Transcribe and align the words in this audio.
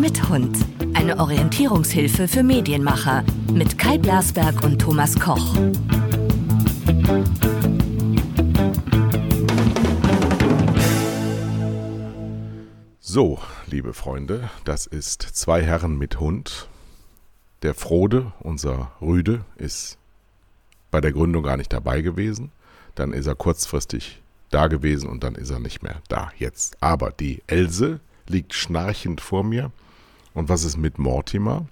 Mit 0.00 0.28
Hund. 0.28 0.56
Eine 0.94 1.18
Orientierungshilfe 1.18 2.28
für 2.28 2.42
Medienmacher 2.42 3.24
mit 3.52 3.78
Kai 3.78 3.98
Blasberg 3.98 4.62
und 4.64 4.80
Thomas 4.80 5.18
Koch. 5.18 5.54
So, 13.00 13.38
liebe 13.66 13.94
Freunde, 13.94 14.50
das 14.64 14.86
ist 14.86 15.22
Zwei 15.22 15.62
Herren 15.62 15.98
mit 15.98 16.20
Hund. 16.20 16.68
Der 17.62 17.74
Frode, 17.74 18.32
unser 18.40 18.92
Rüde, 19.00 19.44
ist 19.56 19.98
bei 20.90 21.00
der 21.00 21.12
Gründung 21.12 21.42
gar 21.42 21.56
nicht 21.56 21.72
dabei 21.72 22.00
gewesen. 22.00 22.52
Dann 22.94 23.12
ist 23.12 23.26
er 23.26 23.34
kurzfristig 23.34 24.22
da 24.50 24.66
gewesen 24.66 25.08
und 25.08 25.24
dann 25.24 25.34
ist 25.34 25.50
er 25.50 25.58
nicht 25.58 25.82
mehr 25.82 26.00
da 26.08 26.30
jetzt. 26.38 26.76
Aber 26.82 27.10
die 27.10 27.42
Else 27.46 28.00
liegt 28.28 28.54
schnarchend 28.54 29.20
vor 29.20 29.44
mir. 29.44 29.70
Und 30.34 30.48
was 30.48 30.64
ist 30.64 30.76
mit 30.76 30.98
Mortimer? 30.98 31.66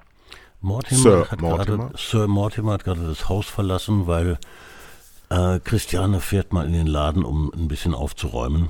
Mortimer 0.60 1.00
Sir 1.00 1.30
hat 1.30 1.40
Mortimer. 1.40 1.76
Grade, 1.88 1.98
Sir 1.98 2.26
Mortimer 2.26 2.72
hat 2.72 2.84
gerade 2.84 3.06
das 3.06 3.28
Haus 3.28 3.46
verlassen, 3.46 4.06
weil 4.06 4.38
äh, 5.28 5.60
Christiane 5.60 6.20
fährt 6.20 6.52
mal 6.52 6.66
in 6.66 6.72
den 6.72 6.86
Laden, 6.86 7.24
um 7.24 7.52
ein 7.54 7.68
bisschen 7.68 7.94
aufzuräumen. 7.94 8.68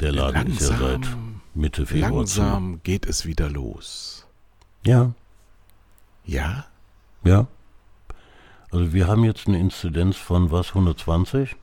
Der 0.00 0.12
Laden 0.12 0.48
langsam, 0.48 0.52
ist 0.56 0.70
ja 0.70 0.78
seit 0.78 1.16
Mitte 1.54 1.86
Februar 1.86 2.12
Langsam 2.12 2.74
zu. 2.74 2.80
geht 2.84 3.06
es 3.06 3.26
wieder 3.26 3.50
los. 3.50 4.26
Ja. 4.86 5.12
Ja? 6.24 6.66
Ja. 7.24 7.46
Also 8.70 8.92
wir 8.92 9.08
haben 9.08 9.24
jetzt 9.24 9.48
eine 9.48 9.58
Inzidenz 9.58 10.16
von 10.16 10.50
was, 10.50 10.68
120? 10.68 11.56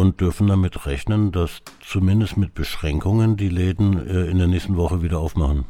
Und 0.00 0.20
dürfen 0.20 0.46
damit 0.46 0.86
rechnen, 0.86 1.30
dass 1.30 1.62
zumindest 1.80 2.38
mit 2.38 2.54
Beschränkungen 2.54 3.36
die 3.36 3.50
Läden 3.50 3.98
äh, 4.08 4.24
in 4.24 4.38
der 4.38 4.46
nächsten 4.46 4.76
Woche 4.76 5.02
wieder 5.02 5.18
aufmachen. 5.18 5.66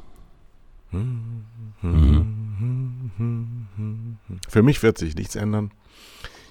Mhm. 0.93 1.47
Für 4.49 4.63
mich 4.63 4.83
wird 4.83 4.99
sich 4.99 5.17
nichts 5.17 5.35
ändern. 5.35 5.73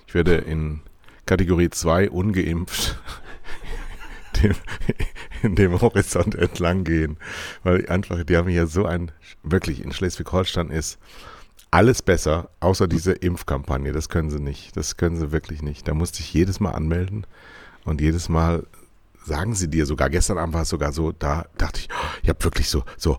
Ich 0.08 0.14
werde 0.14 0.36
in 0.36 0.82
Kategorie 1.26 1.70
2 1.70 2.10
ungeimpft 2.10 3.00
in 5.44 5.56
dem 5.56 5.80
Horizont 5.80 6.36
entlang 6.36 6.84
gehen, 6.84 7.18
weil 7.64 7.88
einfach, 7.88 8.24
die 8.24 8.36
haben 8.36 8.50
ja 8.50 8.66
so 8.66 8.86
ein, 8.86 9.12
wirklich 9.44 9.82
in 9.84 9.94
Schleswig-Holstein 9.94 10.70
ist 10.70 11.00
alles 11.72 12.02
besser, 12.02 12.50
außer 12.60 12.88
diese 12.88 13.14
Impfkampagne. 13.14 13.94
Das 13.94 14.10
können 14.10 14.30
sie 14.32 14.40
nicht. 14.40 14.76
Das 14.76 14.98
können 14.98 15.18
sie 15.18 15.32
wirklich 15.32 15.62
nicht. 15.62 15.88
Da 15.88 15.94
musste 15.94 16.22
ich 16.22 16.34
jedes 16.34 16.60
Mal 16.60 16.72
anmelden 16.72 17.26
und 17.90 18.02
jedes 18.02 18.30
Mal 18.30 18.66
sagen 19.26 19.56
sie 19.56 19.68
dir 19.68 19.86
sogar, 19.86 20.10
gestern 20.10 20.38
Abend 20.38 20.54
war 20.54 20.62
es 20.62 20.70
sogar 20.70 20.94
so, 20.94 21.12
da 21.12 21.46
dachte 21.58 21.82
ich, 21.82 21.90
ich 22.24 22.30
habe 22.30 22.44
wirklich 22.44 22.70
so, 22.70 22.84
so, 22.98 23.18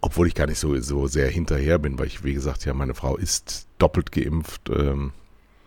obwohl 0.00 0.28
ich 0.28 0.34
gar 0.34 0.46
nicht 0.46 0.58
so, 0.58 0.78
so 0.80 1.06
sehr 1.06 1.28
hinterher 1.28 1.78
bin, 1.78 1.98
weil 1.98 2.06
ich, 2.06 2.24
wie 2.24 2.34
gesagt, 2.34 2.64
ja, 2.64 2.72
meine 2.72 2.94
Frau 2.94 3.16
ist 3.16 3.66
doppelt 3.78 4.12
geimpft 4.12 4.70
ähm, 4.70 5.12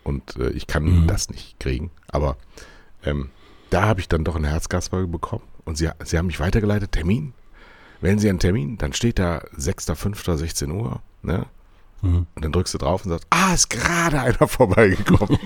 und 0.04 0.36
äh, 0.36 0.50
ich 0.50 0.66
kann 0.66 0.84
mhm. 0.84 1.06
das 1.06 1.30
nicht 1.30 1.60
kriegen. 1.60 1.90
Aber 2.08 2.36
ähm, 3.04 3.30
da 3.68 3.82
habe 3.82 4.00
ich 4.00 4.08
dann 4.08 4.24
doch 4.24 4.36
eine 4.36 4.48
Herzgasfolge 4.48 5.08
bekommen 5.08 5.44
und 5.64 5.76
sie, 5.76 5.88
sie 6.04 6.18
haben 6.18 6.26
mich 6.26 6.40
weitergeleitet, 6.40 6.92
Termin. 6.92 7.34
Wählen 8.00 8.18
Sie 8.18 8.30
einen 8.30 8.38
Termin, 8.38 8.78
dann 8.78 8.94
steht 8.94 9.18
da 9.18 9.42
6.5.16 9.58 10.72
Uhr, 10.72 11.02
ne? 11.22 11.44
Mhm. 12.02 12.26
Und 12.34 12.44
dann 12.44 12.52
drückst 12.52 12.74
du 12.74 12.78
drauf 12.78 13.04
und 13.04 13.10
sagst, 13.10 13.26
ah, 13.30 13.54
ist 13.54 13.70
gerade 13.70 14.20
einer 14.20 14.48
vorbeigekommen. 14.48 15.38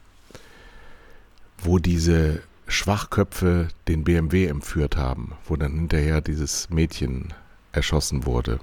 wo 1.59 1.79
diese 1.79 2.43
Schwachköpfe 2.69 3.69
den 3.89 4.05
BMW 4.05 4.47
entführt 4.47 4.97
haben, 4.97 5.33
wo 5.47 5.57
dann 5.57 5.75
hinterher 5.75 6.21
dieses 6.21 6.71
Mädchen 6.71 7.35
erschossen 7.73 8.25
wurde. 8.25 8.61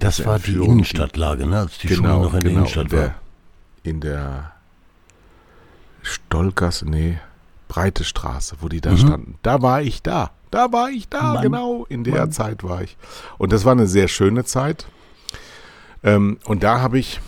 Das 0.00 0.24
war 0.24 0.38
die 0.38 0.54
Innenstadtlage, 0.54 1.46
ne? 1.46 1.60
als 1.60 1.78
die 1.78 1.88
genau, 1.88 2.22
Schule 2.22 2.24
noch 2.24 2.34
in 2.34 2.40
genau, 2.40 2.42
der 2.42 2.52
Innenstadt 2.52 2.84
in 2.84 2.90
der, 2.90 3.00
war. 3.00 3.14
In 3.82 4.00
der 4.00 4.52
Stollgasse, 6.02 6.88
nee, 6.88 7.18
Breite 7.68 8.02
Straße, 8.02 8.56
wo 8.60 8.68
die 8.68 8.80
da 8.80 8.92
mhm. 8.92 8.96
standen. 8.96 9.34
Da 9.42 9.62
war 9.62 9.82
ich 9.82 10.02
da. 10.02 10.30
Da 10.50 10.72
war 10.72 10.90
ich 10.90 11.08
da, 11.08 11.34
Mann. 11.34 11.42
genau. 11.42 11.86
In 11.88 12.02
der 12.02 12.22
Mann. 12.22 12.32
Zeit 12.32 12.64
war 12.64 12.82
ich. 12.82 12.96
Und 13.38 13.52
das 13.52 13.64
war 13.64 13.72
eine 13.72 13.86
sehr 13.86 14.08
schöne 14.08 14.44
Zeit. 14.44 14.86
Ähm, 16.02 16.38
und 16.44 16.62
da 16.62 16.80
habe 16.80 16.98
ich 16.98 17.20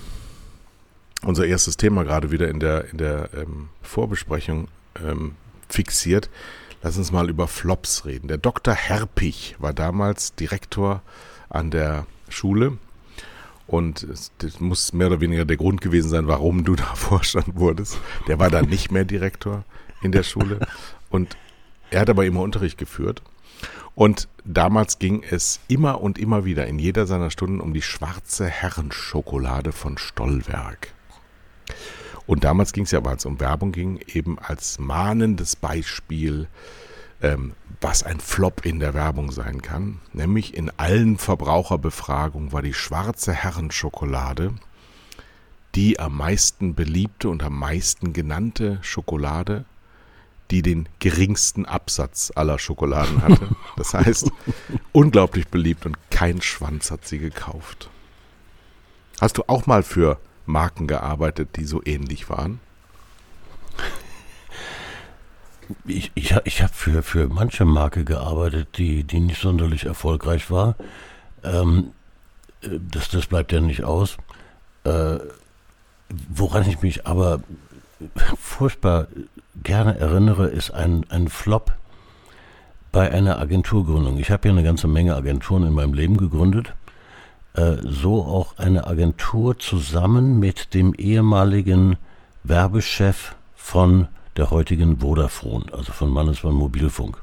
unser 1.22 1.46
erstes 1.46 1.76
Thema 1.76 2.04
gerade 2.04 2.30
wieder 2.30 2.48
in 2.48 2.60
der, 2.60 2.90
in 2.90 2.98
der 2.98 3.30
ähm, 3.34 3.68
Vorbesprechung 3.82 4.68
ähm, 5.02 5.36
fixiert. 5.68 6.30
Lass 6.82 6.96
uns 6.96 7.12
mal 7.12 7.30
über 7.30 7.46
Flops 7.46 8.04
reden. 8.04 8.28
Der 8.28 8.38
Dr. 8.38 8.74
Herpich 8.74 9.56
war 9.58 9.72
damals 9.72 10.34
Direktor 10.34 11.02
an 11.48 11.70
der 11.70 12.06
Schule. 12.28 12.78
Und 13.68 14.06
das 14.38 14.60
muss 14.60 14.92
mehr 14.92 15.06
oder 15.06 15.20
weniger 15.20 15.44
der 15.44 15.56
Grund 15.56 15.80
gewesen 15.80 16.08
sein, 16.08 16.26
warum 16.26 16.64
du 16.64 16.74
da 16.76 16.94
Vorstand 16.94 17.54
wurdest. 17.54 17.98
Der 18.26 18.38
war 18.38 18.50
dann 18.50 18.66
nicht 18.66 18.90
mehr 18.90 19.04
Direktor 19.04 19.64
in 20.02 20.12
der 20.12 20.24
Schule. 20.24 20.58
Und 21.08 21.36
er 21.90 22.00
hat 22.00 22.10
aber 22.10 22.24
immer 22.24 22.40
Unterricht 22.40 22.78
geführt. 22.78 23.22
Und 23.94 24.28
damals 24.44 24.98
ging 24.98 25.22
es 25.22 25.60
immer 25.68 26.00
und 26.00 26.18
immer 26.18 26.44
wieder 26.44 26.66
in 26.66 26.78
jeder 26.78 27.06
seiner 27.06 27.30
Stunden 27.30 27.60
um 27.60 27.74
die 27.74 27.82
schwarze 27.82 28.46
Herrenschokolade 28.46 29.72
von 29.72 29.98
Stollwerk. 29.98 30.92
Und 32.26 32.44
damals 32.44 32.72
ging 32.72 32.84
es 32.84 32.90
ja, 32.90 33.04
weil 33.04 33.16
es 33.16 33.26
um 33.26 33.40
Werbung 33.40 33.72
ging, 33.72 34.00
eben 34.06 34.38
als 34.38 34.78
mahnendes 34.78 35.56
Beispiel, 35.56 36.48
ähm, 37.20 37.52
was 37.80 38.04
ein 38.04 38.20
Flop 38.20 38.64
in 38.64 38.80
der 38.80 38.94
Werbung 38.94 39.32
sein 39.32 39.60
kann. 39.60 40.00
Nämlich 40.12 40.54
in 40.54 40.70
allen 40.78 41.18
Verbraucherbefragungen 41.18 42.52
war 42.52 42.62
die 42.62 42.74
schwarze 42.74 43.32
Herrenschokolade 43.32 44.54
die 45.74 45.98
am 45.98 46.16
meisten 46.16 46.74
beliebte 46.74 47.28
und 47.28 47.42
am 47.42 47.58
meisten 47.58 48.12
genannte 48.12 48.78
Schokolade 48.82 49.64
die 50.50 50.62
den 50.62 50.88
geringsten 50.98 51.66
Absatz 51.66 52.32
aller 52.34 52.58
Schokoladen 52.58 53.22
hatte. 53.22 53.48
Das 53.76 53.94
heißt, 53.94 54.30
unglaublich 54.92 55.48
beliebt 55.48 55.86
und 55.86 55.96
kein 56.10 56.42
Schwanz 56.42 56.90
hat 56.90 57.06
sie 57.06 57.18
gekauft. 57.18 57.88
Hast 59.20 59.38
du 59.38 59.44
auch 59.46 59.66
mal 59.66 59.82
für 59.82 60.18
Marken 60.46 60.86
gearbeitet, 60.86 61.56
die 61.56 61.64
so 61.64 61.80
ähnlich 61.84 62.28
waren? 62.28 62.60
Ich, 65.86 66.12
ich, 66.14 66.36
ich 66.44 66.62
habe 66.62 66.74
für, 66.74 67.02
für 67.02 67.28
manche 67.28 67.64
Marke 67.64 68.04
gearbeitet, 68.04 68.76
die, 68.76 69.04
die 69.04 69.20
nicht 69.20 69.40
sonderlich 69.40 69.86
erfolgreich 69.86 70.50
war. 70.50 70.76
Ähm, 71.42 71.92
das, 72.60 73.08
das 73.08 73.26
bleibt 73.26 73.52
ja 73.52 73.60
nicht 73.60 73.84
aus. 73.84 74.16
Äh, 74.84 75.18
woran 76.28 76.68
ich 76.68 76.82
mich 76.82 77.06
aber 77.06 77.42
furchtbar 78.38 79.06
gerne 79.62 79.98
erinnere, 79.98 80.48
ist 80.48 80.70
ein, 80.70 81.04
ein 81.10 81.28
Flop 81.28 81.72
bei 82.90 83.10
einer 83.10 83.38
Agenturgründung. 83.38 84.18
Ich 84.18 84.30
habe 84.30 84.48
ja 84.48 84.52
eine 84.52 84.62
ganze 84.62 84.86
Menge 84.86 85.16
Agenturen 85.16 85.66
in 85.66 85.72
meinem 85.72 85.94
Leben 85.94 86.16
gegründet. 86.16 86.74
Äh, 87.54 87.76
so 87.82 88.22
auch 88.22 88.58
eine 88.58 88.86
Agentur 88.86 89.58
zusammen 89.58 90.38
mit 90.38 90.74
dem 90.74 90.94
ehemaligen 90.94 91.96
Werbechef 92.44 93.34
von 93.54 94.08
der 94.36 94.50
heutigen 94.50 95.00
Vodafone, 95.00 95.66
also 95.72 95.92
von 95.92 96.10
Mannesmann 96.10 96.54
Mobilfunk. 96.54 97.18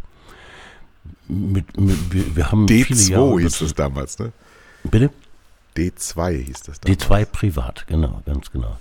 mit, 1.27 1.79
mit, 1.79 2.13
wir, 2.13 2.35
wir 2.35 2.51
haben 2.51 2.65
D2 2.67 3.41
hieß 3.41 3.61
es 3.61 3.73
damals, 3.73 4.19
ne? 4.19 4.31
Bitte? 4.83 5.09
D2 5.75 6.43
hieß 6.43 6.61
das 6.63 6.79
damals. 6.79 7.03
D2 7.03 7.25
privat, 7.25 7.87
genau, 7.87 8.21
ganz 8.25 8.51
genau. 8.51 8.77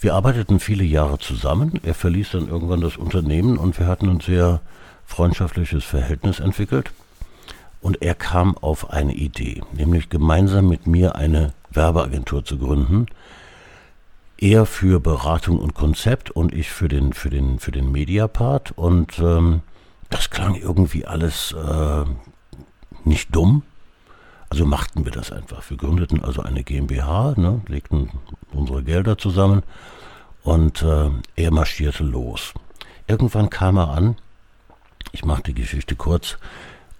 Wir 0.00 0.14
arbeiteten 0.14 0.60
viele 0.60 0.84
Jahre 0.84 1.18
zusammen. 1.18 1.80
Er 1.82 1.94
verließ 1.94 2.32
dann 2.32 2.48
irgendwann 2.48 2.80
das 2.80 2.96
Unternehmen 2.96 3.56
und 3.56 3.78
wir 3.78 3.86
hatten 3.86 4.08
ein 4.08 4.20
sehr 4.20 4.60
freundschaftliches 5.06 5.84
Verhältnis 5.84 6.40
entwickelt. 6.40 6.92
Und 7.80 8.02
er 8.02 8.14
kam 8.14 8.56
auf 8.56 8.90
eine 8.90 9.14
Idee, 9.14 9.62
nämlich 9.72 10.08
gemeinsam 10.08 10.68
mit 10.68 10.86
mir 10.86 11.16
eine 11.16 11.52
Werbeagentur 11.70 12.44
zu 12.44 12.58
gründen. 12.58 13.06
Er 14.38 14.66
für 14.66 15.00
Beratung 15.00 15.58
und 15.58 15.74
Konzept 15.74 16.30
und 16.30 16.54
ich 16.54 16.70
für 16.70 16.88
den, 16.88 17.12
für 17.12 17.30
den, 17.30 17.58
für 17.58 17.72
den 17.72 17.92
Mediapart. 17.92 18.72
Und 18.76 19.18
ähm, 19.18 19.60
das 20.10 20.30
klang 20.30 20.54
irgendwie 20.54 21.04
alles 21.06 21.52
äh, 21.52 22.04
nicht 23.04 23.34
dumm. 23.34 23.62
Also 24.54 24.66
machten 24.66 25.04
wir 25.04 25.10
das 25.10 25.32
einfach. 25.32 25.68
Wir 25.68 25.76
gründeten 25.76 26.22
also 26.22 26.40
eine 26.40 26.62
GmbH, 26.62 27.34
ne, 27.36 27.60
legten 27.66 28.10
unsere 28.52 28.84
Gelder 28.84 29.18
zusammen 29.18 29.64
und 30.44 30.80
äh, 30.80 31.10
er 31.34 31.50
marschierte 31.50 32.04
los. 32.04 32.54
Irgendwann 33.08 33.50
kam 33.50 33.78
er 33.78 33.88
an, 33.88 34.14
ich 35.10 35.24
mache 35.24 35.42
die 35.42 35.54
Geschichte 35.54 35.96
kurz, 35.96 36.38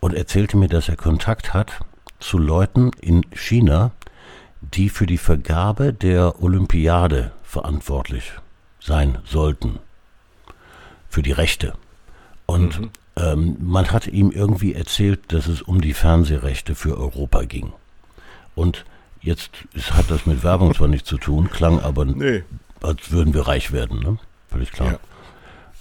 und 0.01 0.15
erzählte 0.15 0.57
mir, 0.57 0.67
dass 0.67 0.89
er 0.89 0.97
Kontakt 0.97 1.55
hat 1.55 1.79
zu 2.19 2.39
Leuten 2.39 2.91
in 3.01 3.25
China, 3.31 3.93
die 4.61 4.89
für 4.89 5.07
die 5.07 5.17
Vergabe 5.17 5.93
der 5.93 6.43
Olympiade 6.43 7.31
verantwortlich 7.45 8.33
sein 8.81 9.19
sollten. 9.25 9.79
Für 11.09 11.23
die 11.23 11.31
Rechte. 11.31 11.75
Und 12.47 12.81
mhm. 12.81 12.91
Ähm, 13.17 13.57
man 13.61 13.91
hat 13.91 14.07
ihm 14.07 14.31
irgendwie 14.31 14.75
erzählt, 14.75 15.33
dass 15.33 15.47
es 15.47 15.63
um 15.63 15.81
die 15.81 15.95
Fernsehrechte 15.95 16.75
für 16.75 16.99
Europa 16.99 17.43
ging. 17.45 17.73
Und 18.55 18.85
jetzt 19.21 19.51
ist, 19.73 19.93
hat 19.95 20.11
das 20.11 20.27
mit 20.27 20.43
Werbung 20.43 20.75
zwar 20.75 20.89
nichts 20.89 21.09
zu 21.09 21.19
tun, 21.19 21.51
klang 21.51 21.81
aber, 21.81 22.05
nee. 22.05 22.43
als 22.83 23.11
würden 23.11 23.35
wir 23.35 23.47
reich 23.47 23.73
werden, 23.73 24.01
ne? 24.01 24.19
Völlig 24.49 24.73
klar. 24.73 24.93
Ja. 24.93 24.99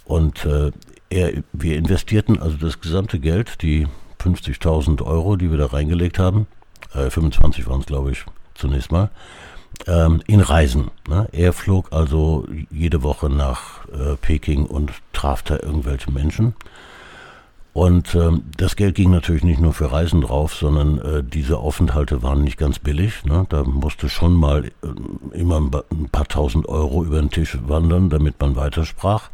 Und 0.06 0.46
äh, 0.46 0.72
er, 1.10 1.44
wir 1.54 1.78
investierten 1.78 2.40
also 2.40 2.58
das 2.58 2.82
gesamte 2.82 3.20
Geld, 3.20 3.62
die 3.62 3.88
50.000 4.22 5.04
Euro, 5.04 5.36
die 5.36 5.52
wir 5.52 5.58
da 5.58 5.68
reingelegt 5.68 6.18
haben, 6.20 6.48
äh, 6.94 7.10
25 7.10 7.68
waren 7.68 7.82
es, 7.82 7.86
glaube 7.86 8.12
ich, 8.12 8.26
zunächst 8.56 8.92
mal, 8.92 9.10
ähm, 9.88 10.22
in 10.28 10.40
Reisen. 10.40 10.92
Ne? 11.08 11.28
Er 11.32 11.54
flog 11.54 11.92
also 11.92 12.48
jede 12.72 13.04
Woche 13.04 13.30
nach 13.30 13.88
äh, 13.90 14.16
Peking 14.22 14.66
und 14.66 14.92
traf 15.12 15.44
da 15.44 15.58
irgendwelche 15.60 16.12
Menschen. 16.12 16.56
Und 17.74 18.14
ähm, 18.14 18.44
das 18.56 18.76
Geld 18.76 18.96
ging 18.96 19.10
natürlich 19.10 19.44
nicht 19.44 19.60
nur 19.60 19.74
für 19.74 19.92
Reisen 19.92 20.22
drauf, 20.22 20.54
sondern 20.54 21.00
äh, 21.00 21.24
diese 21.24 21.58
Aufenthalte 21.58 22.22
waren 22.22 22.44
nicht 22.44 22.58
ganz 22.58 22.78
billig. 22.78 23.26
Ne? 23.26 23.48
Da 23.50 23.64
musste 23.64 24.10
schon 24.10 24.36
mal 24.36 24.66
äh, 24.66 24.72
immer 25.36 25.58
ein 25.58 26.10
paar 26.10 26.28
tausend 26.28 26.70
Euro 26.70 27.04
über 27.04 27.20
den 27.20 27.32
Tisch 27.32 27.58
wandern, 27.66 28.12
damit 28.12 28.40
man 28.40 28.56
weitersprach. 28.56 29.32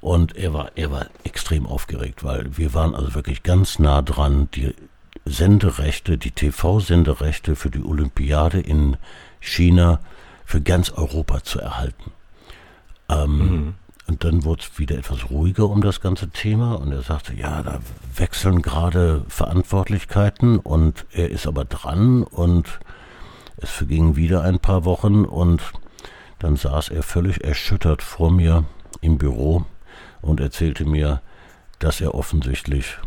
Und 0.00 0.36
er 0.36 0.54
war, 0.54 0.70
er 0.74 0.90
war 0.90 1.06
extrem 1.24 1.66
aufgeregt, 1.66 2.24
weil 2.24 2.56
wir 2.56 2.72
waren 2.72 2.94
also 2.94 3.14
wirklich 3.14 3.42
ganz 3.42 3.78
nah 3.78 4.00
dran, 4.00 4.48
die 4.54 4.74
Senderechte, 5.26 6.16
die 6.16 6.30
TV-Senderechte 6.30 7.56
für 7.56 7.70
die 7.70 7.82
Olympiade 7.82 8.60
in 8.60 8.96
China 9.40 10.00
für 10.46 10.62
ganz 10.62 10.90
Europa 10.90 11.42
zu 11.42 11.60
erhalten. 11.60 12.10
Ähm, 13.08 13.38
mhm. 13.38 13.74
Und 14.06 14.22
dann 14.24 14.44
wurde 14.44 14.62
es 14.62 14.78
wieder 14.78 14.98
etwas 14.98 15.30
ruhiger 15.30 15.68
um 15.68 15.80
das 15.80 16.00
ganze 16.00 16.28
Thema 16.28 16.74
und 16.74 16.92
er 16.92 17.02
sagte, 17.02 17.34
ja, 17.34 17.62
da 17.62 17.80
wechseln 18.16 18.60
gerade 18.60 19.24
Verantwortlichkeiten 19.28 20.58
und 20.58 21.06
er 21.10 21.30
ist 21.30 21.46
aber 21.46 21.64
dran 21.64 22.22
und 22.22 22.80
es 23.56 23.70
vergingen 23.70 24.16
wieder 24.16 24.42
ein 24.42 24.58
paar 24.58 24.84
Wochen 24.84 25.24
und 25.24 25.62
dann 26.38 26.56
saß 26.56 26.90
er 26.90 27.02
völlig 27.02 27.42
erschüttert 27.44 28.02
vor 28.02 28.30
mir 28.30 28.64
im 29.00 29.16
Büro 29.16 29.64
und 30.20 30.40
erzählte 30.40 30.84
mir, 30.84 31.22
dass 31.78 32.02
er 32.02 32.14
offensichtlich 32.14 32.98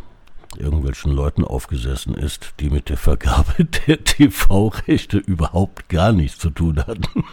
irgendwelchen 0.58 1.12
Leuten 1.12 1.44
aufgesessen 1.44 2.16
ist, 2.16 2.54
die 2.60 2.70
mit 2.70 2.90
der 2.90 2.98
Vergabe 2.98 3.66
der 3.88 4.04
TV-Rechte 4.04 5.18
überhaupt 5.18 5.90
gar 5.90 6.12
nichts 6.12 6.40
zu 6.40 6.50
tun 6.50 6.80
hatten, 6.86 7.24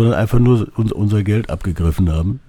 sondern 0.00 0.18
einfach 0.18 0.38
nur 0.38 0.66
unser 0.76 1.22
Geld 1.22 1.50
abgegriffen 1.50 2.10
haben. 2.10 2.40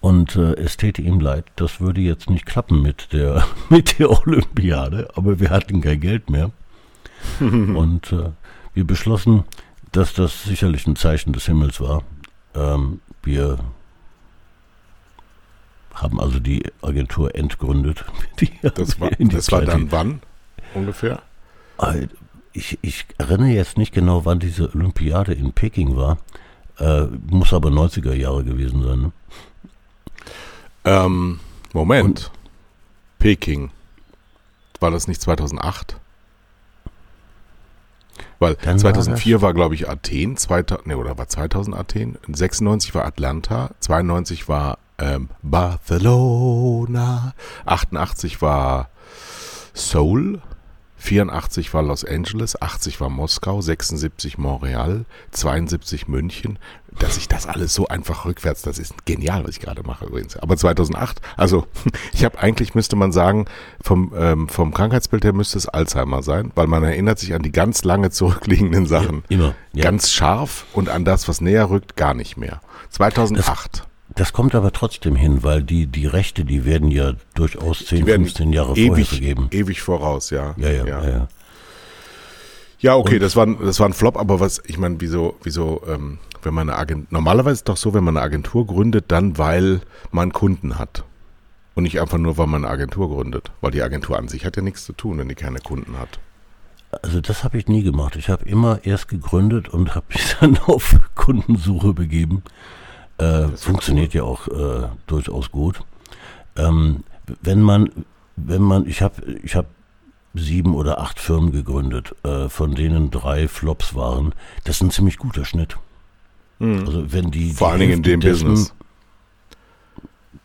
Und 0.00 0.36
äh, 0.36 0.52
es 0.56 0.76
täte 0.76 1.00
ihm 1.00 1.18
leid, 1.18 1.46
das 1.56 1.80
würde 1.80 2.02
jetzt 2.02 2.28
nicht 2.28 2.44
klappen 2.44 2.82
mit 2.82 3.14
der, 3.14 3.42
mit 3.70 3.98
der 3.98 4.10
Olympiade, 4.10 5.08
aber 5.14 5.40
wir 5.40 5.48
hatten 5.48 5.80
kein 5.80 5.98
Geld 5.98 6.28
mehr. 6.28 6.50
Und 7.40 8.12
äh, 8.12 8.32
wir 8.74 8.86
beschlossen, 8.86 9.44
dass 9.92 10.12
das 10.12 10.44
sicherlich 10.44 10.86
ein 10.86 10.96
Zeichen 10.96 11.32
des 11.32 11.46
Himmels 11.46 11.80
war. 11.80 12.02
Ähm, 12.54 13.00
wir 13.22 13.58
haben 15.94 16.20
also 16.20 16.38
die 16.38 16.64
Agentur 16.82 17.34
entgründet. 17.34 18.04
Die 18.40 18.50
das 18.60 19.00
war, 19.00 19.08
das 19.18 19.50
war 19.50 19.62
dann 19.62 19.90
wann 19.90 20.20
ungefähr? 20.74 21.22
Ich, 22.56 22.78
ich, 22.80 23.04
erinnere 23.18 23.50
jetzt 23.50 23.76
nicht 23.76 23.92
genau, 23.92 24.24
wann 24.24 24.38
diese 24.38 24.74
Olympiade 24.74 25.34
in 25.34 25.52
Peking 25.52 25.94
war. 25.94 26.18
Äh, 26.78 27.02
muss 27.30 27.52
aber 27.52 27.68
90er 27.68 28.14
Jahre 28.14 28.44
gewesen 28.44 28.82
sein. 28.82 29.00
Ne? 29.00 29.12
Ähm, 30.84 31.40
Moment. 31.74 32.04
Und, 32.04 32.30
Peking. 33.18 33.70
War 34.80 34.90
das 34.90 35.06
nicht 35.06 35.20
2008? 35.20 35.98
Weil 38.38 38.56
2004 38.56 39.40
war, 39.40 39.48
war 39.48 39.54
glaube 39.54 39.74
ich, 39.74 39.88
Athen, 39.88 40.36
2000, 40.36 40.86
ne, 40.86 40.96
oder 40.96 41.16
war 41.18 41.28
2000 41.28 41.76
Athen? 41.76 42.18
96 42.26 42.94
war 42.94 43.04
Atlanta, 43.04 43.70
92 43.80 44.48
war 44.48 44.78
ähm, 44.98 45.28
Barcelona, 45.42 47.34
88 47.64 48.42
war 48.42 48.90
Seoul, 49.74 50.40
84 51.06 51.72
war 51.72 51.84
Los 51.84 52.04
Angeles, 52.04 52.60
80 52.60 53.00
war 53.00 53.08
Moskau, 53.08 53.62
76 53.62 54.38
Montreal, 54.38 55.04
72 55.30 56.08
München. 56.08 56.58
Dass 56.98 57.16
ich 57.16 57.28
das 57.28 57.46
alles 57.46 57.74
so 57.74 57.88
einfach 57.88 58.24
rückwärts, 58.24 58.62
das 58.62 58.78
ist 58.78 59.04
genial, 59.04 59.44
was 59.44 59.50
ich 59.50 59.60
gerade 59.60 59.82
mache 59.82 60.06
übrigens. 60.06 60.36
Aber 60.38 60.56
2008, 60.56 61.20
also 61.36 61.66
ich 62.12 62.24
habe 62.24 62.38
eigentlich, 62.38 62.74
müsste 62.74 62.96
man 62.96 63.12
sagen, 63.12 63.44
vom, 63.82 64.12
ähm, 64.16 64.48
vom 64.48 64.72
Krankheitsbild 64.72 65.24
her 65.24 65.32
müsste 65.32 65.58
es 65.58 65.68
Alzheimer 65.68 66.22
sein, 66.22 66.50
weil 66.54 66.66
man 66.66 66.82
erinnert 66.82 67.18
sich 67.18 67.34
an 67.34 67.42
die 67.42 67.52
ganz 67.52 67.84
lange 67.84 68.10
zurückliegenden 68.10 68.86
Sachen. 68.86 69.22
Ja, 69.28 69.36
immer. 69.36 69.54
Ja. 69.74 69.84
Ganz 69.84 70.10
scharf 70.10 70.66
und 70.72 70.88
an 70.88 71.04
das, 71.04 71.28
was 71.28 71.40
näher 71.40 71.70
rückt, 71.70 71.96
gar 71.96 72.14
nicht 72.14 72.36
mehr. 72.36 72.60
2008. 72.90 73.78
Das 73.78 73.85
das 74.16 74.32
kommt 74.32 74.54
aber 74.54 74.72
trotzdem 74.72 75.14
hin, 75.14 75.44
weil 75.44 75.62
die, 75.62 75.86
die 75.86 76.06
Rechte, 76.06 76.44
die 76.44 76.64
werden 76.64 76.90
ja 76.90 77.12
durchaus 77.34 77.84
10, 77.84 78.06
15 78.06 78.52
Jahre 78.52 78.72
ewig, 78.72 78.86
vorher 78.86 79.04
vergeben. 79.06 79.48
Ewig 79.52 79.82
voraus, 79.82 80.30
ja. 80.30 80.54
Ja, 80.56 80.70
ja, 80.70 80.86
ja. 80.86 81.04
Ja, 81.04 81.28
ja 82.78 82.96
okay, 82.96 83.18
das 83.18 83.36
war, 83.36 83.46
das 83.46 83.78
war 83.78 83.86
ein 83.86 83.92
Flop, 83.92 84.16
aber 84.16 84.40
was, 84.40 84.62
ich 84.66 84.78
meine, 84.78 84.96
wieso, 85.00 85.36
wieso, 85.42 85.82
ähm, 85.86 86.18
wenn 86.42 86.54
man 86.54 86.70
eine 86.70 86.78
Agentur, 86.78 87.06
normalerweise 87.10 87.52
ist 87.52 87.58
es 87.60 87.64
doch 87.64 87.76
so, 87.76 87.92
wenn 87.92 88.04
man 88.04 88.16
eine 88.16 88.24
Agentur 88.24 88.66
gründet, 88.66 89.04
dann 89.08 89.36
weil 89.36 89.82
man 90.12 90.32
Kunden 90.32 90.78
hat. 90.78 91.04
Und 91.74 91.82
nicht 91.82 92.00
einfach 92.00 92.16
nur, 92.16 92.38
weil 92.38 92.46
man 92.46 92.64
eine 92.64 92.72
Agentur 92.72 93.10
gründet. 93.10 93.52
Weil 93.60 93.72
die 93.72 93.82
Agentur 93.82 94.16
an 94.16 94.28
sich 94.28 94.46
hat 94.46 94.56
ja 94.56 94.62
nichts 94.62 94.86
zu 94.86 94.94
tun, 94.94 95.18
wenn 95.18 95.28
die 95.28 95.34
keine 95.34 95.58
Kunden 95.58 95.98
hat. 95.98 96.20
Also 97.02 97.20
das 97.20 97.44
habe 97.44 97.58
ich 97.58 97.68
nie 97.68 97.82
gemacht. 97.82 98.16
Ich 98.16 98.30
habe 98.30 98.48
immer 98.48 98.80
erst 98.84 99.08
gegründet 99.08 99.68
und 99.68 99.94
habe 99.94 100.06
mich 100.08 100.36
dann 100.40 100.56
auf 100.56 100.98
Kundensuche 101.14 101.92
begeben. 101.92 102.42
Äh, 103.18 103.48
funktioniert 103.48 104.14
cool. 104.14 104.18
ja 104.18 104.22
auch 104.24 104.48
äh, 104.48 104.88
durchaus 105.06 105.50
gut. 105.50 105.80
Ähm, 106.56 107.04
wenn 107.42 107.62
man, 107.62 107.90
wenn 108.36 108.62
man, 108.62 108.86
ich 108.86 109.02
habe, 109.02 109.22
ich 109.42 109.56
habe 109.56 109.68
sieben 110.38 110.74
oder 110.74 111.00
acht 111.00 111.18
Firmen 111.18 111.52
gegründet, 111.52 112.14
äh, 112.24 112.48
von 112.48 112.74
denen 112.74 113.10
drei 113.10 113.48
Flops 113.48 113.94
waren. 113.94 114.34
Das 114.64 114.76
ist 114.76 114.82
ein 114.82 114.90
ziemlich 114.90 115.18
guter 115.18 115.44
Schnitt. 115.44 115.76
Mhm. 116.58 116.80
Also 116.86 117.12
wenn 117.12 117.30
die 117.30 117.50
vor 117.50 117.70
allen 117.70 117.80
Dingen 117.80 117.92
in 117.92 118.02
dem 118.02 118.20
dessen, 118.20 118.48
Business. 118.48 118.74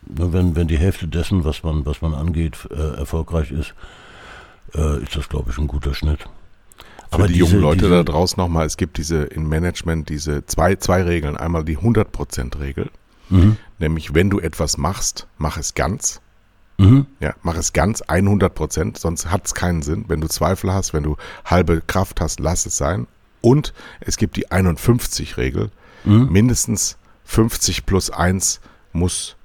Wenn, 0.03 0.55
wenn 0.55 0.67
die 0.67 0.77
Hälfte 0.77 1.07
dessen, 1.07 1.45
was 1.45 1.63
man, 1.63 1.85
was 1.85 2.01
man 2.01 2.13
angeht, 2.13 2.67
äh, 2.69 2.97
erfolgreich 2.97 3.51
ist, 3.51 3.73
äh, 4.75 5.01
ist 5.01 5.15
das, 5.15 5.29
glaube 5.29 5.51
ich, 5.51 5.57
ein 5.57 5.67
guter 5.67 5.93
Schnitt. 5.93 6.27
Für 7.11 7.15
Aber 7.15 7.27
die 7.27 7.33
diese, 7.33 7.45
jungen 7.45 7.61
Leute 7.61 7.81
diese, 7.81 7.89
da 7.89 8.03
draußen 8.03 8.41
nochmal, 8.41 8.65
es 8.65 8.77
gibt 8.77 8.97
diese 8.97 9.23
im 9.23 9.49
Management 9.49 10.07
diese 10.07 10.45
zwei, 10.45 10.75
zwei 10.77 11.03
Regeln. 11.03 11.35
Einmal 11.35 11.65
die 11.65 11.77
100%-Regel, 11.77 12.89
mhm. 13.29 13.57
nämlich 13.79 14.13
wenn 14.13 14.29
du 14.29 14.39
etwas 14.39 14.77
machst, 14.77 15.27
mach 15.37 15.57
es 15.57 15.73
ganz. 15.73 16.21
Mhm. 16.77 17.07
Ja, 17.19 17.35
mach 17.43 17.57
es 17.57 17.73
ganz 17.73 18.01
100 18.01 18.55
Prozent, 18.55 18.97
sonst 18.97 19.29
hat 19.29 19.45
es 19.45 19.53
keinen 19.53 19.81
Sinn. 19.81 20.05
Wenn 20.07 20.21
du 20.21 20.27
Zweifel 20.27 20.73
hast, 20.73 20.93
wenn 20.93 21.03
du 21.03 21.17
halbe 21.43 21.81
Kraft 21.81 22.21
hast, 22.21 22.39
lass 22.39 22.65
es 22.65 22.77
sein. 22.77 23.07
Und 23.41 23.73
es 23.99 24.17
gibt 24.17 24.37
die 24.37 24.47
51-Regel. 24.47 25.69
Mhm. 26.05 26.29
Mindestens 26.31 26.97
50 27.25 27.85
plus 27.85 28.09
1 28.09 28.61
muss 28.93 29.35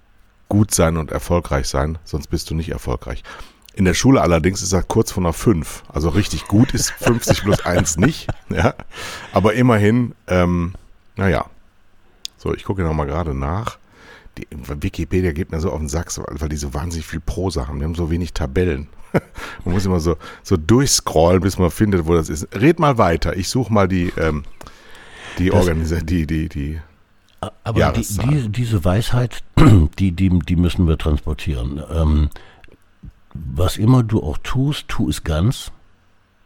gut 0.48 0.72
sein 0.72 0.96
und 0.96 1.10
erfolgreich 1.10 1.66
sein, 1.66 1.98
sonst 2.04 2.28
bist 2.28 2.48
du 2.50 2.54
nicht 2.54 2.70
erfolgreich. 2.70 3.22
In 3.76 3.84
der 3.84 3.92
Schule 3.92 4.22
allerdings 4.22 4.62
ist 4.62 4.72
er 4.72 4.82
kurz 4.82 5.12
vor 5.12 5.22
einer 5.22 5.34
5. 5.34 5.84
Also 5.92 6.08
richtig 6.08 6.48
gut 6.48 6.72
ist 6.72 6.90
50 6.92 7.42
plus 7.42 7.64
1 7.64 7.98
nicht. 7.98 8.26
Ja. 8.48 8.74
Aber 9.32 9.52
immerhin, 9.52 10.14
ähm, 10.26 10.72
naja. 11.16 11.44
So, 12.38 12.54
ich 12.54 12.64
gucke 12.64 12.82
nochmal 12.82 13.06
gerade 13.06 13.34
nach. 13.34 13.76
Die, 14.38 14.46
Wikipedia 14.50 15.32
geht 15.32 15.52
mir 15.52 15.60
so 15.60 15.70
auf 15.70 15.78
den 15.78 15.90
Sack, 15.90 16.10
weil 16.16 16.48
die 16.48 16.56
so 16.56 16.72
wahnsinnig 16.72 17.06
viel 17.06 17.20
Prosa 17.20 17.68
haben. 17.68 17.78
Die 17.78 17.84
haben 17.84 17.94
so 17.94 18.10
wenig 18.10 18.32
Tabellen. 18.32 18.88
man 19.64 19.74
muss 19.74 19.84
immer 19.84 20.00
so, 20.00 20.16
so 20.42 20.56
durchscrollen, 20.56 21.42
bis 21.42 21.58
man 21.58 21.70
findet, 21.70 22.06
wo 22.06 22.14
das 22.14 22.30
ist. 22.30 22.48
Red 22.54 22.78
mal 22.78 22.96
weiter. 22.96 23.36
Ich 23.36 23.50
suche 23.50 23.70
mal 23.70 23.88
die, 23.88 24.10
ähm, 24.16 24.44
die 25.38 25.52
Organisation, 25.52 26.06
die, 26.06 26.26
die, 26.26 26.48
die. 26.48 26.80
Aber 27.62 27.92
die, 27.92 28.02
die, 28.02 28.48
diese 28.48 28.84
Weisheit, 28.86 29.42
die, 29.98 30.12
die, 30.12 30.30
die 30.30 30.56
müssen 30.56 30.88
wir 30.88 30.96
transportieren. 30.96 31.82
Ähm, 31.92 32.30
was 33.54 33.76
immer 33.76 34.02
du 34.02 34.22
auch 34.22 34.38
tust, 34.38 34.88
tu 34.88 35.08
es 35.08 35.24
ganz. 35.24 35.72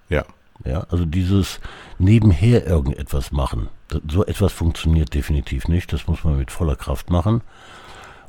Ja. 0.08 0.24
Ja, 0.64 0.86
also 0.90 1.06
dieses 1.06 1.58
nebenher 1.98 2.66
irgendetwas 2.66 3.32
machen, 3.32 3.70
so 4.08 4.26
etwas 4.26 4.52
funktioniert 4.52 5.14
definitiv 5.14 5.68
nicht. 5.68 5.92
Das 5.92 6.06
muss 6.06 6.22
man 6.22 6.36
mit 6.36 6.50
voller 6.50 6.76
Kraft 6.76 7.08
machen. 7.08 7.40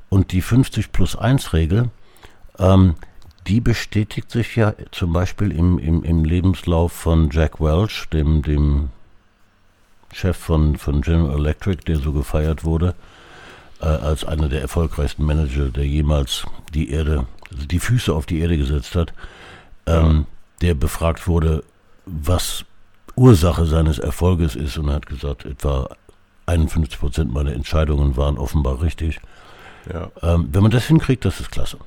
Und 0.08 0.32
die 0.32 0.42
50 0.42 0.92
plus 0.94 1.18
1 1.18 1.54
Regel, 1.54 1.90
ähm, 2.58 2.96
die 3.48 3.60
bestätigt 3.60 4.32
sich 4.32 4.56
ja 4.56 4.74
zum 4.92 5.14
Beispiel 5.14 5.52
im, 5.52 5.80
im, 5.80 6.04
im 6.04 6.24
Lebenslauf 6.24 6.92
von 6.92 7.30
Jack 7.32 7.60
Welch, 7.60 8.08
dem, 8.14 8.44
dem 8.44 8.90
Chef 10.14 10.38
von, 10.38 10.78
von 10.78 11.02
General 11.02 11.38
Electric, 11.38 11.84
der 11.86 11.98
so 11.98 12.12
gefeiert 12.12 12.64
wurde, 12.64 12.96
äh, 13.82 13.86
als 13.86 14.24
einer 14.26 14.50
der 14.50 14.62
erfolgreichsten 14.62 15.26
Manager, 15.26 15.70
der 15.70 15.88
jemals 15.88 16.46
die 16.74 16.92
Erde 16.92 17.26
die 17.52 17.80
Füße 17.80 18.14
auf 18.14 18.26
die 18.26 18.40
Erde 18.40 18.58
gesetzt 18.58 18.96
hat, 18.96 19.14
ähm, 19.86 20.26
der 20.62 20.74
befragt 20.74 21.28
wurde, 21.28 21.64
was 22.06 22.66
Ursache 23.16 23.66
seines 23.66 24.00
Erfolges 24.00 24.56
ist 24.56 24.78
und 24.78 24.88
er 24.88 24.96
hat 24.96 25.06
gesagt, 25.06 25.46
etwa 25.46 25.90
51 26.46 27.00
Prozent 27.00 27.34
meiner 27.34 27.54
Entscheidungen 27.54 28.18
waren 28.18 28.38
offenbar 28.38 28.82
richtig. 28.82 29.20
Ja. 29.92 30.12
Ähm, 30.22 30.50
wenn 30.52 30.62
man 30.62 30.72
das 30.72 30.86
hinkriegt, 30.86 31.26
das 31.26 31.40
ist 31.40 31.52
klasse. 31.52 31.78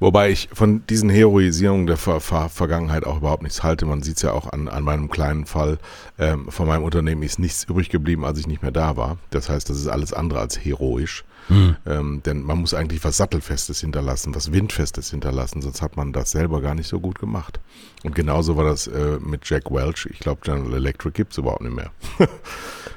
Wobei 0.00 0.30
ich 0.30 0.48
von 0.52 0.84
diesen 0.86 1.10
Heroisierungen 1.10 1.86
der 1.86 1.96
Ver 1.96 2.20
Ver 2.20 2.48
Vergangenheit 2.48 3.06
auch 3.06 3.18
überhaupt 3.18 3.44
nichts 3.44 3.62
halte. 3.62 3.86
Man 3.86 4.02
sieht 4.02 4.16
es 4.16 4.22
ja 4.22 4.32
auch 4.32 4.52
an, 4.52 4.66
an 4.68 4.82
meinem 4.82 5.08
kleinen 5.08 5.46
Fall. 5.46 5.78
Ähm, 6.18 6.50
von 6.50 6.66
meinem 6.66 6.82
Unternehmen 6.82 7.22
ist 7.22 7.38
nichts 7.38 7.64
übrig 7.64 7.88
geblieben, 7.88 8.24
als 8.24 8.38
ich 8.38 8.48
nicht 8.48 8.62
mehr 8.62 8.72
da 8.72 8.96
war. 8.96 9.18
Das 9.30 9.48
heißt, 9.48 9.70
das 9.70 9.76
ist 9.78 9.86
alles 9.86 10.12
andere 10.12 10.40
als 10.40 10.58
heroisch. 10.58 11.24
Hm. 11.48 11.76
Ähm, 11.86 12.22
denn 12.24 12.42
man 12.42 12.58
muss 12.58 12.74
eigentlich 12.74 13.02
was 13.04 13.16
Sattelfestes 13.16 13.80
hinterlassen, 13.80 14.34
was 14.34 14.52
Windfestes 14.52 15.10
hinterlassen, 15.10 15.62
sonst 15.62 15.82
hat 15.82 15.96
man 15.96 16.12
das 16.12 16.30
selber 16.30 16.60
gar 16.60 16.74
nicht 16.74 16.88
so 16.88 17.00
gut 17.00 17.18
gemacht. 17.18 17.60
Und 18.04 18.14
genauso 18.14 18.56
war 18.56 18.64
das 18.64 18.86
äh, 18.86 19.18
mit 19.20 19.48
Jack 19.48 19.70
Welch. 19.70 20.06
Ich 20.10 20.20
glaube, 20.20 20.40
General 20.42 20.74
Electric 20.74 21.14
gibt 21.14 21.32
es 21.32 21.38
überhaupt 21.38 21.62
nicht 21.62 21.74
mehr. 21.74 21.90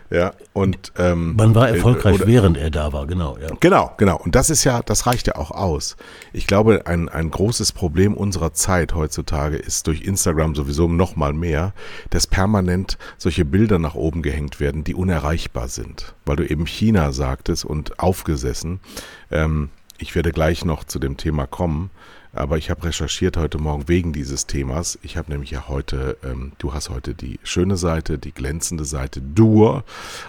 ja, 0.10 0.34
und 0.54 0.94
ähm, 0.98 1.36
man 1.36 1.56
war 1.56 1.68
erfolgreich, 1.68 2.22
äh, 2.22 2.28
während 2.28 2.58
er 2.58 2.70
da 2.70 2.94
war, 2.94 3.08
genau. 3.08 3.38
Ja. 3.38 3.48
Genau, 3.60 3.92
genau. 3.98 4.18
Und 4.18 4.36
das 4.36 4.50
ist 4.50 4.64
ja, 4.64 4.82
das 4.84 5.08
reicht 5.08 5.28
ja 5.28 5.36
auch 5.36 5.52
aus. 5.52 5.98
Ich 6.32 6.48
glaube, 6.48 6.84
ein, 6.86 7.10
ein 7.10 7.32
großes 7.32 7.72
Problem 7.72 8.14
unserer 8.14 8.54
Zeit 8.54 8.94
heutzutage 8.94 9.58
ist 9.58 9.88
durch 9.88 10.02
Instagram 10.02 10.56
sowieso 10.56 10.88
noch 10.88 11.16
mal 11.16 11.34
mehr, 11.34 11.74
dass 12.12 12.28
permanent 12.28 12.98
solche 13.18 13.44
Bilder 13.44 13.80
nach 13.80 13.96
oben 13.96 14.22
gehängt 14.22 14.60
werden, 14.60 14.84
die 14.84 14.94
unerreichbar 14.94 15.68
sind. 15.68 16.14
Weil 16.26 16.36
du 16.36 16.48
eben 16.48 16.68
China 16.68 17.12
sagtest 17.12 17.66
und 17.66 18.00
aufgesetzt 18.00 18.46
gesessen. 18.46 18.80
Ähm, 19.32 19.70
ich 19.98 20.14
werde 20.14 20.32
gleich 20.32 20.66
noch 20.66 20.84
zu 20.84 21.00
dem 21.00 21.18
Thema 21.18 21.48
kommen, 21.48 21.90
aber 22.36 22.58
ich 22.58 22.70
habe 22.70 22.84
recherchiert 22.84 23.38
heute 23.38 23.58
Morgen 23.58 23.88
wegen 23.88 24.14
dieses 24.14 24.46
Themas. 24.46 25.00
Ich 25.02 25.18
habe 25.18 25.32
nämlich 25.32 25.52
ja 25.52 25.68
heute, 25.68 26.18
ähm, 26.24 26.52
du 26.58 26.74
hast 26.74 26.90
heute 26.90 27.14
die 27.14 27.40
schöne 27.44 27.78
Seite, 27.78 28.18
die 28.18 28.32
glänzende 28.32 28.86
Seite 28.86 29.22
Dur 29.22 29.84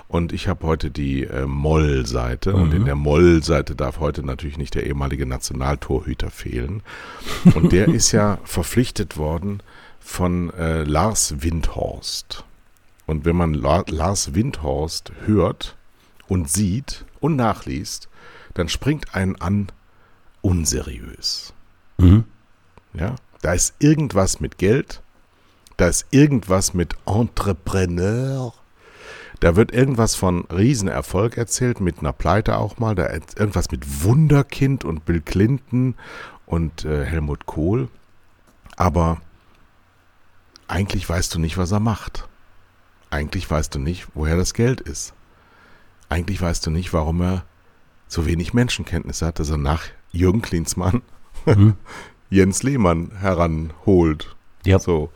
und 0.09 0.33
ich 0.33 0.49
habe 0.49 0.67
heute 0.67 0.91
die 0.91 1.25
äh, 1.25 1.47
Moll-Seite 1.47 2.53
mhm. 2.53 2.63
und 2.63 2.75
in 2.75 2.85
der 2.85 2.95
Moll-Seite 2.95 3.75
darf 3.75 3.99
heute 4.01 4.23
natürlich 4.23 4.59
nicht 4.59 4.75
der 4.75 4.87
ehemalige 4.87 5.27
Nationaltorhüter 5.27 6.31
fehlen. 6.31 6.83
Und 7.55 7.73
der 7.73 7.89
ist 7.89 8.13
ja 8.13 8.39
verpflichtet 8.45 9.17
worden 9.17 9.61
von 10.01 10.51
äh, 10.55 10.85
Lars 10.85 11.43
Windhorst. 11.43 12.45
Und 13.07 13.25
wenn 13.25 13.37
man 13.37 13.55
La 13.55 13.85
Lars 13.89 14.35
Windhorst 14.35 15.13
hört 15.27 15.77
und 16.29 16.51
sieht, 16.51 17.05
und 17.27 17.37
nachliest, 17.37 18.09
dann 18.55 18.69
springt 18.69 19.15
einen 19.15 19.37
an 19.37 19.67
unseriös. 20.43 21.53
Mhm. 21.99 22.25
Ja, 22.95 23.15
da 23.43 23.53
ist 23.53 23.75
irgendwas 23.79 24.41
mit 24.41 24.59
Geld, 24.59 25.03
da 25.77 25.89
ist 25.89 26.07
irgendwas 26.11 26.75
mit 26.75 26.97
Entrepreneur, 27.07 28.55
da 29.41 29.57
wird 29.57 29.73
irgendwas 29.73 30.15
von 30.15 30.47
Riesenerfolg 30.47 31.37
erzählt, 31.37 31.81
mit 31.81 31.99
einer 31.99 32.13
Pleite 32.13 32.59
auch 32.59 32.79
mal, 32.79 32.95
da 32.95 33.13
irgendwas 33.13 33.71
mit 33.71 34.03
Wunderkind 34.03 34.85
und 34.85 35.05
Bill 35.05 35.21
Clinton 35.21 35.95
und 36.47 36.85
äh, 36.85 37.05
Helmut 37.05 37.45
Kohl. 37.45 37.89
Aber 38.77 39.21
eigentlich 40.69 41.09
weißt 41.09 41.35
du 41.35 41.39
nicht, 41.39 41.59
was 41.59 41.73
er 41.73 41.81
macht. 41.81 42.27
Eigentlich 43.11 43.51
weißt 43.51 43.75
du 43.75 43.79
nicht, 43.79 44.09
woher 44.15 44.37
das 44.37 44.55
Geld 44.55 44.81
ist 44.81 45.15
eigentlich 46.09 46.41
weißt 46.41 46.67
du 46.67 46.71
nicht, 46.71 46.93
warum 46.93 47.21
er 47.21 47.45
so 48.09 48.27
wenig 48.27 48.55
Menschenkenntnis 48.55 49.23
hat, 49.23 49.39
dass 49.39 49.51
er 49.51 49.57
nach 49.57 49.85
Jürgen 50.13 50.43
Klinsmann 50.43 51.03
mhm. 51.45 51.75
Jens 52.31 52.63
Lehmann 52.63 53.13
heranholt. 53.19 54.35
Ja. 54.65 54.79
So. 54.79 55.11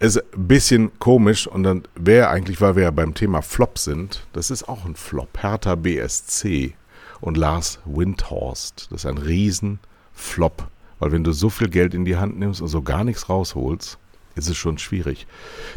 Ist 0.00 0.18
ein 0.18 0.48
bisschen 0.48 0.98
komisch 0.98 1.46
und 1.46 1.62
dann 1.62 1.84
wäre 1.94 2.28
eigentlich, 2.28 2.60
weil 2.60 2.76
wir 2.76 2.84
ja 2.84 2.90
beim 2.90 3.14
Thema 3.14 3.42
Flop 3.42 3.78
sind, 3.78 4.26
das 4.32 4.50
ist 4.50 4.68
auch 4.68 4.84
ein 4.84 4.96
Flop. 4.96 5.42
Hertha 5.42 5.76
BSC 5.76 6.74
und 7.20 7.36
Lars 7.36 7.78
Windhorst. 7.84 8.88
Das 8.90 9.04
ist 9.04 9.06
ein 9.06 9.18
Riesenflop. 9.18 10.68
Weil 10.98 11.12
wenn 11.12 11.24
du 11.24 11.32
so 11.32 11.50
viel 11.50 11.68
Geld 11.68 11.94
in 11.94 12.04
die 12.04 12.16
Hand 12.16 12.38
nimmst 12.38 12.60
und 12.60 12.68
so 12.68 12.82
gar 12.82 13.04
nichts 13.04 13.28
rausholst, 13.28 13.98
ist 14.36 14.48
es 14.48 14.56
schon 14.56 14.78
schwierig. 14.78 15.26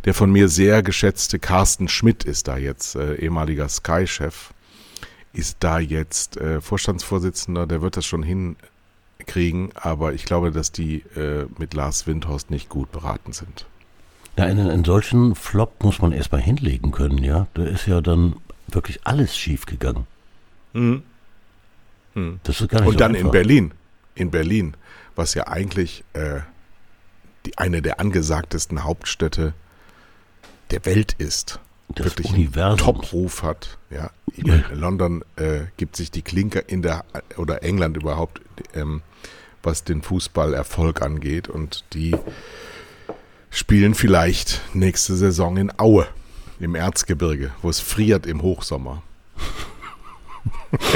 Der 0.05 0.13
von 0.13 0.31
mir 0.31 0.49
sehr 0.49 0.83
geschätzte 0.83 1.39
Carsten 1.39 1.87
Schmidt 1.87 2.23
ist 2.23 2.47
da 2.47 2.57
jetzt, 2.57 2.95
äh, 2.95 3.15
ehemaliger 3.15 3.69
Sky-Chef, 3.69 4.51
ist 5.33 5.57
da 5.59 5.79
jetzt 5.79 6.37
äh, 6.37 6.61
Vorstandsvorsitzender, 6.61 7.67
der 7.67 7.81
wird 7.81 7.97
das 7.97 8.05
schon 8.05 8.23
hinkriegen, 9.27 9.69
aber 9.75 10.13
ich 10.13 10.25
glaube, 10.25 10.51
dass 10.51 10.71
die 10.71 10.99
äh, 11.15 11.45
mit 11.57 11.73
Lars 11.73 12.07
Windhorst 12.07 12.49
nicht 12.49 12.69
gut 12.69 12.91
beraten 12.91 13.33
sind. 13.33 13.65
Ja, 14.37 14.45
einen, 14.45 14.69
einen 14.69 14.85
solchen 14.85 15.35
Flop 15.35 15.83
muss 15.83 15.99
man 16.01 16.11
erstmal 16.11 16.41
hinlegen 16.41 16.91
können, 16.91 17.17
ja. 17.23 17.47
Da 17.53 17.63
ist 17.63 17.87
ja 17.87 18.01
dann 18.01 18.35
wirklich 18.67 18.99
alles 19.03 19.35
schief 19.37 19.65
gegangen. 19.65 20.05
Mhm. 20.73 21.03
Mhm. 22.13 22.39
Das 22.43 22.61
ist 22.61 22.69
gar 22.69 22.79
nicht 22.79 22.87
Und 22.87 22.93
so 22.93 22.99
dann 22.99 23.11
einfach. 23.15 23.25
in 23.25 23.31
Berlin, 23.31 23.73
in 24.15 24.31
Berlin, 24.31 24.73
was 25.15 25.33
ja 25.33 25.47
eigentlich 25.47 26.03
äh, 26.13 26.39
die, 27.45 27.57
eine 27.57 27.81
der 27.81 27.99
angesagtesten 27.99 28.83
Hauptstädte 28.83 29.53
der 30.71 30.85
Welt 30.85 31.13
ist. 31.17 31.59
Das 31.89 32.05
wirklich 32.05 32.31
Universums. 32.33 32.81
einen 32.81 32.95
Top-Ruf 33.01 33.43
hat. 33.43 33.77
Ja, 33.89 34.11
Ja. 34.35 34.61
London 34.73 35.23
äh, 35.37 35.61
gibt 35.77 35.95
sich 35.95 36.11
die 36.11 36.21
Klinker 36.21 36.67
in 36.69 36.81
der 36.81 37.05
oder 37.37 37.63
England 37.63 37.95
überhaupt, 37.97 38.41
ähm, 38.75 39.01
was 39.67 39.83
den 39.83 40.01
Fußballerfolg 40.01 41.01
angeht 41.01 41.49
und 41.49 41.83
die 41.93 42.15
spielen 43.51 43.93
vielleicht 43.95 44.61
nächste 44.73 45.15
Saison 45.15 45.57
in 45.57 45.71
Aue 45.77 46.07
im 46.59 46.73
Erzgebirge, 46.73 47.51
wo 47.61 47.69
es 47.69 47.79
friert 47.79 48.25
im 48.25 48.41
Hochsommer. 48.41 49.03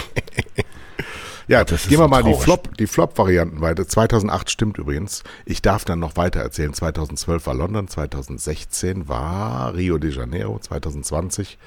ja, 1.48 1.64
Das 1.64 1.84
gehen 1.84 2.00
wir 2.00 2.06
so 2.06 2.08
mal 2.08 2.24
die 2.24 2.32
traurig. 2.32 2.44
Flop, 2.44 2.78
die 2.78 2.88
Flop-Varianten 2.88 3.62
weiter. 3.62 3.88
2008 3.88 4.50
stimmt 4.50 4.78
übrigens. 4.78 5.24
Ich 5.46 5.62
darf 5.62 5.86
dann 5.86 6.00
noch 6.00 6.16
weiter 6.16 6.40
erzählen. 6.40 6.74
2012 6.74 7.46
war 7.46 7.54
London, 7.54 7.88
2016 7.88 9.08
war 9.08 9.74
Rio 9.76 9.98
de 9.98 10.12
Janeiro, 10.12 10.58
2020 10.60 11.58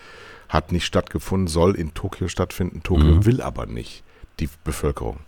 hat 0.48 0.72
nicht 0.72 0.84
stattgefunden, 0.86 1.48
soll 1.48 1.74
in 1.74 1.94
Tokio 1.94 2.28
stattfinden. 2.28 2.82
Tokio 2.82 3.16
Mhm. 3.16 3.26
will 3.26 3.40
aber 3.42 3.66
nicht. 3.66 4.02
Die 4.40 4.48
Bevölkerung. 4.64 5.18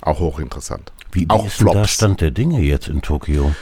Auch 0.00 0.20
hochinteressant. 0.20 0.92
Wie, 1.14 1.26
auch 1.28 1.46
ist 1.46 1.54
Flops. 1.54 1.90
Stand 1.90 2.20
der 2.20 2.30
Dinge 2.30 2.60
jetzt 2.60 2.88
in 2.88 3.02
Tokio? 3.02 3.54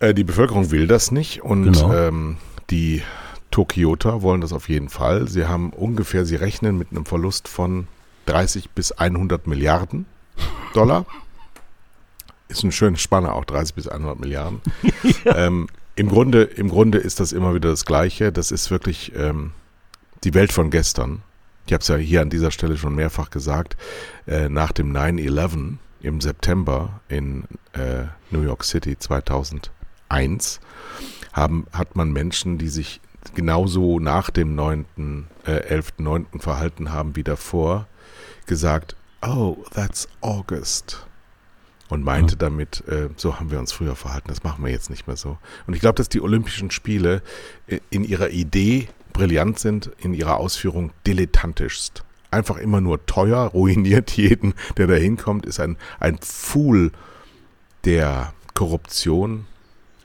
Äh, 0.00 0.14
die 0.14 0.24
Bevölkerung 0.24 0.70
will 0.70 0.86
das 0.86 1.10
nicht 1.10 1.42
und 1.42 1.64
Genau. 1.64 1.92
ähm, 1.92 2.36
die 2.70 3.02
Tokioter 3.50 4.22
wollen 4.22 4.40
das 4.40 4.52
auf 4.52 4.68
jeden 4.68 4.88
Fall. 4.88 5.28
Sie 5.28 5.46
haben 5.46 5.70
ungefähr, 5.70 6.24
sie 6.26 6.36
rechnen 6.36 6.76
mit 6.76 6.90
einem 6.90 7.06
Verlust 7.06 7.48
von 7.48 7.88
30 8.26 8.70
bis 8.70 8.92
100 8.92 9.46
Milliarden 9.46 10.06
Dollar. 10.74 11.06
Ist 12.48 12.62
eine 12.62 12.72
schöne 12.72 12.96
Spanne 12.96 13.32
auch, 13.32 13.44
30 13.44 13.74
bis 13.74 13.88
100 13.88 14.20
Milliarden. 14.20 14.60
ähm, 15.24 15.68
im, 15.96 16.08
Grunde, 16.08 16.44
Im 16.44 16.68
Grunde 16.68 16.98
ist 16.98 17.20
das 17.20 17.32
immer 17.32 17.54
wieder 17.54 17.70
das 17.70 17.84
Gleiche. 17.84 18.32
Das 18.32 18.50
ist 18.50 18.70
wirklich 18.70 19.12
ähm, 19.16 19.52
die 20.24 20.32
Welt 20.32 20.52
von 20.52 20.70
gestern. 20.70 21.22
Ich 21.66 21.72
habe 21.74 21.82
es 21.82 21.88
ja 21.88 21.96
hier 21.96 22.22
an 22.22 22.30
dieser 22.30 22.50
Stelle 22.50 22.78
schon 22.78 22.94
mehrfach 22.94 23.28
gesagt, 23.28 23.76
äh, 24.26 24.48
nach 24.48 24.72
dem 24.72 24.96
9-11 24.96 25.76
im 26.00 26.20
September 26.20 27.00
in 27.08 27.44
äh, 27.72 28.04
New 28.30 28.42
York 28.42 28.64
City 28.64 28.98
2001 28.98 30.60
haben, 31.32 31.66
hat 31.72 31.96
man 31.96 32.12
Menschen, 32.12 32.58
die 32.58 32.68
sich 32.68 33.00
genauso 33.34 33.98
nach 33.98 34.30
dem 34.30 34.54
9., 34.54 35.26
äh, 35.44 35.74
11.9. 35.80 36.40
verhalten 36.40 36.92
haben 36.92 37.16
wie 37.16 37.24
davor, 37.24 37.86
gesagt, 38.46 38.96
oh, 39.22 39.56
that's 39.72 40.08
August. 40.20 41.04
Und 41.88 42.04
meinte 42.04 42.34
mhm. 42.34 42.38
damit, 42.38 42.86
äh, 42.86 43.08
so 43.16 43.38
haben 43.38 43.50
wir 43.50 43.58
uns 43.58 43.72
früher 43.72 43.96
verhalten, 43.96 44.28
das 44.28 44.42
machen 44.42 44.64
wir 44.64 44.70
jetzt 44.70 44.90
nicht 44.90 45.06
mehr 45.06 45.16
so. 45.16 45.38
Und 45.66 45.74
ich 45.74 45.80
glaube, 45.80 45.94
dass 45.94 46.08
die 46.08 46.20
Olympischen 46.20 46.70
Spiele 46.70 47.22
äh, 47.66 47.80
in 47.90 48.04
ihrer 48.04 48.30
Idee 48.30 48.88
brillant 49.12 49.58
sind, 49.58 49.90
in 49.98 50.12
ihrer 50.12 50.36
Ausführung 50.36 50.92
dilettantischst. 51.06 52.04
Einfach 52.30 52.58
immer 52.58 52.80
nur 52.80 53.06
teuer, 53.06 53.46
ruiniert 53.46 54.10
jeden, 54.12 54.54
der 54.76 54.86
da 54.86 54.94
hinkommt, 54.94 55.46
ist 55.46 55.60
ein, 55.60 55.76
ein 55.98 56.18
Fool 56.20 56.92
der 57.84 58.32
Korruption. 58.54 59.46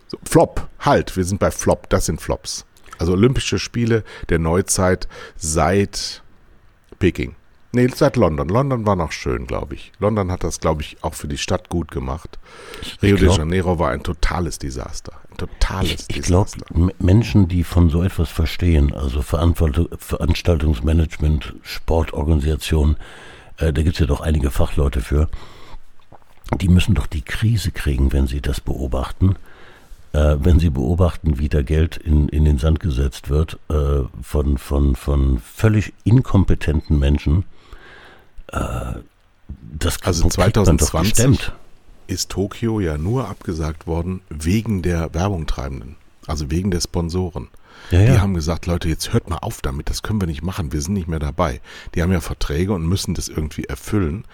So, 0.07 0.17
Flop, 0.23 0.69
halt, 0.79 1.17
wir 1.17 1.25
sind 1.25 1.39
bei 1.39 1.51
Flop, 1.51 1.89
das 1.89 2.05
sind 2.05 2.21
Flops. 2.21 2.65
Also 2.97 3.13
Olympische 3.13 3.59
Spiele 3.59 4.03
der 4.29 4.39
Neuzeit 4.39 5.07
seit 5.35 6.23
Peking. 6.99 7.35
Nee, 7.75 7.87
seit 7.87 8.17
London. 8.17 8.49
London 8.49 8.85
war 8.85 8.95
noch 8.95 9.11
schön, 9.11 9.47
glaube 9.47 9.73
ich. 9.73 9.91
London 9.97 10.31
hat 10.31 10.43
das, 10.43 10.59
glaube 10.59 10.83
ich, 10.83 11.03
auch 11.03 11.15
für 11.15 11.27
die 11.27 11.39
Stadt 11.39 11.69
gut 11.69 11.89
gemacht. 11.89 12.37
Rio 13.01 13.15
glaub, 13.15 13.31
de 13.31 13.39
Janeiro 13.39 13.79
war 13.79 13.89
ein 13.89 14.03
totales 14.03 14.59
Desaster. 14.59 15.13
Ein 15.31 15.37
totales 15.37 15.91
ich, 15.91 16.05
ich 16.09 16.17
Desaster. 16.21 16.67
Ich 16.69 16.75
glaube, 16.75 16.93
Menschen, 16.99 17.47
die 17.47 17.63
von 17.63 17.89
so 17.89 18.03
etwas 18.03 18.29
verstehen, 18.29 18.93
also 18.93 19.23
Veranstaltungsmanagement, 19.23 21.55
Sportorganisation, 21.63 22.95
äh, 23.57 23.73
da 23.73 23.81
gibt 23.81 23.95
es 23.95 23.99
ja 23.99 24.05
doch 24.05 24.21
einige 24.21 24.51
Fachleute 24.51 25.01
für, 25.01 25.27
die 26.61 26.67
müssen 26.67 26.93
doch 26.93 27.07
die 27.07 27.23
Krise 27.23 27.71
kriegen, 27.71 28.13
wenn 28.13 28.27
sie 28.27 28.41
das 28.41 28.61
beobachten. 28.61 29.35
Äh, 30.11 30.35
wenn 30.39 30.59
sie 30.59 30.69
beobachten, 30.69 31.39
wie 31.39 31.49
da 31.49 31.63
Geld 31.63 31.97
in, 31.97 32.29
in 32.29 32.45
den 32.45 32.59
Sand 32.59 32.79
gesetzt 32.79 33.31
wird 33.31 33.57
äh, 33.69 34.01
von, 34.21 34.59
von, 34.59 34.95
von 34.95 35.39
völlig 35.39 35.91
inkompetenten 36.03 36.99
Menschen, 36.99 37.45
das 39.79 40.01
also 40.03 40.29
2020 40.29 41.51
ist 42.07 42.29
Tokio 42.29 42.79
ja 42.79 42.97
nur 42.97 43.27
abgesagt 43.27 43.87
worden 43.87 44.21
wegen 44.29 44.81
der 44.81 45.13
Werbungtreibenden, 45.13 45.95
also 46.27 46.51
wegen 46.51 46.71
der 46.71 46.81
Sponsoren. 46.81 47.47
Ja, 47.91 48.01
ja. 48.01 48.13
Die 48.13 48.19
haben 48.19 48.33
gesagt, 48.33 48.65
Leute, 48.65 48.87
jetzt 48.87 49.13
hört 49.13 49.29
mal 49.29 49.37
auf 49.37 49.61
damit, 49.61 49.89
das 49.89 50.03
können 50.03 50.21
wir 50.21 50.27
nicht 50.27 50.43
machen, 50.43 50.71
wir 50.71 50.81
sind 50.81 50.93
nicht 50.93 51.07
mehr 51.07 51.19
dabei. 51.19 51.61
Die 51.95 52.01
haben 52.01 52.11
ja 52.11 52.21
Verträge 52.21 52.73
und 52.73 52.87
müssen 52.87 53.13
das 53.13 53.27
irgendwie 53.27 53.65
erfüllen. 53.65 54.25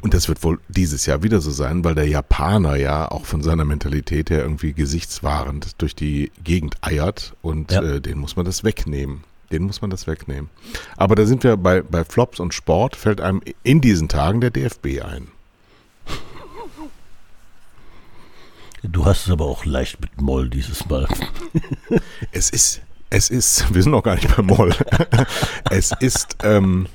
Und 0.00 0.14
das 0.14 0.28
wird 0.28 0.42
wohl 0.42 0.58
dieses 0.68 1.06
Jahr 1.06 1.22
wieder 1.22 1.40
so 1.40 1.52
sein, 1.52 1.84
weil 1.84 1.94
der 1.94 2.08
Japaner 2.08 2.74
ja 2.74 3.08
auch 3.08 3.24
von 3.24 3.40
seiner 3.40 3.64
Mentalität 3.64 4.30
her 4.30 4.42
irgendwie 4.42 4.72
gesichtswahrend 4.72 5.80
durch 5.80 5.94
die 5.94 6.32
Gegend 6.42 6.76
eiert 6.80 7.34
und 7.40 7.70
ja. 7.70 7.82
äh, 7.82 8.00
den 8.00 8.18
muss 8.18 8.34
man 8.34 8.44
das 8.44 8.64
wegnehmen. 8.64 9.22
Den 9.52 9.64
muss 9.64 9.82
man 9.82 9.90
das 9.90 10.06
wegnehmen. 10.06 10.50
Aber 10.96 11.14
da 11.14 11.26
sind 11.26 11.44
wir 11.44 11.56
bei, 11.56 11.82
bei 11.82 12.04
Flops 12.04 12.40
und 12.40 12.54
Sport, 12.54 12.96
fällt 12.96 13.20
einem 13.20 13.42
in 13.62 13.80
diesen 13.80 14.08
Tagen 14.08 14.40
der 14.40 14.50
DFB 14.50 15.02
ein. 15.02 15.28
Du 18.82 19.04
hast 19.04 19.26
es 19.26 19.30
aber 19.30 19.44
auch 19.44 19.64
leicht 19.64 20.00
mit 20.00 20.20
Moll 20.20 20.48
dieses 20.48 20.88
Mal. 20.88 21.06
es 22.32 22.50
ist, 22.50 22.80
es 23.10 23.30
ist, 23.30 23.72
wir 23.74 23.82
sind 23.82 23.92
noch 23.92 24.02
gar 24.02 24.16
nicht 24.16 24.34
bei 24.34 24.42
Moll. 24.42 24.74
es 25.70 25.92
ist 26.00 26.38
ähm, 26.42 26.86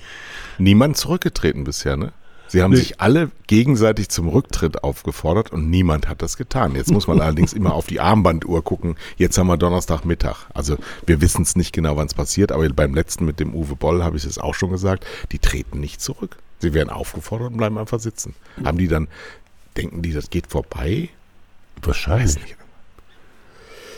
niemand 0.57 0.97
zurückgetreten 0.97 1.63
bisher, 1.63 1.95
ne? 1.95 2.11
Sie 2.48 2.62
haben 2.62 2.72
nee. 2.72 2.77
sich 2.77 3.01
alle 3.01 3.32
gegenseitig 3.48 4.10
zum 4.10 4.27
Rücktritt 4.27 4.84
aufgefordert 4.84 5.51
und 5.51 5.70
niemand 5.70 6.08
hat 6.08 6.22
das 6.22 6.38
getan. 6.38 6.75
Jetzt 6.75 6.92
muss 6.92 7.07
man 7.07 7.22
allerdings 7.22 7.53
immer 7.53 7.74
auf 7.74 7.88
die 7.88 8.00
Armbanduhr 8.00 8.64
gucken. 8.64 8.96
Jetzt 9.18 9.38
haben 9.38 9.48
wir 9.48 9.57
Donnerstagmittag. 9.57 10.48
Also 10.53 10.77
wir 11.05 11.22
wissen 11.22 11.42
es 11.44 11.55
nicht 11.55 11.74
genau, 11.74 11.96
wann 11.98 12.07
es 12.07 12.14
passiert, 12.14 12.51
aber 12.51 12.68
beim 12.70 12.94
letzten 12.94 13.25
mit 13.25 13.40
dem 13.40 13.53
Uwe 13.53 13.75
Boll 13.75 14.03
habe 14.03 14.18
ich 14.18 14.25
es 14.25 14.38
auch 14.38 14.55
schon 14.55 14.72
gesagt, 14.72 15.05
die 15.31 15.40
treten 15.40 15.79
nicht 15.79 16.01
zurück. 16.01 16.38
Sie 16.60 16.74
werden 16.74 16.90
aufgefordert 16.90 17.51
und 17.51 17.57
bleiben 17.57 17.77
einfach 17.77 18.00
sitzen. 18.00 18.33
Haben 18.64 18.77
die 18.77 18.88
dann, 18.88 19.07
denken 19.75 20.01
die, 20.01 20.14
das 20.14 20.29
geht 20.29 20.48
vorbei? 20.48 21.10
Wahrscheinlich. 21.81 22.55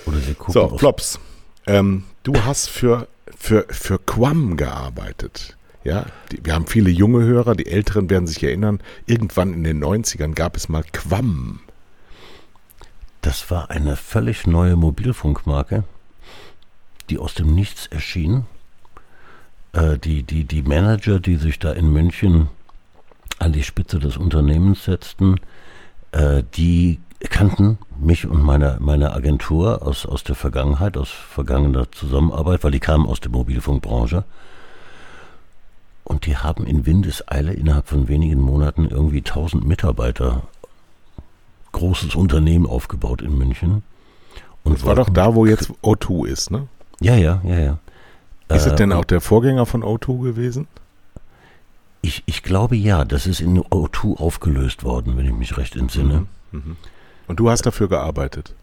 Oder 0.06 0.18
sie 0.18 0.34
gucken. 0.34 0.54
So, 0.54 0.78
Flops. 0.78 1.20
Ähm, 1.68 2.04
du 2.24 2.34
hast 2.44 2.70
für, 2.70 3.08
für, 3.38 3.66
für 3.70 4.00
Quam 4.00 4.58
gearbeitet. 4.58 5.56
Ja, 5.84 6.06
die, 6.32 6.44
wir 6.44 6.54
haben 6.54 6.68
viele 6.68 6.90
junge 6.90 7.24
Hörer, 7.24 7.56
die 7.56 7.68
Älteren 7.68 8.10
werden 8.10 8.28
sich 8.28 8.44
erinnern, 8.44 8.80
irgendwann 9.06 9.54
in 9.54 9.64
den 9.64 9.84
90ern 9.84 10.34
gab 10.34 10.58
es 10.58 10.70
mal 10.70 10.84
Quam. 10.92 11.62
Das 13.22 13.50
war 13.52 13.70
eine 13.70 13.96
völlig 13.96 14.48
neue 14.48 14.76
Mobilfunkmarke, 14.76 15.84
die 17.10 17.18
aus 17.18 17.34
dem 17.34 17.54
Nichts 17.54 17.88
erschien. 17.88 18.46
Äh, 19.74 19.98
die, 19.98 20.24
die, 20.24 20.46
die 20.46 20.64
Manager, 20.64 21.20
die 21.20 21.36
sich 21.36 21.60
da 21.60 21.72
in 21.72 21.92
München 21.92 22.50
an 23.40 23.54
die 23.54 23.64
Spitze 23.64 24.00
des 24.00 24.18
Unternehmens 24.18 24.86
setzten, 24.86 25.36
äh, 26.12 26.44
die 26.56 27.00
kannten 27.30 27.78
mich 28.00 28.26
und 28.26 28.42
meine, 28.42 28.78
meine 28.80 29.14
Agentur 29.14 29.86
aus, 29.86 30.06
aus 30.06 30.24
der 30.24 30.36
Vergangenheit, 30.36 30.98
aus 30.98 31.10
vergangener 31.10 31.92
Zusammenarbeit, 31.92 32.64
weil 32.64 32.72
die 32.72 32.80
kamen 32.80 33.06
aus 33.06 33.20
der 33.20 33.32
Mobilfunkbranche. 33.32 34.24
Und 36.10 36.26
die 36.26 36.36
haben 36.36 36.66
in 36.66 36.88
Windeseile 36.88 37.54
innerhalb 37.54 37.88
von 37.88 38.08
wenigen 38.08 38.42
Monaten 38.42 38.88
irgendwie 38.90 39.20
1000 39.20 39.64
Mitarbeiter, 39.64 40.42
großes 41.72 42.16
Unternehmen 42.16 42.66
aufgebaut 42.66 43.22
in 43.22 43.38
München. 43.38 43.84
Und 44.64 44.74
das 44.74 44.86
war 44.86 44.96
doch 44.96 45.10
da, 45.10 45.36
wo 45.36 45.46
jetzt 45.46 45.70
O2 45.84 46.28
ist, 46.28 46.50
ne? 46.50 46.68
Ja, 47.00 47.16
ja, 47.16 47.42
ja, 47.46 47.60
ja. 47.60 47.80
Ist 48.50 48.66
es 48.66 48.74
äh, 48.74 48.76
denn 48.76 48.92
auch 48.92 49.06
der 49.06 49.22
Vorgänger 49.22 49.68
von 49.68 49.84
O2 49.84 50.24
gewesen? 50.24 50.68
Ich, 52.02 52.24
ich 52.26 52.42
glaube 52.42 52.76
ja, 52.76 53.06
das 53.06 53.28
ist 53.28 53.40
in 53.40 53.62
O2 53.62 54.18
aufgelöst 54.18 54.84
worden, 54.84 55.16
wenn 55.16 55.28
ich 55.28 55.34
mich 55.34 55.58
recht 55.58 55.76
entsinne. 55.76 56.26
Mhm, 56.52 56.60
mhm. 56.60 56.78
Und 57.28 57.40
du 57.40 57.52
hast 57.52 57.68
dafür 57.68 57.88
gearbeitet? 57.88 58.56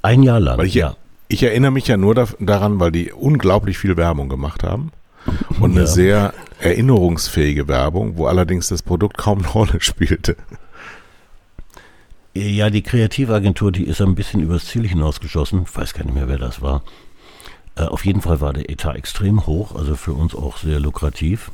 Ein 0.00 0.22
Jahr 0.22 0.40
lang, 0.40 0.58
ich, 0.60 0.72
ja. 0.72 0.96
Ich 1.28 1.42
erinnere 1.42 1.72
mich 1.72 1.86
ja 1.86 1.98
nur 1.98 2.14
daran, 2.14 2.80
weil 2.80 2.90
die 2.90 3.12
unglaublich 3.12 3.76
viel 3.76 3.98
Werbung 3.98 4.30
gemacht 4.30 4.64
haben 4.64 4.92
und 5.60 5.72
eine 5.72 5.80
ja. 5.80 5.86
sehr 5.86 6.34
erinnerungsfähige 6.60 7.68
Werbung, 7.68 8.16
wo 8.16 8.26
allerdings 8.26 8.68
das 8.68 8.82
Produkt 8.82 9.16
kaum 9.18 9.38
eine 9.38 9.48
Rolle 9.48 9.80
spielte. 9.80 10.36
Ja, 12.34 12.70
die 12.70 12.82
Kreativagentur, 12.82 13.72
die 13.72 13.84
ist 13.84 14.00
ein 14.00 14.14
bisschen 14.14 14.40
übers 14.40 14.66
Ziel 14.66 14.86
hinausgeschossen. 14.86 15.64
Ich 15.64 15.76
weiß 15.76 15.94
gar 15.94 16.04
nicht 16.04 16.14
mehr, 16.14 16.28
wer 16.28 16.38
das 16.38 16.62
war. 16.62 16.82
Äh, 17.74 17.82
auf 17.82 18.04
jeden 18.04 18.20
Fall 18.20 18.40
war 18.40 18.52
der 18.52 18.70
Etat 18.70 18.94
extrem 18.94 19.46
hoch, 19.46 19.74
also 19.74 19.96
für 19.96 20.12
uns 20.12 20.34
auch 20.34 20.58
sehr 20.58 20.78
lukrativ. 20.78 21.50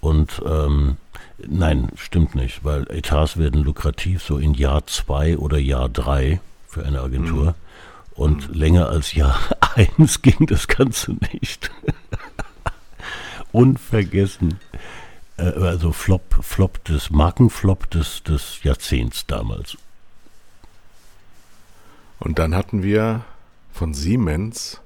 Und 0.00 0.40
ähm, 0.46 0.96
nein, 1.46 1.88
stimmt 1.96 2.34
nicht, 2.34 2.64
weil 2.64 2.86
Etats 2.90 3.36
werden 3.36 3.62
lukrativ 3.62 4.22
so 4.22 4.38
in 4.38 4.54
Jahr 4.54 4.86
zwei 4.86 5.36
oder 5.36 5.58
Jahr 5.58 5.88
drei 5.88 6.40
für 6.66 6.84
eine 6.86 7.00
Agentur. 7.00 7.44
Mhm. 7.46 7.54
Und 8.14 8.48
mhm. 8.48 8.54
länger 8.54 8.88
als 8.88 9.12
Jahr 9.12 9.38
eins 9.74 10.22
ging 10.22 10.46
das 10.46 10.68
Ganze 10.68 11.16
nicht 11.32 11.70
unvergessen. 13.58 14.60
Äh, 15.36 15.42
also 15.42 15.92
Flop, 15.92 16.36
Flop 16.42 16.84
des 16.84 17.10
Markenflop 17.10 17.90
des, 17.90 18.22
des 18.22 18.62
Jahrzehnts 18.62 19.26
damals. 19.26 19.76
Und 22.20 22.38
dann 22.38 22.54
hatten 22.54 22.82
wir 22.82 23.24
von 23.72 23.94
Siemens 23.94 24.80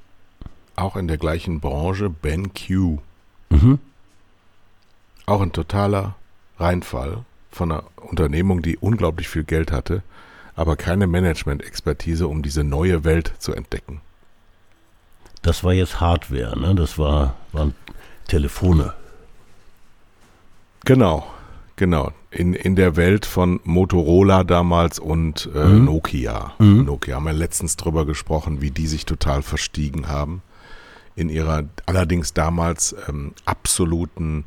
auch 0.74 0.96
in 0.96 1.06
der 1.06 1.18
gleichen 1.18 1.60
Branche 1.60 2.08
Ben 2.08 2.52
Q. 2.54 2.98
Mhm. 3.50 3.78
Auch 5.26 5.42
ein 5.42 5.52
totaler 5.52 6.14
Reinfall 6.58 7.24
von 7.50 7.72
einer 7.72 7.84
Unternehmung, 7.96 8.62
die 8.62 8.78
unglaublich 8.78 9.28
viel 9.28 9.44
Geld 9.44 9.70
hatte, 9.70 10.02
aber 10.56 10.76
keine 10.76 11.06
Management-Expertise, 11.06 12.26
um 12.26 12.42
diese 12.42 12.64
neue 12.64 13.04
Welt 13.04 13.34
zu 13.38 13.52
entdecken. 13.52 14.00
Das 15.42 15.62
war 15.62 15.72
jetzt 15.74 16.00
Hardware, 16.00 16.58
ne? 16.58 16.74
Das 16.74 16.98
war, 16.98 17.36
waren 17.52 17.74
Telefone. 18.32 18.94
Genau, 20.86 21.26
genau. 21.76 22.12
In, 22.30 22.54
in 22.54 22.76
der 22.76 22.96
Welt 22.96 23.26
von 23.26 23.60
Motorola 23.64 24.42
damals 24.42 24.98
und 24.98 25.50
äh, 25.54 25.66
mhm. 25.66 25.84
Nokia. 25.84 26.54
Mhm. 26.58 26.86
Nokia 26.86 27.16
haben 27.16 27.26
wir 27.26 27.34
letztens 27.34 27.76
drüber 27.76 28.06
gesprochen, 28.06 28.62
wie 28.62 28.70
die 28.70 28.86
sich 28.86 29.04
total 29.04 29.42
verstiegen 29.42 30.08
haben. 30.08 30.40
In 31.14 31.28
ihrer 31.28 31.64
allerdings 31.84 32.32
damals 32.32 32.96
ähm, 33.06 33.34
absoluten 33.44 34.46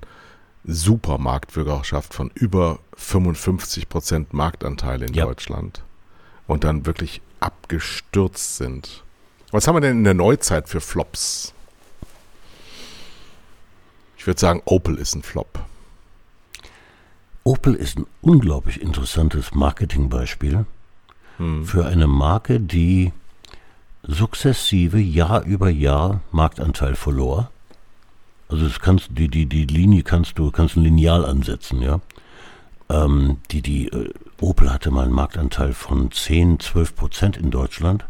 Supermarktbürgerschaft 0.63 2.11
von 2.11 2.31
über 2.33 2.79
55 2.95 3.87
Prozent 3.87 4.33
Marktanteil 4.33 5.03
in 5.03 5.13
ja. 5.13 5.25
Deutschland. 5.25 5.83
Und 6.47 6.63
dann 6.63 6.87
wirklich 6.87 7.21
abgestürzt 7.39 8.57
sind. 8.57 9.03
Was 9.51 9.67
haben 9.67 9.75
wir 9.75 9.81
denn 9.81 9.99
in 9.99 10.03
der 10.05 10.15
Neuzeit 10.15 10.67
für 10.69 10.81
Flops? 10.81 11.54
Ich 14.25 14.27
würde 14.27 14.39
sagen, 14.39 14.63
Opel 14.65 14.95
ist 14.95 15.13
ein 15.13 15.21
Flop. 15.21 15.59
Opel 17.43 17.75
ist 17.75 17.99
ein 17.99 18.07
unglaublich 18.23 18.81
interessantes 18.81 19.53
Marketingbeispiel 19.53 20.65
hm. 21.37 21.63
für 21.63 21.85
eine 21.85 22.07
Marke, 22.07 22.59
die 22.59 23.13
sukzessive 24.01 24.99
Jahr 24.99 25.43
über 25.43 25.69
Jahr 25.69 26.21
Marktanteil 26.31 26.95
verlor. 26.95 27.51
Also 28.49 28.67
das 28.67 28.79
kannst 28.79 29.09
die 29.11 29.27
die 29.27 29.45
die 29.45 29.67
Linie 29.67 30.01
kannst 30.01 30.39
du 30.39 30.49
kannst 30.49 30.75
ein 30.75 30.81
Lineal 30.81 31.23
ansetzen, 31.23 31.83
ja. 31.83 32.01
Ähm, 32.89 33.37
die 33.51 33.61
die 33.61 33.89
äh, 33.89 34.11
Opel 34.41 34.73
hatte 34.73 34.89
mal 34.89 35.03
einen 35.03 35.13
Marktanteil 35.13 35.75
von 35.75 36.09
10, 36.09 36.61
12 36.61 36.95
Prozent 36.95 37.37
in 37.37 37.51
Deutschland 37.51 38.05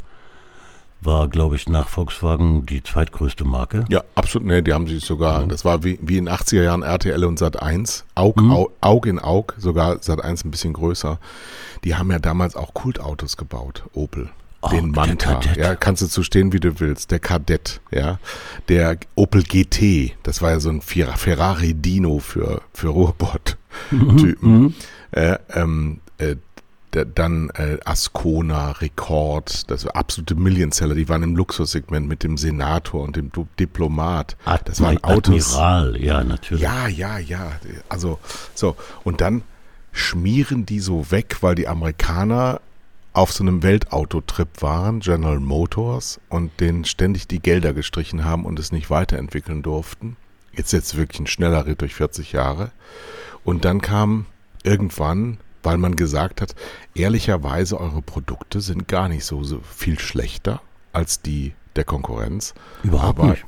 war, 1.05 1.27
glaube 1.27 1.55
ich, 1.55 1.67
nach 1.69 1.87
Volkswagen 1.87 2.65
die 2.65 2.83
zweitgrößte 2.83 3.45
Marke. 3.45 3.85
Ja, 3.89 4.03
absolut. 4.15 4.47
Ne, 4.47 4.63
die 4.63 4.73
haben 4.73 4.87
sich 4.87 5.03
sogar, 5.03 5.43
mhm. 5.43 5.49
das 5.49 5.65
war 5.65 5.83
wie, 5.83 5.99
wie 6.01 6.17
in 6.17 6.29
80er 6.29 6.63
Jahren 6.63 6.83
RTL 6.83 7.23
und 7.25 7.39
Sat 7.39 7.61
1, 7.61 8.05
Aug, 8.15 8.41
mhm. 8.41 8.51
Aug, 8.51 8.71
Aug, 8.81 9.05
in 9.05 9.19
Aug, 9.19 9.53
sogar 9.57 10.01
Sat 10.01 10.23
1 10.23 10.45
ein 10.45 10.51
bisschen 10.51 10.73
größer. 10.73 11.19
Die 11.83 11.95
haben 11.95 12.11
ja 12.11 12.19
damals 12.19 12.55
auch 12.55 12.73
Kultautos 12.73 13.37
gebaut, 13.37 13.83
Opel. 13.93 14.29
Oh, 14.61 14.69
den 14.69 14.91
Manta, 14.91 15.41
ja, 15.55 15.75
kannst 15.75 16.01
du 16.01 16.07
zu 16.07 16.23
stehen, 16.23 16.51
wie 16.51 16.59
du 16.59 16.79
willst. 16.79 17.11
Der 17.11 17.19
Kadett, 17.19 17.81
ja, 17.91 18.19
der 18.67 18.97
Opel 19.13 19.43
GT, 19.43 20.15
das 20.23 20.41
war 20.41 20.51
ja 20.51 20.59
so 20.59 20.69
ein 20.69 20.81
Ferrari 20.81 21.75
Dino 21.75 22.17
für 22.17 22.61
für 22.73 22.87
Ruhrpott-Typen. 22.87 24.59
Mhm. 24.59 24.73
Äh, 25.11 25.37
ähm, 25.53 25.99
äh, 26.17 26.35
dann 27.03 27.49
äh, 27.55 27.77
Ascona, 27.83 28.71
Rekord, 28.71 29.69
das 29.69 29.85
war 29.85 29.95
absolute 29.95 30.35
Millionseller, 30.35 30.95
die 30.95 31.09
waren 31.09 31.23
im 31.23 31.35
Luxussegment 31.35 32.07
mit 32.07 32.23
dem 32.23 32.37
Senator 32.37 33.03
und 33.03 33.15
dem 33.15 33.31
Diplomat. 33.59 34.37
Das 34.63 34.79
waren 34.79 35.03
Autos. 35.03 35.55
Admiral, 35.55 36.01
ja, 36.01 36.23
natürlich. 36.23 36.63
Ja, 36.63 36.87
ja, 36.87 37.17
ja. 37.17 37.51
Also, 37.89 38.19
so. 38.53 38.75
Und 39.03 39.19
dann 39.19 39.41
schmieren 39.91 40.65
die 40.65 40.79
so 40.79 41.11
weg, 41.11 41.37
weil 41.41 41.55
die 41.55 41.67
Amerikaner 41.67 42.61
auf 43.13 43.31
so 43.31 43.43
einem 43.43 43.63
Weltautotrip 43.63 44.61
waren, 44.61 44.99
General 44.99 45.39
Motors, 45.39 46.19
und 46.29 46.59
denen 46.59 46.83
ständig 46.83 47.27
die 47.27 47.39
Gelder 47.39 47.73
gestrichen 47.73 48.25
haben 48.25 48.45
und 48.45 48.59
es 48.59 48.71
nicht 48.71 48.89
weiterentwickeln 48.89 49.63
durften. 49.63 50.17
Jetzt 50.51 50.73
jetzt 50.73 50.97
wirklich 50.97 51.21
ein 51.21 51.27
schneller 51.27 51.65
Ritt 51.65 51.81
durch 51.81 51.95
40 51.95 52.33
Jahre. 52.33 52.71
Und 53.43 53.63
dann 53.63 53.79
kam 53.81 54.25
irgendwann 54.63 55.37
weil 55.65 55.77
man 55.77 55.95
gesagt 55.95 56.41
hat, 56.41 56.55
ehrlicherweise 56.93 57.79
eure 57.79 58.01
Produkte 58.01 58.61
sind 58.61 58.87
gar 58.87 59.09
nicht 59.09 59.25
so, 59.25 59.43
so 59.43 59.59
viel 59.61 59.99
schlechter 59.99 60.61
als 60.93 61.21
die 61.21 61.53
der 61.75 61.83
Konkurrenz. 61.83 62.53
Überhaupt 62.83 63.19
aber 63.19 63.29
nicht. 63.31 63.45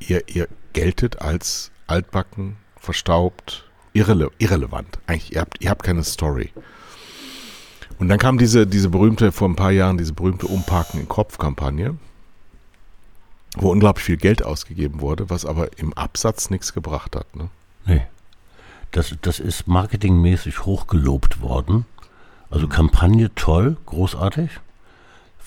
Ihr, 0.00 0.22
ihr 0.28 0.48
geltet 0.72 1.20
als 1.20 1.70
altbacken, 1.86 2.56
verstaubt, 2.76 3.68
irrele 3.92 4.30
irrelevant. 4.38 4.98
Eigentlich, 5.06 5.34
ihr 5.34 5.40
habt, 5.42 5.62
ihr 5.62 5.70
habt 5.70 5.82
keine 5.82 6.02
Story. 6.02 6.52
Und 7.98 8.08
dann 8.08 8.18
kam 8.18 8.38
diese, 8.38 8.66
diese 8.66 8.88
berühmte, 8.88 9.30
vor 9.30 9.48
ein 9.48 9.56
paar 9.56 9.72
Jahren, 9.72 9.98
diese 9.98 10.14
berühmte 10.14 10.46
Umparken 10.46 11.00
in 11.00 11.08
Kopf-Kampagne, 11.08 11.98
wo 13.56 13.70
unglaublich 13.70 14.04
viel 14.04 14.16
Geld 14.16 14.42
ausgegeben 14.42 15.02
wurde, 15.02 15.28
was 15.28 15.44
aber 15.44 15.76
im 15.78 15.92
Absatz 15.92 16.48
nichts 16.48 16.72
gebracht 16.72 17.14
hat. 17.14 17.36
Ne? 17.36 17.50
Nee. 17.84 18.06
Das, 18.90 19.14
das 19.22 19.38
ist 19.38 19.68
marketingmäßig 19.68 20.64
hochgelobt 20.64 21.40
worden. 21.40 21.86
Also 22.50 22.66
Kampagne 22.66 23.32
toll, 23.36 23.76
großartig, 23.86 24.50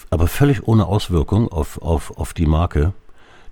aber 0.09 0.27
völlig 0.27 0.67
ohne 0.67 0.85
Auswirkung 0.85 1.51
auf, 1.51 1.81
auf, 1.81 2.17
auf 2.17 2.33
die 2.33 2.45
Marke. 2.45 2.93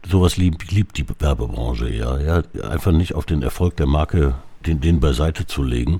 Sowas 0.08 0.38
liebt, 0.38 0.72
liebt 0.72 0.98
die 0.98 1.06
Werbebranche, 1.20 1.90
ja, 1.90 2.18
ja. 2.20 2.42
Einfach 2.64 2.92
nicht 2.92 3.14
auf 3.14 3.26
den 3.26 3.44
Erfolg 3.44 3.76
der 3.76 3.88
Marke, 3.88 4.36
den, 4.66 4.80
den 4.80 5.00
beiseite 5.00 5.46
zu 5.46 5.64
legen 5.64 6.00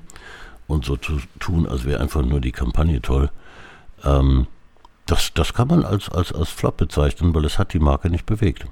und 0.66 0.84
so 0.84 0.96
zu 0.96 1.20
tun, 1.38 1.68
als 1.68 1.84
wäre 1.84 2.00
einfach 2.00 2.22
nur 2.22 2.40
die 2.40 2.52
Kampagne 2.52 3.02
toll. 3.02 3.30
Ähm, 4.02 4.46
das, 5.06 5.34
das 5.34 5.52
kann 5.52 5.68
man 5.68 5.84
als, 5.84 6.08
als, 6.08 6.32
als 6.32 6.48
Flop 6.48 6.78
bezeichnen, 6.78 7.34
weil 7.34 7.44
es 7.44 7.58
hat 7.58 7.74
die 7.74 7.80
Marke 7.80 8.08
nicht 8.08 8.24
bewegt. 8.24 8.66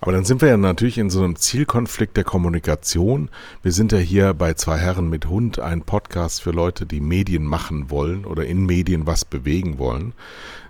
Aber 0.00 0.12
dann 0.12 0.24
sind 0.24 0.40
wir 0.40 0.48
ja 0.48 0.56
natürlich 0.56 0.98
in 0.98 1.10
so 1.10 1.22
einem 1.22 1.36
Zielkonflikt 1.36 2.16
der 2.16 2.24
Kommunikation. 2.24 3.30
Wir 3.62 3.72
sind 3.72 3.92
ja 3.92 3.98
hier 3.98 4.32
bei 4.32 4.54
zwei 4.54 4.78
Herren 4.78 5.10
mit 5.10 5.26
Hund, 5.26 5.58
ein 5.58 5.82
Podcast 5.82 6.42
für 6.42 6.52
Leute, 6.52 6.86
die 6.86 7.00
Medien 7.00 7.44
machen 7.44 7.90
wollen 7.90 8.24
oder 8.24 8.46
in 8.46 8.64
Medien 8.64 9.06
was 9.06 9.24
bewegen 9.24 9.78
wollen. 9.78 10.12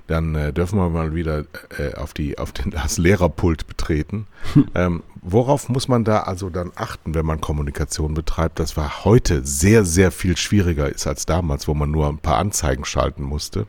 Dann 0.06 0.34
äh, 0.34 0.54
dürfen 0.54 0.78
wir 0.78 0.88
mal 0.88 1.14
wieder 1.14 1.44
äh, 1.78 1.94
auf, 1.94 2.14
die, 2.14 2.38
auf 2.38 2.52
den, 2.52 2.70
das 2.72 2.98
Lehrerpult 2.98 3.66
betreten. 3.66 4.26
Ähm, 4.74 5.02
worauf 5.22 5.68
muss 5.68 5.88
man 5.88 6.04
da 6.04 6.20
also 6.20 6.50
dann 6.50 6.72
achten, 6.74 7.14
wenn 7.14 7.26
man 7.26 7.40
Kommunikation 7.40 8.14
betreibt? 8.14 8.60
Das 8.60 8.76
war 8.76 9.04
heute 9.04 9.44
sehr, 9.44 9.84
sehr 9.84 10.10
viel 10.10 10.36
schwieriger 10.36 10.88
ist 10.88 11.06
als 11.06 11.26
damals, 11.26 11.68
wo 11.68 11.74
man 11.74 11.90
nur 11.90 12.08
ein 12.08 12.18
paar 12.18 12.38
Anzeigen 12.38 12.84
schalten 12.84 13.22
musste. 13.22 13.66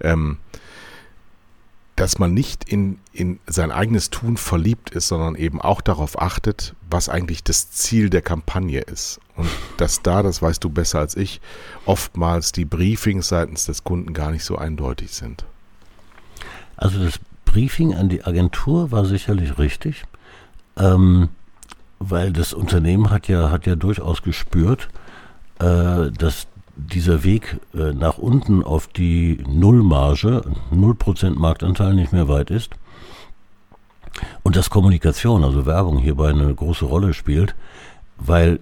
Ähm, 0.00 0.38
dass 1.96 2.18
man 2.18 2.34
nicht 2.34 2.68
in, 2.68 2.98
in 3.12 3.38
sein 3.46 3.70
eigenes 3.70 4.10
Tun 4.10 4.36
verliebt 4.36 4.90
ist, 4.90 5.08
sondern 5.08 5.36
eben 5.36 5.60
auch 5.60 5.80
darauf 5.80 6.20
achtet, 6.20 6.74
was 6.90 7.08
eigentlich 7.08 7.44
das 7.44 7.70
Ziel 7.70 8.10
der 8.10 8.22
Kampagne 8.22 8.80
ist. 8.80 9.20
Und 9.36 9.48
dass 9.76 10.02
da, 10.02 10.22
das 10.22 10.42
weißt 10.42 10.62
du 10.62 10.70
besser 10.70 10.98
als 10.98 11.16
ich, 11.16 11.40
oftmals 11.86 12.52
die 12.52 12.64
Briefings 12.64 13.28
seitens 13.28 13.66
des 13.66 13.84
Kunden 13.84 14.12
gar 14.12 14.32
nicht 14.32 14.44
so 14.44 14.56
eindeutig 14.56 15.12
sind. 15.12 15.44
Also 16.76 17.02
das 17.04 17.20
Briefing 17.44 17.94
an 17.94 18.08
die 18.08 18.24
Agentur 18.24 18.90
war 18.90 19.04
sicherlich 19.04 19.58
richtig, 19.58 20.04
ähm, 20.76 21.28
weil 22.00 22.32
das 22.32 22.52
Unternehmen 22.52 23.10
hat 23.10 23.28
ja, 23.28 23.50
hat 23.50 23.66
ja 23.66 23.76
durchaus 23.76 24.22
gespürt, 24.22 24.88
äh, 25.60 26.10
dass 26.10 26.48
dieser 26.76 27.24
Weg 27.24 27.60
äh, 27.74 27.92
nach 27.92 28.18
unten 28.18 28.62
auf 28.62 28.86
die 28.88 29.38
Nullmarge, 29.46 30.42
0% 30.72 31.34
Marktanteil 31.38 31.94
nicht 31.94 32.12
mehr 32.12 32.28
weit 32.28 32.50
ist 32.50 32.70
und 34.42 34.56
dass 34.56 34.70
Kommunikation, 34.70 35.44
also 35.44 35.66
Werbung 35.66 35.98
hierbei 35.98 36.30
eine 36.30 36.52
große 36.54 36.84
Rolle 36.84 37.14
spielt, 37.14 37.54
weil 38.18 38.60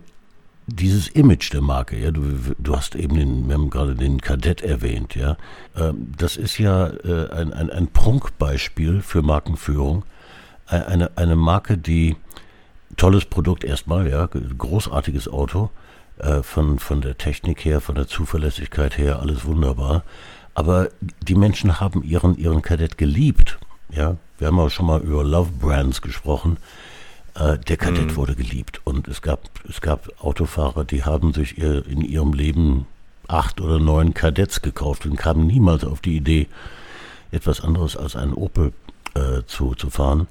dieses 0.66 1.08
Image 1.08 1.52
der 1.52 1.60
Marke, 1.60 1.98
ja, 1.98 2.10
du, 2.10 2.22
du 2.58 2.76
hast 2.76 2.94
eben 2.94 3.16
den, 3.16 3.48
wir 3.48 3.54
haben 3.54 3.70
gerade 3.70 3.94
den 3.94 4.20
Kadett 4.20 4.62
erwähnt, 4.62 5.14
ja, 5.14 5.32
äh, 5.74 5.92
das 6.16 6.36
ist 6.36 6.58
ja 6.58 6.88
äh, 6.88 7.30
ein, 7.30 7.52
ein, 7.52 7.70
ein 7.70 7.88
Prunkbeispiel 7.88 9.00
für 9.00 9.22
Markenführung. 9.22 10.04
Eine, 10.66 11.10
eine 11.16 11.36
Marke, 11.36 11.76
die 11.76 12.16
tolles 12.96 13.26
Produkt 13.26 13.64
erstmal, 13.64 14.08
ja, 14.08 14.26
großartiges 14.26 15.28
Auto, 15.28 15.70
äh, 16.22 16.42
von, 16.42 16.78
von 16.78 17.00
der 17.00 17.18
Technik 17.18 17.64
her, 17.64 17.80
von 17.80 17.94
der 17.94 18.06
Zuverlässigkeit 18.06 18.96
her, 18.96 19.20
alles 19.20 19.44
wunderbar. 19.44 20.04
Aber 20.54 20.88
die 21.20 21.34
Menschen 21.34 21.80
haben 21.80 22.02
ihren, 22.02 22.36
ihren 22.36 22.62
Kadett 22.62 22.98
geliebt. 22.98 23.58
Ja, 23.90 24.16
wir 24.38 24.46
haben 24.46 24.58
auch 24.58 24.70
schon 24.70 24.86
mal 24.86 25.00
über 25.00 25.24
Love 25.24 25.50
Brands 25.60 26.00
gesprochen. 26.00 26.58
Äh, 27.34 27.58
der 27.58 27.76
Kadett 27.76 28.12
mhm. 28.12 28.16
wurde 28.16 28.34
geliebt 28.34 28.80
und 28.84 29.08
es 29.08 29.22
gab, 29.22 29.40
es 29.68 29.80
gab 29.80 30.08
Autofahrer, 30.22 30.84
die 30.84 31.04
haben 31.04 31.32
sich 31.32 31.58
ihr, 31.58 31.86
in 31.86 32.02
ihrem 32.02 32.34
Leben 32.34 32.86
acht 33.28 33.60
oder 33.60 33.78
neun 33.78 34.14
Kadetts 34.14 34.62
gekauft 34.62 35.06
und 35.06 35.16
kamen 35.16 35.46
niemals 35.46 35.84
auf 35.84 36.00
die 36.00 36.16
Idee, 36.16 36.48
etwas 37.30 37.62
anderes 37.62 37.96
als 37.96 38.16
einen 38.16 38.34
Opel 38.34 38.72
äh, 39.14 39.42
zu, 39.46 39.74
zu 39.74 39.90
fahren. 39.90 40.28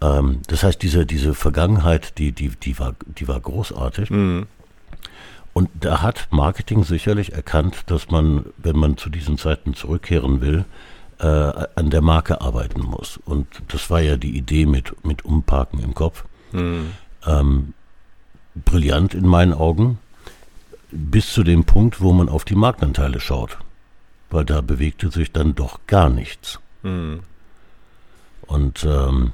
Ähm, 0.00 0.40
das 0.46 0.62
heißt, 0.62 0.82
diese, 0.82 1.04
diese 1.04 1.34
Vergangenheit, 1.34 2.18
die, 2.18 2.32
die, 2.32 2.48
die, 2.48 2.78
war, 2.78 2.94
die 3.06 3.28
war 3.28 3.38
großartig. 3.38 4.10
Mhm. 4.10 4.46
Und 5.52 5.68
da 5.74 6.02
hat 6.02 6.28
Marketing 6.30 6.84
sicherlich 6.84 7.32
erkannt, 7.32 7.82
dass 7.86 8.10
man, 8.10 8.46
wenn 8.56 8.76
man 8.76 8.96
zu 8.96 9.10
diesen 9.10 9.36
Zeiten 9.36 9.74
zurückkehren 9.74 10.40
will, 10.40 10.64
äh, 11.18 11.26
an 11.26 11.90
der 11.90 12.00
Marke 12.00 12.40
arbeiten 12.40 12.80
muss. 12.80 13.18
Und 13.24 13.46
das 13.68 13.90
war 13.90 14.00
ja 14.00 14.16
die 14.16 14.36
Idee 14.36 14.66
mit, 14.66 15.04
mit 15.04 15.24
Umparken 15.24 15.80
im 15.80 15.94
Kopf. 15.94 16.24
Mhm. 16.52 16.92
Ähm, 17.26 17.74
brillant 18.54 19.14
in 19.14 19.26
meinen 19.26 19.52
Augen, 19.52 19.98
bis 20.90 21.32
zu 21.32 21.42
dem 21.42 21.64
Punkt, 21.64 22.00
wo 22.00 22.12
man 22.12 22.28
auf 22.28 22.44
die 22.44 22.54
Marktanteile 22.54 23.20
schaut. 23.20 23.58
Weil 24.30 24.44
da 24.44 24.60
bewegte 24.60 25.10
sich 25.10 25.32
dann 25.32 25.54
doch 25.54 25.80
gar 25.86 26.08
nichts. 26.08 26.60
Mhm. 26.82 27.20
Und 28.46 28.84
ähm, 28.84 29.32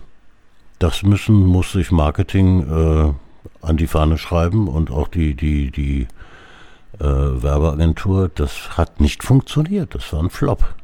das 0.78 1.02
müssen, 1.02 1.34
muss 1.46 1.72
sich 1.72 1.90
Marketing 1.90 2.62
äh, 2.68 3.12
an 3.66 3.76
die 3.76 3.86
Fahne 3.86 4.18
schreiben 4.18 4.68
und 4.68 4.90
auch 4.90 5.08
die, 5.08 5.34
die, 5.34 5.70
die 5.70 6.08
äh, 6.98 7.04
Werbeagentur, 7.04 8.30
das 8.34 8.76
hat 8.76 9.00
nicht 9.00 9.22
funktioniert. 9.22 9.94
Das 9.94 10.12
war 10.12 10.22
ein 10.22 10.30
Flop. 10.30 10.74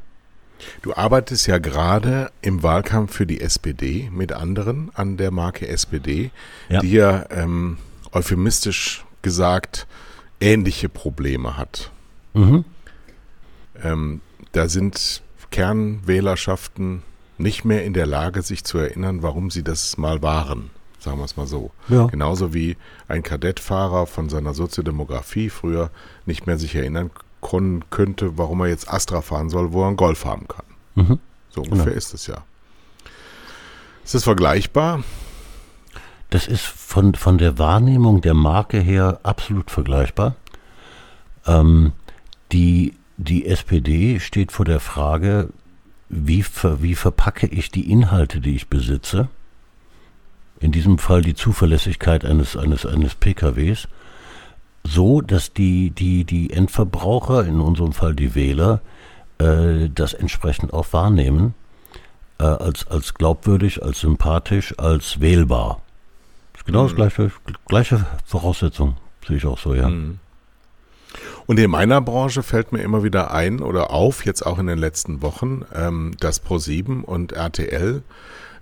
Du 0.83 0.95
arbeitest 0.95 1.47
ja 1.47 1.59
gerade 1.59 2.31
im 2.41 2.63
Wahlkampf 2.63 3.15
für 3.15 3.27
die 3.27 3.41
SPD 3.41 4.11
mit 4.13 4.33
anderen 4.33 4.91
an 4.95 5.17
der 5.17 5.31
Marke 5.31 5.67
SPD, 5.67 6.31
ja. 6.69 6.81
die 6.81 6.93
ja 6.93 7.25
ähm, 7.31 7.79
euphemistisch 8.13 9.05
gesagt 9.23 9.87
ähnliche 10.41 10.89
Probleme 10.89 11.57
hat. 11.57 11.91
Mhm. 12.35 12.65
Ähm, 13.83 14.21
da 14.53 14.69
sind 14.69 15.23
Kernwählerschaften 15.51 17.03
nicht 17.39 17.65
mehr 17.65 17.85
in 17.85 17.93
der 17.93 18.07
Lage, 18.07 18.43
sich 18.43 18.65
zu 18.65 18.79
erinnern, 18.79 19.23
warum 19.23 19.51
sie 19.51 19.63
das 19.63 19.97
mal 19.99 20.23
waren. 20.23 20.71
Sagen 21.03 21.19
wir 21.19 21.25
es 21.25 21.37
mal 21.37 21.47
so. 21.47 21.71
Ja. 21.89 22.07
Genauso 22.07 22.55
wie 22.55 22.77
ein 23.09 23.23
Kadettfahrer 23.23 24.07
von 24.07 24.29
seiner 24.29 24.55
Soziodemografie 24.55 25.51
früher 25.51 25.91
nicht 26.27 26.47
mehr 26.47 26.59
sich 26.59 26.75
erinnern 26.75 27.11
könnte, 27.91 28.39
warum 28.39 28.61
er 28.61 28.69
jetzt 28.69 28.89
Astra 28.89 29.21
fahren 29.21 29.51
soll, 29.51 29.73
wo 29.73 29.83
er 29.83 29.89
einen 29.89 29.97
Golf 29.97 30.25
haben 30.25 30.47
kann. 30.47 30.65
Mhm. 30.95 31.19
So 31.51 31.63
ungefähr 31.63 31.87
Genau. 31.87 31.97
ist 31.97 32.15
es 32.15 32.27
ja. 32.29 32.45
Ist 34.05 34.15
es 34.15 34.25
vergleichbar? 34.25 35.03
Das 36.31 36.47
ist 36.47 36.63
von, 36.65 37.15
von 37.15 37.39
der 37.39 37.59
Wahrnehmung 37.59 38.21
der 38.21 38.35
Marke 38.35 38.79
her 38.79 39.21
absolut 39.23 39.71
vergleichbar. 39.71 40.37
Ähm, 41.47 41.93
die, 42.53 42.95
die 43.17 43.47
SPD 43.47 44.21
steht 44.21 44.53
vor 44.53 44.65
der 44.65 44.81
Frage, 44.81 45.49
wie, 46.09 46.43
ver, 46.43 46.83
wie 46.83 46.95
verpacke 46.95 47.47
ich 47.49 47.71
die 47.71 47.91
Inhalte, 47.91 48.41
die 48.41 48.55
ich 48.55 48.69
besitze? 48.69 49.29
In 50.63 50.71
diesem 50.71 50.99
Fall 50.99 51.23
die 51.23 51.35
Zuverlässigkeit 51.35 52.25
eines, 52.25 52.57
eines, 52.57 52.87
eines 52.87 53.17
PKWs, 53.17 53.89
so 54.85 55.21
dass 55.21 55.53
die, 55.53 55.91
die, 55.91 56.25
die 56.25 56.53
Endverbraucher, 56.53 57.45
in 57.45 57.61
unserem 57.61 57.93
Fall 57.93 58.15
die 58.15 58.37
Wähler, 58.37 58.81
äh, 59.39 59.91
das 59.93 60.15
entsprechend 60.15 60.73
auch 60.73 60.87
wahrnehmen, 60.93 61.55
äh, 62.39 62.45
als, 62.45 62.87
als 62.87 63.15
glaubwürdig, 63.15 63.83
als 63.83 64.01
sympathisch, 64.01 64.79
als 64.79 65.21
wählbar. 65.21 65.83
Ist 66.55 66.65
genau 66.65 66.85
das 66.85 66.95
gleiche, 66.95 67.33
gleiche 67.67 68.07
Voraussetzung, 68.25 68.97
sehe 69.27 69.39
ich 69.39 69.47
auch 69.47 69.59
so, 69.59 69.75
ja. 69.75 69.89
Mhm. 69.89 70.21
Und 71.47 71.59
in 71.59 71.73
meiner 71.73 72.01
Branche 72.01 72.45
fällt 72.45 72.71
mir 72.71 72.83
immer 72.83 73.03
wieder 73.03 73.33
ein 73.33 73.61
oder 73.61 73.91
auf, 73.91 74.25
jetzt 74.25 74.47
auch 74.47 74.61
in 74.61 74.69
den 74.69 74.79
letzten 74.79 75.23
Wochen, 75.23 75.65
ähm, 75.75 76.13
dass 76.21 76.45
Pro7 76.45 77.03
und 77.03 77.33
RTL 77.33 78.03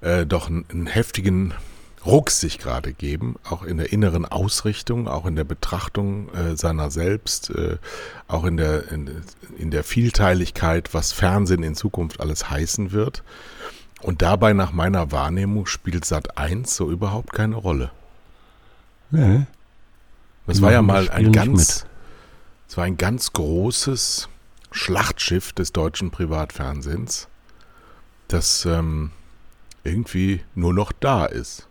äh, 0.01 0.25
doch 0.25 0.49
einen 0.49 0.87
heftigen 0.87 1.53
Ruck 2.05 2.31
sich 2.31 2.59
gerade 2.59 2.93
geben, 2.93 3.37
auch 3.45 3.63
in 3.63 3.77
der 3.77 3.93
inneren 3.93 4.25
Ausrichtung, 4.25 5.07
auch 5.07 5.27
in 5.27 5.37
der 5.37 5.45
Betrachtung 5.45 6.33
äh, 6.35 6.57
seiner 6.57 6.91
selbst, 6.91 7.51
äh, 7.51 7.77
auch 8.27 8.45
in 8.45 8.57
der, 8.57 8.91
in, 8.91 9.23
in 9.59 9.71
der 9.71 9.85
Vielteiligkeit, 9.85 10.95
was 10.95 11.13
Fernsehen 11.13 11.63
in 11.63 11.75
Zukunft 11.75 12.21
alles 12.21 12.49
heißen 12.49 12.93
wird. 12.93 13.23
Und 14.01 14.23
dabei 14.23 14.55
nach 14.55 14.73
meiner 14.73 15.13
Wahrnehmung 15.13 15.67
spielt 15.67 16.07
Sat 16.07 16.39
1 16.39 16.75
so 16.75 16.91
überhaupt 16.91 17.35
keine 17.35 17.57
Rolle. 17.57 17.91
Nee. 19.11 19.47
Das 20.47 20.57
Die 20.57 20.63
war 20.63 20.73
ja 20.73 20.81
mal 20.81 21.11
ein 21.11 21.33
ganz, 21.33 21.85
es 22.67 22.77
war 22.79 22.85
ein 22.85 22.97
ganz 22.97 23.35
großes 23.35 24.29
Schlachtschiff 24.73 25.53
des 25.53 25.73
deutschen 25.73 26.11
Privatfernsehens, 26.11 27.29
das 28.29 28.65
ähm, 28.65 29.11
irgendwie 29.85 30.43
nur 30.55 30.73
noch 30.73 30.93
da 30.93 31.27
ist. 31.27 31.67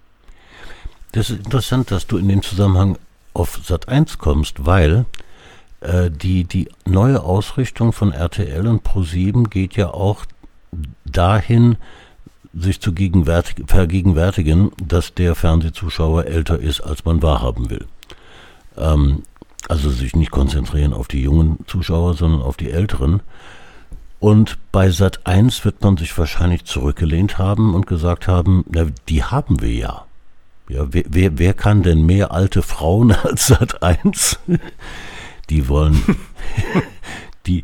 Das 1.11 1.29
ist 1.29 1.39
interessant, 1.39 1.91
dass 1.91 2.07
du 2.07 2.17
in 2.17 2.27
dem 2.27 2.43
Zusammenhang 2.43 2.97
auf 3.33 3.59
Sat 3.63 3.87
1 3.87 4.17
kommst, 4.17 4.65
weil 4.65 5.05
äh, 5.81 6.11
die, 6.11 6.43
die 6.43 6.69
neue 6.85 7.23
Ausrichtung 7.23 7.93
von 7.93 8.11
RTL 8.11 8.67
und 8.67 8.85
Pro7 8.85 9.49
geht 9.49 9.75
ja 9.75 9.89
auch 9.89 10.25
dahin, 11.05 11.77
sich 12.53 12.81
zu 12.81 12.93
gegenwärtig, 12.93 13.65
vergegenwärtigen, 13.67 14.71
dass 14.83 15.13
der 15.13 15.35
Fernsehzuschauer 15.35 16.25
älter 16.25 16.59
ist, 16.59 16.81
als 16.81 17.05
man 17.05 17.21
wahrhaben 17.21 17.69
will. 17.69 17.85
Ähm, 18.77 19.23
also 19.67 19.89
sich 19.89 20.15
nicht 20.15 20.31
konzentrieren 20.31 20.93
auf 20.93 21.07
die 21.07 21.21
jungen 21.21 21.59
Zuschauer, 21.67 22.15
sondern 22.15 22.41
auf 22.41 22.57
die 22.57 22.71
älteren. 22.71 23.21
Und 24.19 24.57
bei 24.71 24.89
Sat 24.89 25.25
1 25.25 25.63
wird 25.63 25.81
man 25.81 25.97
sich 25.97 26.17
wahrscheinlich 26.17 26.65
zurückgelehnt 26.65 27.37
haben 27.37 27.73
und 27.73 27.87
gesagt 27.87 28.27
haben, 28.27 28.65
na, 28.69 28.87
die 29.07 29.23
haben 29.23 29.61
wir 29.61 29.71
ja. 29.71 30.05
Ja, 30.69 30.85
wer, 30.91 31.03
wer, 31.09 31.39
wer 31.39 31.53
kann 31.55 31.81
denn 31.81 32.05
mehr 32.05 32.31
alte 32.31 32.61
Frauen 32.61 33.11
als 33.23 33.47
Sat 33.47 33.81
1? 33.81 34.39
Die 35.49 35.67
wollen, 35.67 36.01
die, 37.47 37.63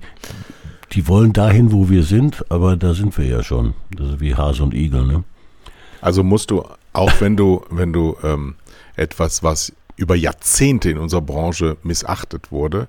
die 0.91 1.08
wollen 1.08 1.32
dahin, 1.32 1.72
wo 1.72 1.89
wir 1.89 2.04
sind, 2.04 2.50
aber 2.50 2.76
da 2.76 2.96
sind 2.96 3.15
wir 3.18 3.26
ja 3.26 3.44
schon. 3.44 3.76
Das 3.91 4.10
ist 4.10 4.20
wie 4.20 4.36
Hase 4.36 4.63
und 4.63 4.74
Igel, 4.74 5.06
ne? 5.06 5.24
Also 6.02 6.24
musst 6.24 6.50
du, 6.50 6.63
auch 6.94 7.22
wenn 7.22 7.38
du, 7.38 7.63
wenn 7.70 7.94
du 7.94 8.18
ähm, 8.24 8.56
etwas, 8.96 9.44
was 9.44 9.72
über 9.98 10.15
Jahrzehnte 10.15 10.89
in 10.89 10.98
unserer 10.98 11.22
Branche 11.22 11.78
missachtet 11.84 12.52
wurde, 12.52 12.88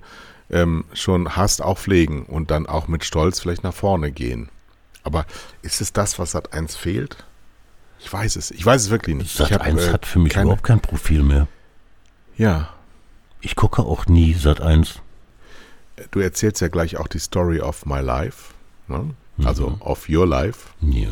ähm, 0.50 0.84
schon 0.94 1.36
hast, 1.36 1.62
auch 1.62 1.78
pflegen 1.78 2.24
und 2.24 2.50
dann 2.50 2.66
auch 2.66 2.88
mit 2.88 3.04
Stolz 3.04 3.40
vielleicht 3.40 3.64
nach 3.64 3.74
vorne 3.74 4.12
gehen. 4.12 4.48
Aber 5.02 5.26
ist 5.62 5.80
es 5.80 5.92
das, 5.92 6.18
was 6.18 6.32
Sat 6.32 6.52
1 6.54 6.74
fehlt? 6.74 7.24
Ich 7.98 8.12
weiß 8.12 8.36
es. 8.36 8.50
Ich 8.50 8.64
weiß 8.64 8.82
es 8.82 8.90
wirklich 8.90 9.16
nicht. 9.16 9.34
Sat 9.36 9.48
ich 9.48 9.54
hab, 9.54 9.62
1 9.62 9.82
äh, 9.86 9.92
hat 9.92 10.06
für 10.06 10.18
mich 10.18 10.32
keine- 10.32 10.44
überhaupt 10.44 10.62
kein 10.64 10.80
Profil 10.80 11.22
mehr. 11.22 11.48
Ja, 12.36 12.70
Ich 13.42 13.54
gucke 13.54 13.82
auch 13.82 14.06
nie 14.06 14.32
Sat 14.34 14.60
1. 14.60 15.00
du 16.10 16.20
erzählst 16.20 16.60
ja 16.60 16.68
gleich 16.68 16.96
auch 16.96 17.06
die 17.06 17.18
Story 17.20 17.60
of 17.60 17.86
my 17.86 18.00
life. 18.00 18.52
Ne? 18.88 19.10
Also 19.44 19.70
Mhm. 19.70 19.82
of 19.82 20.08
your 20.08 20.26
life. 20.26 20.70
Ja. 20.80 21.10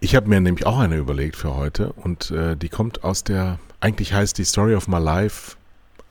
Ich 0.00 0.14
habe 0.14 0.28
mir 0.28 0.40
nämlich 0.40 0.64
auch 0.66 0.78
eine 0.78 0.96
überlegt 0.96 1.36
für 1.36 1.54
heute 1.56 1.92
und 1.92 2.30
äh, 2.30 2.56
die 2.56 2.68
kommt 2.68 3.04
aus 3.04 3.22
der, 3.24 3.58
eigentlich 3.80 4.12
heißt 4.14 4.38
die 4.38 4.44
Story 4.44 4.74
of 4.74 4.88
my 4.88 4.98
life, 4.98 5.56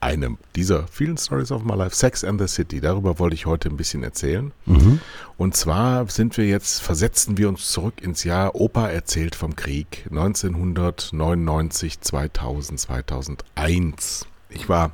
eine 0.04 0.36
dieser 0.54 0.86
vielen 0.86 1.16
Stories 1.16 1.50
of 1.50 1.64
my 1.64 1.74
life, 1.74 1.96
Sex 1.96 2.22
and 2.24 2.38
the 2.38 2.46
City. 2.46 2.80
Darüber 2.80 3.18
wollte 3.18 3.34
ich 3.34 3.46
heute 3.46 3.70
ein 3.70 3.76
bisschen 3.78 4.02
erzählen. 4.02 4.52
Mhm. 4.66 5.00
Und 5.38 5.56
zwar 5.56 6.06
sind 6.10 6.36
wir 6.36 6.46
jetzt, 6.46 6.82
versetzen 6.82 7.38
wir 7.38 7.48
uns 7.48 7.70
zurück 7.70 8.02
ins 8.02 8.22
Jahr 8.22 8.54
Opa 8.54 8.88
erzählt 8.88 9.34
vom 9.34 9.56
Krieg 9.56 10.06
1999, 10.10 12.02
2000, 12.02 12.78
2001. 12.78 14.26
Ich 14.50 14.68
war 14.68 14.92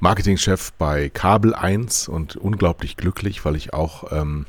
Marketingchef 0.00 0.72
bei 0.72 1.08
Kabel 1.08 1.54
1 1.54 2.08
und 2.08 2.34
unglaublich 2.36 2.96
glücklich, 2.96 3.44
weil 3.44 3.54
ich 3.54 3.72
auch 3.72 4.10
ähm, 4.10 4.44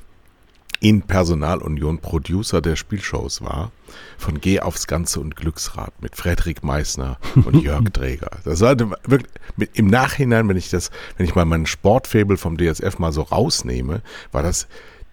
in 0.80 1.02
Personalunion 1.02 2.00
Producer 2.00 2.62
der 2.62 2.76
Spielshows 2.76 3.42
war. 3.42 3.72
Von 4.18 4.42
Geh 4.42 4.60
aufs 4.60 4.88
Ganze 4.88 5.20
und 5.20 5.36
Glücksrad 5.36 6.02
mit 6.02 6.16
Frederik 6.16 6.64
Meissner 6.64 7.18
und 7.36 7.56
Jörg 7.64 7.90
Träger. 7.94 8.32
Das 8.44 8.60
sollte 8.60 8.92
wirklich 9.06 9.32
im 9.74 9.88
Nachhinein, 9.88 10.48
wenn 10.50 10.58
ich 10.58 10.70
das, 10.70 10.92
wenn 11.18 11.26
ich 11.26 11.36
mal 11.36 11.46
meinen 11.46 11.66
Sportfabel 11.66 12.38
vom 12.38 12.58
DSF 12.58 13.00
mal 13.00 13.12
so 13.12 13.24
rausnehme, 13.24 14.02
war 14.32 14.44
das 14.44 14.68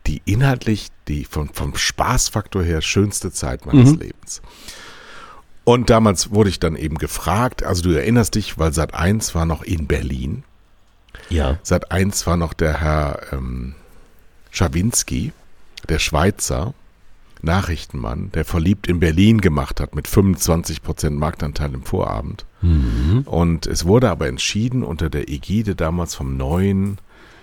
die 0.06 0.20
inhaltlich, 0.26 0.88
die 1.08 1.24
vom, 1.24 1.48
vom 1.48 1.76
Spaßfaktor 1.76 2.62
her 2.62 2.82
schönste 2.82 3.32
Zeit 3.32 3.64
meines 3.64 3.92
Mhm. 3.92 4.00
Lebens. 4.00 4.42
Und 5.64 5.88
damals 5.88 6.30
wurde 6.30 6.50
ich 6.50 6.60
dann 6.60 6.76
eben 6.76 6.98
gefragt, 6.98 7.62
also 7.62 7.82
du 7.82 7.92
erinnerst 7.92 8.34
dich, 8.34 8.58
weil 8.58 8.74
Sat 8.74 8.92
1 8.92 9.34
war 9.34 9.46
noch 9.46 9.62
in 9.62 9.86
Berlin. 9.86 10.44
Ja. 11.30 11.58
Sat 11.62 11.90
1 11.90 12.26
war 12.26 12.36
noch 12.36 12.52
der 12.52 12.80
Herr 12.80 13.32
ähm, 13.32 13.74
Schawinski, 14.50 15.32
der 15.88 15.98
Schweizer 15.98 16.74
Nachrichtenmann, 17.44 18.30
der 18.32 18.44
verliebt 18.44 18.86
in 18.86 19.00
Berlin 19.00 19.40
gemacht 19.40 19.80
hat 19.80 19.94
mit 19.94 20.08
25 20.08 20.82
Prozent 20.82 21.18
Marktanteil 21.18 21.74
im 21.74 21.82
Vorabend. 21.82 22.46
Mhm. 22.62 23.22
Und 23.26 23.66
es 23.66 23.84
wurde 23.84 24.10
aber 24.10 24.28
entschieden 24.28 24.82
unter 24.82 25.10
der 25.10 25.28
Ägide 25.28 25.74
damals 25.74 26.14
vom 26.14 26.36
neuen 26.36 26.98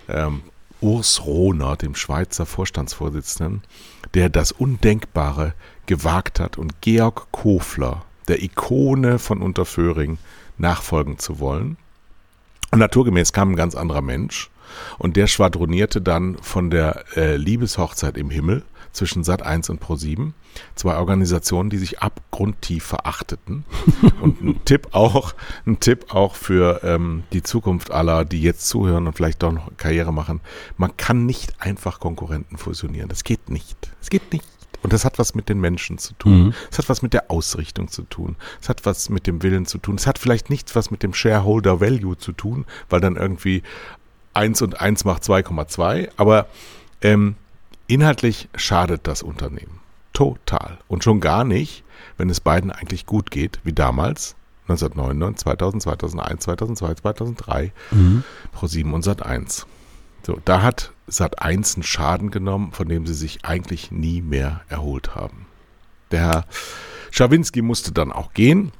ähm, 0.09 0.41
Urs 0.81 1.25
Rohner, 1.25 1.75
dem 1.75 1.93
Schweizer 1.93 2.47
Vorstandsvorsitzenden, 2.47 3.61
der 4.15 4.29
das 4.29 4.51
Undenkbare 4.51 5.53
gewagt 5.85 6.39
hat 6.39 6.57
und 6.57 6.81
Georg 6.81 7.31
Kofler, 7.31 8.03
der 8.27 8.41
Ikone 8.41 9.19
von 9.19 9.41
Unterföhring, 9.41 10.17
nachfolgen 10.57 11.19
zu 11.19 11.39
wollen. 11.39 11.77
Und 12.71 12.79
naturgemäß 12.79 13.33
kam 13.33 13.51
ein 13.51 13.55
ganz 13.55 13.75
anderer 13.75 14.01
Mensch 14.01 14.49
und 14.97 15.17
der 15.17 15.27
schwadronierte 15.27 16.01
dann 16.01 16.37
von 16.41 16.69
der 16.69 17.05
äh, 17.15 17.35
Liebeshochzeit 17.35 18.17
im 18.17 18.29
Himmel 18.29 18.63
zwischen 18.91 19.23
Sat 19.23 19.41
1 19.41 19.69
und 19.69 19.79
Pro 19.79 19.95
7. 19.95 20.33
Zwei 20.75 20.97
Organisationen, 20.97 21.69
die 21.69 21.77
sich 21.77 21.99
abgrundtief 21.99 22.83
verachteten. 22.83 23.63
Und 24.21 24.41
ein 24.41 24.65
Tipp 24.65 24.89
auch, 24.91 25.33
ein 25.65 25.79
Tipp 25.79 26.13
auch 26.13 26.35
für 26.35 26.81
ähm, 26.83 27.23
die 27.31 27.41
Zukunft 27.41 27.91
aller, 27.91 28.25
die 28.25 28.41
jetzt 28.41 28.67
zuhören 28.67 29.07
und 29.07 29.15
vielleicht 29.15 29.41
doch 29.43 29.53
noch 29.53 29.71
Karriere 29.77 30.11
machen. 30.11 30.41
Man 30.77 30.97
kann 30.97 31.25
nicht 31.25 31.61
einfach 31.61 31.99
Konkurrenten 31.99 32.57
fusionieren. 32.57 33.07
Das 33.07 33.23
geht 33.23 33.49
nicht. 33.49 33.91
Es 34.01 34.09
geht 34.09 34.33
nicht. 34.33 34.45
Und 34.83 34.93
das 34.93 35.05
hat 35.05 35.19
was 35.19 35.35
mit 35.35 35.47
den 35.47 35.59
Menschen 35.59 35.97
zu 35.97 36.13
tun. 36.15 36.45
Mhm. 36.45 36.53
Es 36.71 36.79
hat 36.79 36.89
was 36.89 37.01
mit 37.01 37.13
der 37.13 37.29
Ausrichtung 37.29 37.87
zu 37.87 38.01
tun. 38.03 38.35
Es 38.61 38.67
hat 38.67 38.85
was 38.85 39.09
mit 39.09 39.27
dem 39.27 39.43
Willen 39.43 39.65
zu 39.65 39.77
tun. 39.77 39.95
Es 39.95 40.07
hat 40.07 40.17
vielleicht 40.17 40.49
nichts 40.49 40.75
was 40.75 40.91
mit 40.91 41.03
dem 41.03 41.13
Shareholder 41.13 41.79
Value 41.79 42.17
zu 42.17 42.31
tun, 42.31 42.65
weil 42.89 42.99
dann 42.99 43.15
irgendwie 43.15 43.61
1 44.33 44.61
und 44.61 44.79
1 44.79 45.05
macht 45.05 45.23
2,2. 45.23 46.09
Aber 46.17 46.47
ähm, 47.01 47.35
inhaltlich 47.87 48.49
schadet 48.55 49.07
das 49.07 49.23
Unternehmen. 49.23 49.79
Total. 50.13 50.77
Und 50.87 51.03
schon 51.03 51.19
gar 51.19 51.43
nicht, 51.43 51.83
wenn 52.17 52.29
es 52.29 52.39
beiden 52.39 52.71
eigentlich 52.71 53.05
gut 53.05 53.31
geht, 53.31 53.59
wie 53.63 53.73
damals, 53.73 54.35
1999, 54.67 55.43
2000, 55.43 55.83
2001, 55.83 56.43
2002, 56.43 56.93
2003, 56.95 57.73
Mhm. 57.91 58.23
Pro 58.51 58.67
7 58.67 58.93
und 58.93 59.03
Sat 59.03 59.25
1. 59.25 59.65
So, 60.23 60.39
da 60.45 60.61
hat 60.61 60.91
Sat 61.07 61.41
1 61.41 61.75
einen 61.75 61.83
Schaden 61.83 62.31
genommen, 62.31 62.71
von 62.71 62.87
dem 62.87 63.07
sie 63.07 63.13
sich 63.13 63.43
eigentlich 63.43 63.91
nie 63.91 64.21
mehr 64.21 64.61
erholt 64.69 65.15
haben. 65.15 65.45
Der 66.11 66.19
Herr 66.19 66.45
Schawinski 67.09 67.61
musste 67.61 67.91
dann 67.91 68.11
auch 68.11 68.33
gehen. 68.33 68.71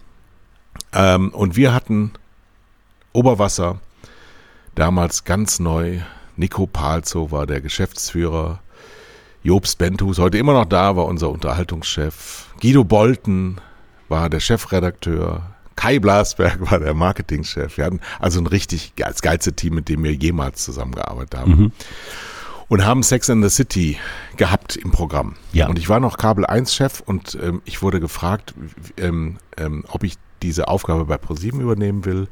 Ähm, 0.94 1.30
und 1.30 1.56
wir 1.56 1.74
hatten 1.74 2.12
Oberwasser, 3.14 3.80
damals 4.76 5.24
ganz 5.24 5.60
neu. 5.60 6.00
Nico 6.36 6.66
Palzo 6.68 7.32
war 7.32 7.46
der 7.46 7.62
Geschäftsführer. 7.62 8.62
Jobst 9.44 9.78
Bentus, 9.78 10.20
heute 10.20 10.38
immer 10.38 10.54
noch 10.54 10.66
da, 10.66 10.96
war 10.96 11.06
unser 11.06 11.30
Unterhaltungschef. 11.30 12.46
Guido 12.62 12.84
Bolten 12.84 13.60
war 14.08 14.30
der 14.30 14.40
Chefredakteur. 14.40 15.56
Kai 15.76 16.00
Blasberg 16.00 16.60
war 16.72 16.80
der 16.80 16.94
Marketingchef. 16.94 17.78
Wir 17.78 17.86
hatten 17.86 18.02
also 18.20 18.40
ein 18.40 18.48
richtig 18.48 18.94
das 18.96 19.22
geilste 19.22 19.54
Team, 19.54 19.76
mit 19.76 19.90
dem 19.90 20.04
wir 20.04 20.14
jemals 20.14 20.64
zusammengearbeitet 20.64 21.40
haben. 21.40 21.52
Mhm. 21.52 21.72
Und 22.68 22.86
haben 22.86 23.04
Sex 23.04 23.28
in 23.28 23.44
the 23.44 23.50
City 23.50 23.98
gehabt 24.38 24.78
im 24.78 24.92
Programm. 24.92 25.36
Ja. 25.52 25.68
Und 25.68 25.78
ich 25.78 25.90
war 25.90 26.00
noch 26.00 26.18
Kabel 26.18 26.46
1 26.46 26.74
Chef 26.74 27.02
und 27.02 27.38
ähm, 27.42 27.62
ich 27.66 27.82
wurde 27.82 28.00
gefragt, 28.00 28.54
ähm, 28.96 29.38
ähm, 29.58 29.84
ob 29.90 30.04
ich 30.04 30.16
diese 30.42 30.70
Aufgabe 30.70 31.06
bei 31.06 31.18
ProSieben 31.18 31.60
übernehmen 31.60 32.06
will. 32.06 32.30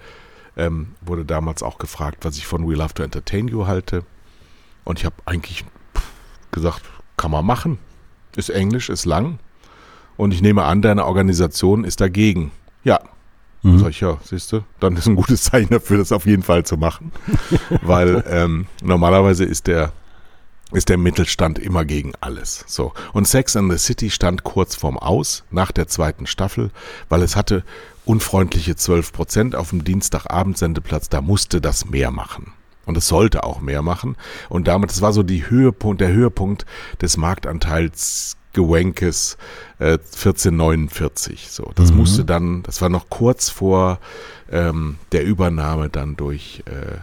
Ähm, 0.60 0.96
wurde 1.00 1.24
damals 1.24 1.64
auch 1.64 1.78
gefragt, 1.78 2.26
was 2.26 2.38
ich 2.38 2.46
von 2.46 2.70
We 2.70 2.76
Love 2.76 2.94
to 2.94 3.04
Entertain 3.04 3.48
You 3.48 3.66
halte. 3.66 4.04
Und 4.84 5.00
ich 5.00 5.06
habe 5.06 5.16
eigentlich 5.26 5.64
gesagt, 6.52 6.82
kann 7.16 7.32
man 7.32 7.46
machen. 7.46 7.80
Ist 8.36 8.50
Englisch, 8.50 8.90
ist 8.90 9.06
lang. 9.06 9.40
Und 10.18 10.34
ich 10.34 10.42
nehme 10.42 10.64
an, 10.64 10.82
deine 10.82 11.06
Organisation 11.06 11.86
ist 11.86 12.02
dagegen. 12.02 12.52
Ja. 12.84 13.00
Mhm. 13.62 13.80
Sag 13.80 13.90
ich, 13.90 14.02
ja, 14.02 14.18
siehst 14.22 14.52
du, 14.52 14.64
dann 14.82 14.98
ist 14.98 15.08
ein 15.08 15.16
gutes 15.16 15.44
Zeichen 15.44 15.70
dafür, 15.70 15.98
das 15.98 16.12
auf 16.12 16.26
jeden 16.26 16.44
Fall 16.44 16.66
zu 16.66 16.76
machen. 16.76 17.12
Weil 17.82 18.24
ähm, 18.28 18.68
normalerweise 18.82 19.46
ist 19.46 19.68
der 19.68 19.94
ist 20.72 20.90
der 20.90 20.98
Mittelstand 20.98 21.58
immer 21.58 21.84
gegen 21.84 22.14
alles. 22.22 22.64
So. 22.68 22.94
Und 23.14 23.28
Sex 23.28 23.56
and 23.56 23.72
the 23.72 23.78
City 23.78 24.10
stand 24.12 24.44
kurz 24.44 24.76
vorm 24.76 25.00
Aus 25.00 25.44
nach 25.50 25.72
der 25.72 25.88
zweiten 25.88 26.28
Staffel, 26.28 26.70
weil 27.10 27.24
es 27.24 27.36
hatte 27.36 27.64
unfreundliche 28.10 28.76
12 28.76 29.14
Prozent 29.14 29.56
auf 29.56 29.70
dem 29.70 29.84
Dienstagabend-Sendeplatz. 29.84 31.10
Da 31.10 31.22
musste 31.22 31.62
das 31.62 31.86
mehr 31.86 32.10
machen. 32.10 32.54
Und 32.86 32.98
es 32.98 33.08
sollte 33.08 33.44
auch 33.44 33.62
mehr 33.62 33.84
machen. 33.84 34.18
Und 34.50 34.68
damit, 34.68 34.90
das 34.90 35.04
war 35.04 35.14
so 35.14 35.22
die 35.22 35.48
Höhepunkt, 35.48 36.02
der 36.02 36.12
Höhepunkt 36.12 36.66
des 37.02 37.18
Marktanteils 37.18 38.36
Gewenkes 38.54 39.38
äh, 39.78 40.00
1449. 40.00 41.50
So, 41.52 41.72
das 41.76 41.92
mhm. 41.92 41.98
musste 41.98 42.26
dann, 42.26 42.64
das 42.64 42.82
war 42.82 42.90
noch 42.90 43.10
kurz 43.10 43.50
vor 43.50 44.00
ähm, 44.52 44.98
der 45.12 45.24
Übernahme 45.24 45.90
dann 45.90 46.16
durch 46.16 46.64
äh, 46.66 46.98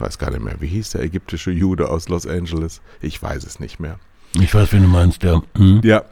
weiß 0.00 0.18
gar 0.18 0.32
nicht 0.32 0.42
mehr, 0.42 0.56
wie 0.60 0.66
hieß 0.66 0.90
der 0.90 1.02
ägyptische 1.02 1.52
Jude 1.52 1.88
aus 1.88 2.08
Los 2.08 2.26
Angeles? 2.26 2.80
Ich 3.00 3.22
weiß 3.22 3.44
es 3.44 3.60
nicht 3.60 3.78
mehr. 3.78 4.00
Ich 4.34 4.52
weiß, 4.52 4.72
wie 4.72 4.80
du 4.80 4.88
meinst, 4.88 5.22
ja. 5.22 5.40
Mhm. 5.56 5.80
Ja. 5.84 6.02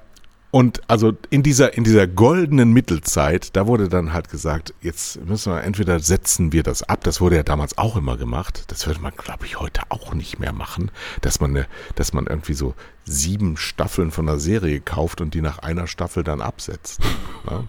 Und 0.54 0.82
also 0.86 1.14
in 1.30 1.42
dieser, 1.42 1.76
in 1.76 1.82
dieser 1.82 2.06
goldenen 2.06 2.72
Mittelzeit, 2.72 3.56
da 3.56 3.66
wurde 3.66 3.88
dann 3.88 4.12
halt 4.12 4.30
gesagt, 4.30 4.72
jetzt 4.82 5.20
müssen 5.24 5.52
wir, 5.52 5.64
entweder 5.64 5.98
setzen 5.98 6.52
wir 6.52 6.62
das 6.62 6.84
ab, 6.84 7.02
das 7.02 7.20
wurde 7.20 7.34
ja 7.34 7.42
damals 7.42 7.76
auch 7.76 7.96
immer 7.96 8.16
gemacht, 8.16 8.62
das 8.68 8.86
würde 8.86 9.00
man, 9.00 9.12
glaube 9.16 9.46
ich, 9.46 9.58
heute 9.58 9.80
auch 9.88 10.14
nicht 10.14 10.38
mehr 10.38 10.52
machen, 10.52 10.92
dass 11.22 11.40
man, 11.40 11.50
eine, 11.50 11.66
dass 11.96 12.12
man 12.12 12.28
irgendwie 12.28 12.52
so 12.52 12.76
sieben 13.04 13.56
Staffeln 13.56 14.12
von 14.12 14.28
einer 14.28 14.38
Serie 14.38 14.80
kauft 14.80 15.20
und 15.20 15.34
die 15.34 15.40
nach 15.40 15.58
einer 15.58 15.88
Staffel 15.88 16.22
dann 16.22 16.40
absetzt. 16.40 17.00
Ne? 17.50 17.66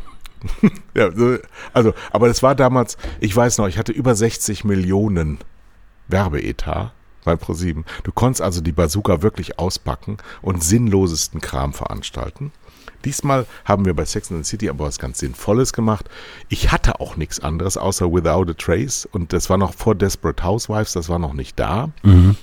ja, 0.93 1.09
also, 1.73 1.95
aber 2.11 2.27
das 2.27 2.43
war 2.43 2.53
damals, 2.53 2.97
ich 3.19 3.35
weiß 3.35 3.57
noch, 3.57 3.67
ich 3.67 3.79
hatte 3.79 3.93
über 3.93 4.13
60 4.13 4.63
Millionen 4.63 5.39
Werbeetat 6.07 6.93
bei 7.23 7.35
ProSieben. 7.35 7.83
Du 8.03 8.11
konntest 8.11 8.43
also 8.43 8.61
die 8.61 8.71
Bazooka 8.71 9.23
wirklich 9.23 9.57
auspacken 9.57 10.17
und 10.43 10.63
sinnlosesten 10.63 11.41
Kram 11.41 11.73
veranstalten. 11.73 12.51
Diesmal 13.05 13.45
haben 13.63 13.85
wir 13.85 13.93
bei 13.93 14.05
Sex 14.05 14.31
and 14.31 14.45
the 14.45 14.49
City 14.49 14.69
aber 14.69 14.85
was 14.85 14.99
ganz 14.99 15.19
Sinnvolles 15.19 15.73
gemacht. 15.73 16.09
Ich 16.49 16.71
hatte 16.71 16.99
auch 16.99 17.15
nichts 17.15 17.39
anderes 17.39 17.77
außer 17.77 18.11
Without 18.11 18.49
a 18.49 18.53
Trace 18.53 19.07
und 19.11 19.31
das 19.31 19.49
war 19.49 19.57
noch 19.57 19.73
vor 19.73 19.95
Desperate 19.95 20.43
Housewives, 20.43 20.93
das 20.93 21.09
war 21.09 21.19
noch 21.19 21.33
nicht 21.33 21.59
da. 21.59 21.89
Mhm. 22.03 22.35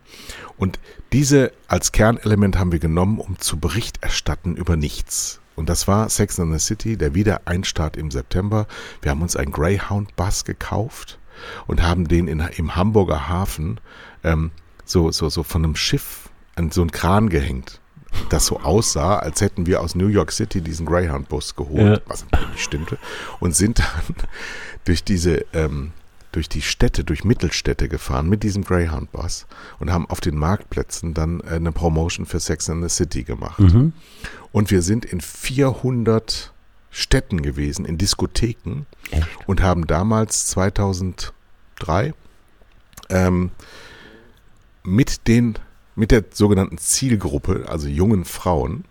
Und 0.57 0.79
diese 1.13 1.53
als 1.69 1.93
Kernelement 1.93 2.59
haben 2.59 2.73
wir 2.73 2.79
genommen, 2.79 3.19
um 3.19 3.39
zu 3.39 3.59
Bericht 3.59 4.03
erstatten 4.03 4.57
über 4.57 4.77
nichts. 4.77 5.41
Und 5.57 5.69
das 5.69 5.89
war 5.89 6.09
Sex 6.09 6.39
in 6.39 6.53
the 6.53 6.59
City, 6.59 6.97
der 6.97 7.15
Wiedereinstart 7.15 7.97
im 7.97 8.11
September. 8.11 8.67
Wir 9.03 9.11
haben 9.11 9.23
uns 9.23 9.37
einen 9.37 9.51
Greyhound-Bus 9.51 10.45
gekauft 10.45 11.19
und 11.67 11.83
haben 11.83 12.07
den 12.07 12.29
in, 12.29 12.41
im 12.41 12.77
Hamburger 12.77 13.29
Hafen 13.29 13.81
ähm, 14.23 14.51
so, 14.85 15.11
so, 15.11 15.29
so 15.29 15.43
von 15.43 15.65
einem 15.65 15.77
Schiff 15.77 16.29
an 16.55 16.71
so 16.71 16.83
einen 16.83 16.93
Kran 16.93 17.29
gehängt 17.29 17.81
das 18.29 18.47
so 18.47 18.61
aussah, 18.61 19.17
als 19.19 19.41
hätten 19.41 19.67
wir 19.67 19.81
aus 19.81 19.95
New 19.95 20.09
York 20.09 20.33
City 20.33 20.61
diesen 20.61 20.87
Greyhound-Bus 20.87 21.57
geholt, 21.57 21.99
ja. 21.99 22.01
was 22.07 22.25
nicht 22.51 22.63
stimmte, 22.63 22.99
und 23.41 23.55
sind 23.55 23.79
dann 23.79 24.17
durch 24.85 25.05
diese, 25.05 25.45
ähm, 25.53 25.93
durch 26.33 26.49
die 26.49 26.63
Städte, 26.63 27.05
durch 27.05 27.25
Mittelstädte 27.25 27.89
gefahren 27.89 28.29
mit 28.29 28.43
diesem 28.43 28.65
Greyhound-Bus 28.65 29.47
und 29.79 29.93
haben 29.93 30.09
auf 30.09 30.21
den 30.21 30.37
Marktplätzen 30.37 31.15
dann 31.15 31.41
äh, 31.41 31.55
eine 31.55 31.73
Promotion 31.73 32.27
für 32.27 32.41
Sex 32.41 32.69
in 32.69 32.83
the 32.83 32.89
City 32.89 33.23
gemacht. 33.23 33.59
Mhm. 33.59 33.93
Und 34.53 34.71
wir 34.71 34.83
sind 34.83 35.05
in 35.05 35.21
400 35.21 36.53
Städten 36.91 37.43
gewesen, 37.43 37.85
in 37.85 37.99
Diskotheken 37.99 38.87
Echt? 39.11 39.27
und 39.47 39.63
haben 39.63 39.87
damals 39.87 40.47
2003 40.47 42.15
ähm, 43.11 43.51
mit 44.83 45.29
den 45.29 45.59
mit 45.97 46.11
der 46.11 46.25
sogenannten 46.31 46.77
Zielgruppe, 46.79 47.65
also 47.69 47.89
jungen 47.89 48.27
Frauen, 48.27 48.85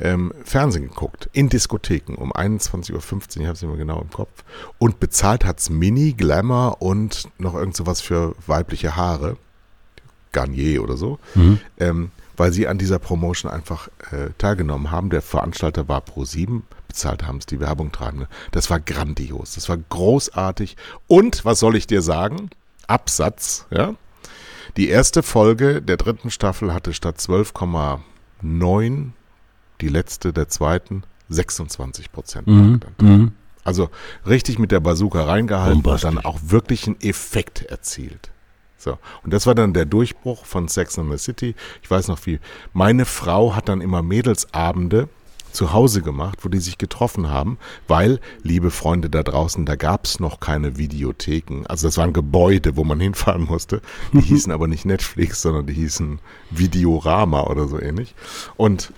ähm, 0.00 0.32
Fernsehen 0.44 0.88
geguckt, 0.88 1.28
in 1.32 1.48
Diskotheken 1.48 2.14
um 2.16 2.32
21.15 2.32 2.92
Uhr, 2.92 3.42
ich 3.42 3.46
habe 3.46 3.52
es 3.52 3.62
immer 3.62 3.76
genau 3.76 4.00
im 4.00 4.10
Kopf. 4.10 4.44
Und 4.78 5.00
bezahlt 5.00 5.44
hat 5.44 5.60
es 5.60 5.70
Mini, 5.70 6.12
Glamour 6.12 6.82
und 6.82 7.28
noch 7.38 7.54
irgend 7.54 7.76
sowas 7.76 8.00
für 8.00 8.34
weibliche 8.46 8.96
Haare. 8.96 9.36
Garnier 10.32 10.82
oder 10.82 10.96
so. 10.96 11.18
Mhm. 11.34 11.60
Ähm, 11.78 12.10
weil 12.36 12.52
sie 12.52 12.66
an 12.66 12.78
dieser 12.78 12.98
Promotion 12.98 13.52
einfach 13.52 13.88
äh, 14.10 14.30
teilgenommen 14.38 14.90
haben. 14.90 15.10
Der 15.10 15.22
Veranstalter 15.22 15.86
war 15.88 16.00
Pro7, 16.00 16.62
bezahlt 16.88 17.26
haben 17.26 17.38
es 17.38 17.46
die 17.46 17.60
Werbungtreibende. 17.60 18.26
Das 18.50 18.70
war 18.70 18.80
grandios, 18.80 19.54
das 19.54 19.68
war 19.68 19.76
großartig. 19.76 20.76
Und, 21.06 21.44
was 21.44 21.60
soll 21.60 21.76
ich 21.76 21.86
dir 21.86 22.00
sagen? 22.02 22.50
Absatz, 22.86 23.66
ja, 23.70 23.94
die 24.76 24.88
erste 24.88 25.22
Folge 25.22 25.82
der 25.82 25.98
dritten 25.98 26.30
Staffel 26.30 26.72
hatte 26.72 26.94
statt 26.94 27.18
12,9, 27.18 29.10
die 29.82 29.88
letzte 29.88 30.32
der 30.32 30.48
zweiten, 30.48 31.02
26 31.28 32.12
Prozent. 32.12 32.46
Mhm. 32.46 32.80
Mhm. 33.00 33.32
Also 33.64 33.90
richtig 34.26 34.58
mit 34.58 34.72
der 34.72 34.80
Bazooka 34.80 35.24
reingehalten 35.24 35.84
und 35.84 36.04
dann 36.04 36.18
auch 36.18 36.38
wirklich 36.44 36.86
einen 36.86 37.00
Effekt 37.00 37.62
erzielt. 37.62 38.30
So. 38.76 38.98
Und 39.22 39.32
das 39.32 39.46
war 39.46 39.54
dann 39.54 39.72
der 39.72 39.84
Durchbruch 39.84 40.44
von 40.44 40.66
Sex 40.66 40.98
and 40.98 41.10
the 41.12 41.18
City. 41.18 41.54
Ich 41.82 41.90
weiß 41.90 42.08
noch 42.08 42.24
wie. 42.26 42.40
Meine 42.72 43.04
Frau 43.04 43.54
hat 43.54 43.68
dann 43.68 43.80
immer 43.80 44.02
Mädelsabende 44.02 45.08
zu 45.52 45.72
Hause 45.72 46.02
gemacht, 46.02 46.38
wo 46.42 46.48
die 46.48 46.58
sich 46.58 46.78
getroffen 46.78 47.28
haben, 47.30 47.58
weil, 47.86 48.20
liebe 48.42 48.70
Freunde 48.70 49.10
da 49.10 49.22
draußen, 49.22 49.66
da 49.66 49.76
gab 49.76 50.06
es 50.06 50.18
noch 50.18 50.40
keine 50.40 50.78
Videotheken. 50.78 51.64
Also 51.68 51.86
das 51.88 51.98
waren 51.98 52.12
Gebäude, 52.12 52.76
wo 52.76 52.84
man 52.84 52.98
hinfahren 53.00 53.44
musste. 53.44 53.80
Die 54.12 54.20
hießen 54.22 54.52
aber 54.52 54.66
nicht 54.66 54.84
Netflix, 54.84 55.42
sondern 55.42 55.66
die 55.66 55.74
hießen 55.74 56.18
Videorama 56.50 57.42
oder 57.44 57.68
so 57.68 57.80
ähnlich. 57.80 58.14
Und 58.56 58.92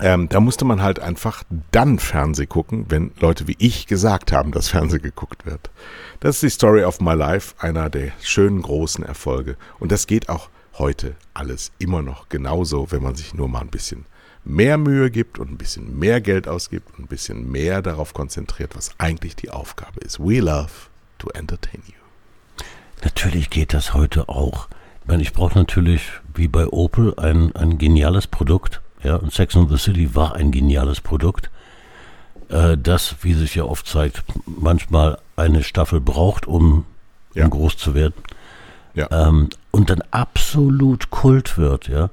ähm, 0.00 0.28
da 0.28 0.40
musste 0.40 0.64
man 0.64 0.82
halt 0.82 1.00
einfach 1.00 1.42
dann 1.72 1.98
Fernseh 1.98 2.46
gucken, 2.46 2.86
wenn 2.88 3.12
Leute 3.18 3.48
wie 3.48 3.56
ich 3.58 3.86
gesagt 3.86 4.32
haben, 4.32 4.52
dass 4.52 4.68
Fernseh 4.68 4.98
geguckt 4.98 5.44
wird. 5.44 5.70
Das 6.20 6.36
ist 6.36 6.42
die 6.42 6.50
Story 6.50 6.84
of 6.84 7.00
my 7.00 7.14
life, 7.14 7.54
einer 7.58 7.90
der 7.90 8.12
schönen 8.22 8.62
großen 8.62 9.04
Erfolge. 9.04 9.56
Und 9.78 9.90
das 9.90 10.06
geht 10.06 10.28
auch 10.28 10.48
heute 10.78 11.16
alles 11.34 11.72
immer 11.78 12.02
noch 12.02 12.28
genauso, 12.28 12.90
wenn 12.92 13.02
man 13.02 13.16
sich 13.16 13.34
nur 13.34 13.48
mal 13.48 13.60
ein 13.60 13.68
bisschen 13.68 14.06
mehr 14.44 14.78
Mühe 14.78 15.10
gibt 15.10 15.38
und 15.38 15.50
ein 15.50 15.58
bisschen 15.58 15.98
mehr 15.98 16.20
Geld 16.20 16.48
ausgibt 16.48 16.96
und 16.96 17.04
ein 17.04 17.08
bisschen 17.08 17.50
mehr 17.50 17.82
darauf 17.82 18.14
konzentriert, 18.14 18.76
was 18.76 18.92
eigentlich 18.98 19.36
die 19.36 19.50
Aufgabe 19.50 20.00
ist. 20.00 20.20
We 20.20 20.38
love 20.38 20.70
to 21.18 21.28
entertain 21.30 21.82
you. 21.86 22.64
Natürlich 23.04 23.50
geht 23.50 23.74
das 23.74 23.94
heute 23.94 24.28
auch. 24.28 24.68
Ich 25.02 25.08
meine, 25.08 25.22
ich 25.22 25.32
brauche 25.32 25.58
natürlich, 25.58 26.02
wie 26.34 26.48
bei 26.48 26.66
Opel, 26.66 27.14
ein, 27.18 27.54
ein 27.54 27.78
geniales 27.78 28.26
Produkt. 28.26 28.80
Ja, 29.02 29.16
und 29.16 29.32
Sex 29.32 29.56
and 29.56 29.70
the 29.70 29.78
City 29.78 30.14
war 30.14 30.34
ein 30.34 30.50
geniales 30.50 31.00
Produkt, 31.00 31.50
äh, 32.48 32.76
das, 32.76 33.16
wie 33.22 33.34
sich 33.34 33.54
ja 33.54 33.64
oft 33.64 33.86
zeigt, 33.86 34.24
manchmal 34.46 35.18
eine 35.36 35.62
Staffel 35.62 36.00
braucht, 36.00 36.46
um, 36.46 36.84
ja. 37.34 37.44
um 37.44 37.50
groß 37.50 37.76
zu 37.76 37.94
werden. 37.94 38.14
Ja. 38.94 39.08
Ähm, 39.10 39.48
und 39.70 39.90
dann 39.90 40.02
absolut 40.10 41.10
Kult 41.10 41.58
wird, 41.58 41.88
ja. 41.88 42.10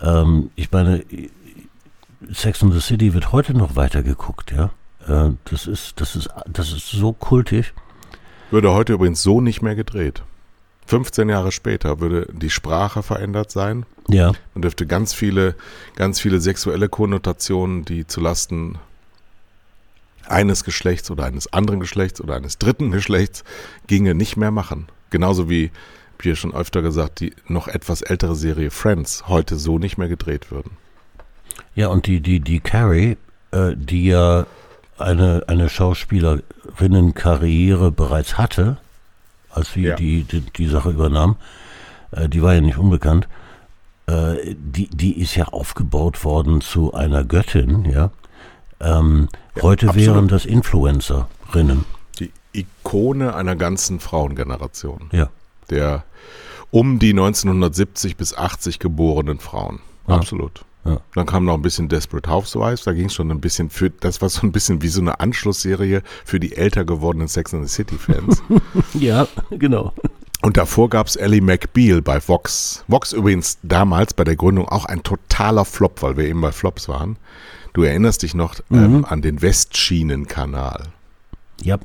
Ähm, 0.00 0.50
ich 0.56 0.70
meine, 0.70 1.04
Sex 2.32 2.62
and 2.62 2.74
the 2.74 2.80
City 2.80 3.14
wird 3.14 3.32
heute 3.32 3.54
noch 3.54 3.76
weiter 3.76 4.02
geguckt, 4.02 4.52
ja. 4.52 4.70
Äh, 5.06 5.32
das, 5.46 5.66
ist, 5.66 6.00
das, 6.00 6.16
ist, 6.16 6.28
das 6.46 6.72
ist 6.72 6.90
so 6.90 7.12
kultig. 7.12 7.72
Würde 8.50 8.72
heute 8.72 8.94
übrigens 8.94 9.22
so 9.22 9.40
nicht 9.40 9.62
mehr 9.62 9.76
gedreht. 9.76 10.22
15 10.86 11.28
Jahre 11.28 11.52
später 11.52 12.00
würde 12.00 12.26
die 12.32 12.50
Sprache 12.50 13.02
verändert 13.02 13.50
sein. 13.50 13.86
Ja. 14.08 14.32
Man 14.54 14.62
dürfte 14.62 14.86
ganz 14.86 15.14
viele, 15.14 15.54
ganz 15.96 16.20
viele 16.20 16.40
sexuelle 16.40 16.88
Konnotationen, 16.88 17.84
die 17.84 18.06
zulasten 18.06 18.78
eines 20.26 20.64
Geschlechts 20.64 21.10
oder 21.10 21.24
eines 21.24 21.52
anderen 21.52 21.80
Geschlechts 21.80 22.20
oder 22.20 22.36
eines 22.36 22.58
dritten 22.58 22.90
Geschlechts 22.90 23.44
ginge, 23.86 24.14
nicht 24.14 24.36
mehr 24.36 24.50
machen. 24.50 24.86
Genauso 25.10 25.50
wie, 25.50 25.70
wie 26.18 26.22
hier 26.22 26.36
schon 26.36 26.54
öfter 26.54 26.80
gesagt, 26.82 27.20
die 27.20 27.34
noch 27.46 27.68
etwas 27.68 28.02
ältere 28.02 28.34
Serie 28.34 28.70
Friends 28.70 29.28
heute 29.28 29.56
so 29.56 29.78
nicht 29.78 29.98
mehr 29.98 30.08
gedreht 30.08 30.50
würden. 30.50 30.72
Ja, 31.74 31.88
und 31.88 32.06
die, 32.06 32.20
die, 32.20 32.40
die 32.40 32.60
Carrie, 32.60 33.18
äh, 33.50 33.72
die 33.76 34.06
ja 34.06 34.46
eine, 34.98 35.42
eine 35.46 35.68
Schauspielerinnenkarriere 35.68 37.90
bereits 37.90 38.38
hatte, 38.38 38.78
als 39.52 39.72
sie 39.72 39.82
Ja. 39.82 39.96
die, 39.96 40.24
die, 40.24 40.40
die 40.40 40.66
Sache 40.66 40.90
übernahm, 40.90 41.36
äh, 42.12 42.28
die 42.28 42.42
war 42.42 42.54
ja 42.54 42.60
nicht 42.60 42.78
unbekannt, 42.78 43.28
äh, 44.06 44.54
die, 44.56 44.88
die 44.88 45.20
ist 45.20 45.34
ja 45.36 45.46
aufgebaut 45.46 46.24
worden 46.24 46.60
zu 46.60 46.94
einer 46.94 47.24
Göttin, 47.24 47.84
ja. 47.90 48.10
Ähm, 48.80 49.28
Ja, 49.56 49.62
heute 49.62 49.88
absolut. 49.88 50.06
wären 50.14 50.28
das 50.28 50.46
Influencerinnen, 50.46 51.84
Die 52.18 52.32
Ikone 52.52 53.34
einer 53.34 53.56
ganzen 53.56 54.00
Frauengeneration. 54.00 55.08
ja. 55.12 55.28
Der 55.70 56.04
um 56.72 56.98
die 56.98 57.10
1970 57.10 58.16
bis 58.16 58.32
80 58.36 58.78
geborenen 58.78 59.38
Frauen. 59.40 59.80
Ja. 60.08 60.14
Absolut. 60.16 60.64
Ja. 60.84 61.00
Dann 61.14 61.26
kam 61.26 61.44
noch 61.44 61.54
ein 61.54 61.62
bisschen 61.62 61.88
Desperate 61.88 62.30
Housewives, 62.30 62.84
da 62.84 62.92
ging 62.92 63.06
es 63.06 63.14
schon 63.14 63.30
ein 63.30 63.40
bisschen 63.40 63.68
für, 63.68 63.90
das 63.90 64.22
war 64.22 64.28
so 64.28 64.46
ein 64.46 64.52
bisschen 64.52 64.80
wie 64.82 64.88
so 64.88 65.00
eine 65.00 65.20
Anschlussserie 65.20 66.02
für 66.24 66.40
die 66.40 66.56
älter 66.56 66.84
gewordenen 66.84 67.28
Sex 67.28 67.52
and 67.52 67.68
the 67.68 67.74
City 67.74 67.96
Fans. 67.96 68.42
Ja, 68.94 69.26
genau. 69.50 69.92
Und 70.42 70.56
davor 70.56 70.88
gab's 70.88 71.16
Ellie 71.16 71.42
McBeal 71.42 72.00
bei 72.00 72.26
Vox. 72.26 72.84
Vox 72.88 73.12
übrigens 73.12 73.58
damals 73.62 74.14
bei 74.14 74.24
der 74.24 74.36
Gründung 74.36 74.68
auch 74.68 74.86
ein 74.86 75.02
totaler 75.02 75.66
Flop, 75.66 76.02
weil 76.02 76.16
wir 76.16 76.24
eben 76.24 76.40
bei 76.40 76.52
Flops 76.52 76.88
waren. 76.88 77.18
Du 77.74 77.82
erinnerst 77.82 78.22
dich 78.22 78.34
noch 78.34 78.54
ähm, 78.70 79.04
an 79.04 79.20
den 79.22 79.42
Westschienenkanal. 79.42 80.84
Ja, 81.62 81.78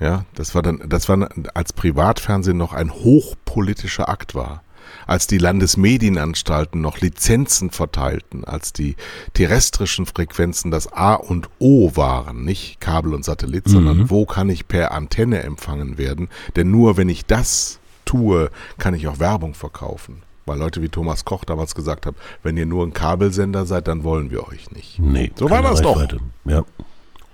Ja, 0.00 0.24
das 0.34 0.54
war 0.56 0.62
dann, 0.62 0.82
das 0.88 1.08
war 1.08 1.28
als 1.54 1.72
Privatfernsehen 1.72 2.56
noch 2.56 2.72
ein 2.72 2.90
hochpolitischer 2.92 4.08
Akt 4.08 4.34
war. 4.34 4.62
Als 5.06 5.26
die 5.26 5.38
Landesmedienanstalten 5.38 6.80
noch 6.80 7.00
Lizenzen 7.00 7.70
verteilten, 7.70 8.44
als 8.44 8.72
die 8.72 8.96
terrestrischen 9.34 10.06
Frequenzen 10.06 10.70
das 10.70 10.92
A 10.92 11.14
und 11.14 11.48
O 11.58 11.92
waren, 11.94 12.44
nicht 12.44 12.80
Kabel 12.80 13.14
und 13.14 13.24
Satellit, 13.24 13.68
sondern 13.68 14.10
wo 14.10 14.26
kann 14.26 14.48
ich 14.48 14.68
per 14.68 14.92
Antenne 14.92 15.42
empfangen 15.42 15.98
werden? 15.98 16.28
Denn 16.56 16.70
nur 16.70 16.96
wenn 16.96 17.08
ich 17.08 17.26
das 17.26 17.78
tue, 18.04 18.50
kann 18.78 18.94
ich 18.94 19.08
auch 19.08 19.18
Werbung 19.18 19.54
verkaufen. 19.54 20.22
Weil 20.44 20.58
Leute 20.58 20.82
wie 20.82 20.88
Thomas 20.88 21.24
Koch 21.24 21.44
damals 21.44 21.74
gesagt 21.74 22.04
haben, 22.06 22.16
wenn 22.42 22.56
ihr 22.56 22.66
nur 22.66 22.84
ein 22.84 22.92
Kabelsender 22.92 23.64
seid, 23.64 23.86
dann 23.86 24.02
wollen 24.02 24.30
wir 24.30 24.48
euch 24.48 24.70
nicht. 24.72 24.98
nee. 24.98 25.30
So 25.36 25.48
war 25.48 25.62
das 25.62 25.80
doch. 25.80 25.96
Reichweite. 25.96 26.18
Ja. 26.44 26.64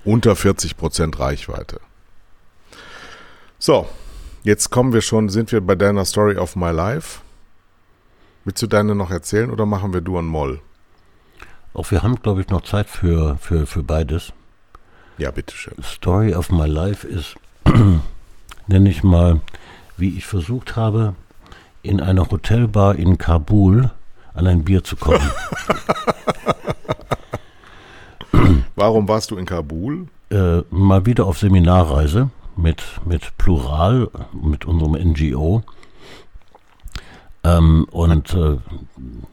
Unter 0.04 0.36
40 0.36 0.76
Prozent 0.76 1.18
Reichweite. 1.18 1.80
So, 3.58 3.88
jetzt 4.44 4.70
kommen 4.70 4.92
wir 4.92 5.00
schon, 5.00 5.28
sind 5.28 5.52
wir 5.52 5.60
bei 5.60 5.74
deiner 5.74 6.04
Story 6.04 6.36
of 6.36 6.54
my 6.54 6.70
life. 6.70 7.20
Willst 8.48 8.62
du 8.62 8.66
deine 8.66 8.94
noch 8.94 9.10
erzählen 9.10 9.50
oder 9.50 9.66
machen 9.66 9.92
wir 9.92 10.00
du 10.00 10.16
und 10.16 10.26
Moll? 10.26 10.62
Auch 11.74 11.90
wir 11.90 12.02
haben, 12.02 12.16
glaube 12.22 12.40
ich, 12.40 12.48
noch 12.48 12.62
Zeit 12.62 12.88
für, 12.88 13.36
für, 13.36 13.66
für 13.66 13.82
beides. 13.82 14.32
Ja, 15.18 15.30
bitteschön. 15.30 15.74
Story 15.82 16.34
of 16.34 16.50
my 16.50 16.66
life 16.66 17.06
ist, 17.06 17.34
nenne 18.66 18.88
ich 18.88 19.02
mal, 19.02 19.42
wie 19.98 20.16
ich 20.16 20.24
versucht 20.24 20.76
habe, 20.76 21.14
in 21.82 22.00
einer 22.00 22.30
Hotelbar 22.30 22.94
in 22.94 23.18
Kabul 23.18 23.90
an 24.32 24.46
ein 24.46 24.64
Bier 24.64 24.82
zu 24.82 24.96
kommen. 24.96 25.30
Warum 28.76 29.08
warst 29.08 29.30
du 29.30 29.36
in 29.36 29.44
Kabul? 29.44 30.08
äh, 30.30 30.62
mal 30.70 31.04
wieder 31.04 31.26
auf 31.26 31.38
Seminarreise 31.38 32.30
mit, 32.56 32.82
mit 33.04 33.36
Plural, 33.36 34.08
mit 34.32 34.64
unserem 34.64 34.92
NGO. 34.92 35.64
Ähm, 37.48 37.86
und 37.90 38.34
äh, 38.34 38.58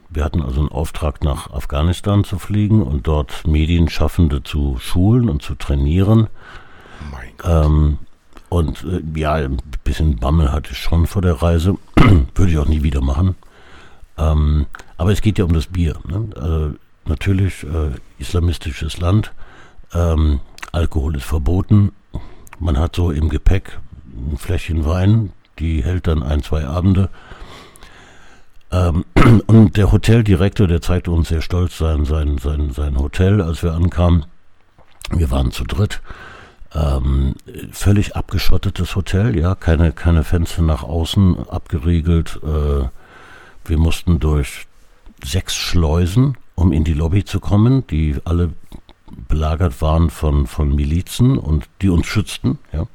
wir 0.08 0.24
hatten 0.24 0.42
also 0.42 0.60
einen 0.60 0.70
Auftrag 0.70 1.22
nach 1.22 1.50
Afghanistan 1.50 2.24
zu 2.24 2.38
fliegen 2.38 2.82
und 2.82 3.06
dort 3.06 3.46
Medienschaffende 3.46 4.42
zu 4.42 4.78
schulen 4.78 5.28
und 5.28 5.42
zu 5.42 5.54
trainieren. 5.54 6.28
Mein 7.10 7.32
Gott. 7.36 7.66
Ähm, 7.66 7.98
und 8.48 8.84
äh, 8.84 9.02
ja, 9.18 9.34
ein 9.34 9.58
bisschen 9.84 10.16
Bammel 10.16 10.52
hatte 10.52 10.72
ich 10.72 10.78
schon 10.78 11.06
vor 11.06 11.22
der 11.22 11.42
Reise. 11.42 11.76
Würde 12.34 12.52
ich 12.52 12.58
auch 12.58 12.68
nie 12.68 12.82
wieder 12.82 13.02
machen. 13.02 13.34
Ähm, 14.16 14.66
aber 14.96 15.12
es 15.12 15.20
geht 15.20 15.38
ja 15.38 15.44
um 15.44 15.52
das 15.52 15.66
Bier. 15.66 15.96
Ne? 16.06 16.74
Äh, 16.74 17.08
natürlich, 17.08 17.64
äh, 17.64 17.90
islamistisches 18.18 18.98
Land. 18.98 19.32
Ähm, 19.92 20.40
Alkohol 20.72 21.16
ist 21.16 21.24
verboten. 21.24 21.92
Man 22.58 22.78
hat 22.78 22.96
so 22.96 23.10
im 23.10 23.28
Gepäck 23.28 23.78
ein 24.16 24.38
Fläschchen 24.38 24.86
Wein. 24.86 25.32
Die 25.58 25.82
hält 25.82 26.06
dann 26.06 26.22
ein, 26.22 26.42
zwei 26.42 26.66
Abende. 26.66 27.10
Ähm, 28.70 29.04
und 29.46 29.76
der 29.76 29.92
Hoteldirektor, 29.92 30.66
der 30.66 30.80
zeigte 30.80 31.10
uns 31.10 31.28
sehr 31.28 31.42
stolz 31.42 31.78
sein, 31.78 32.04
sein, 32.04 32.38
sein, 32.38 32.70
sein 32.70 32.98
Hotel, 32.98 33.40
als 33.40 33.62
wir 33.62 33.72
ankamen. 33.74 34.26
Wir 35.10 35.30
waren 35.30 35.52
zu 35.52 35.64
dritt. 35.64 36.00
Ähm, 36.74 37.34
völlig 37.70 38.16
abgeschottetes 38.16 38.96
Hotel, 38.96 39.38
ja, 39.38 39.54
keine, 39.54 39.92
keine 39.92 40.24
Fenster 40.24 40.62
nach 40.62 40.82
außen, 40.82 41.48
abgeriegelt. 41.48 42.40
Äh, 42.42 42.88
wir 43.64 43.78
mussten 43.78 44.18
durch 44.20 44.66
sechs 45.24 45.54
Schleusen, 45.54 46.36
um 46.54 46.72
in 46.72 46.84
die 46.84 46.92
Lobby 46.92 47.24
zu 47.24 47.40
kommen, 47.40 47.86
die 47.86 48.16
alle 48.24 48.52
belagert 49.28 49.80
waren 49.80 50.10
von, 50.10 50.46
von 50.46 50.74
Milizen 50.74 51.38
und 51.38 51.68
die 51.80 51.88
uns 51.88 52.06
schützten, 52.06 52.58
ja. 52.72 52.86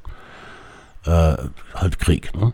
Äh, 1.03 1.49
halt 1.73 1.97
Krieg, 1.97 2.35
ne? 2.35 2.53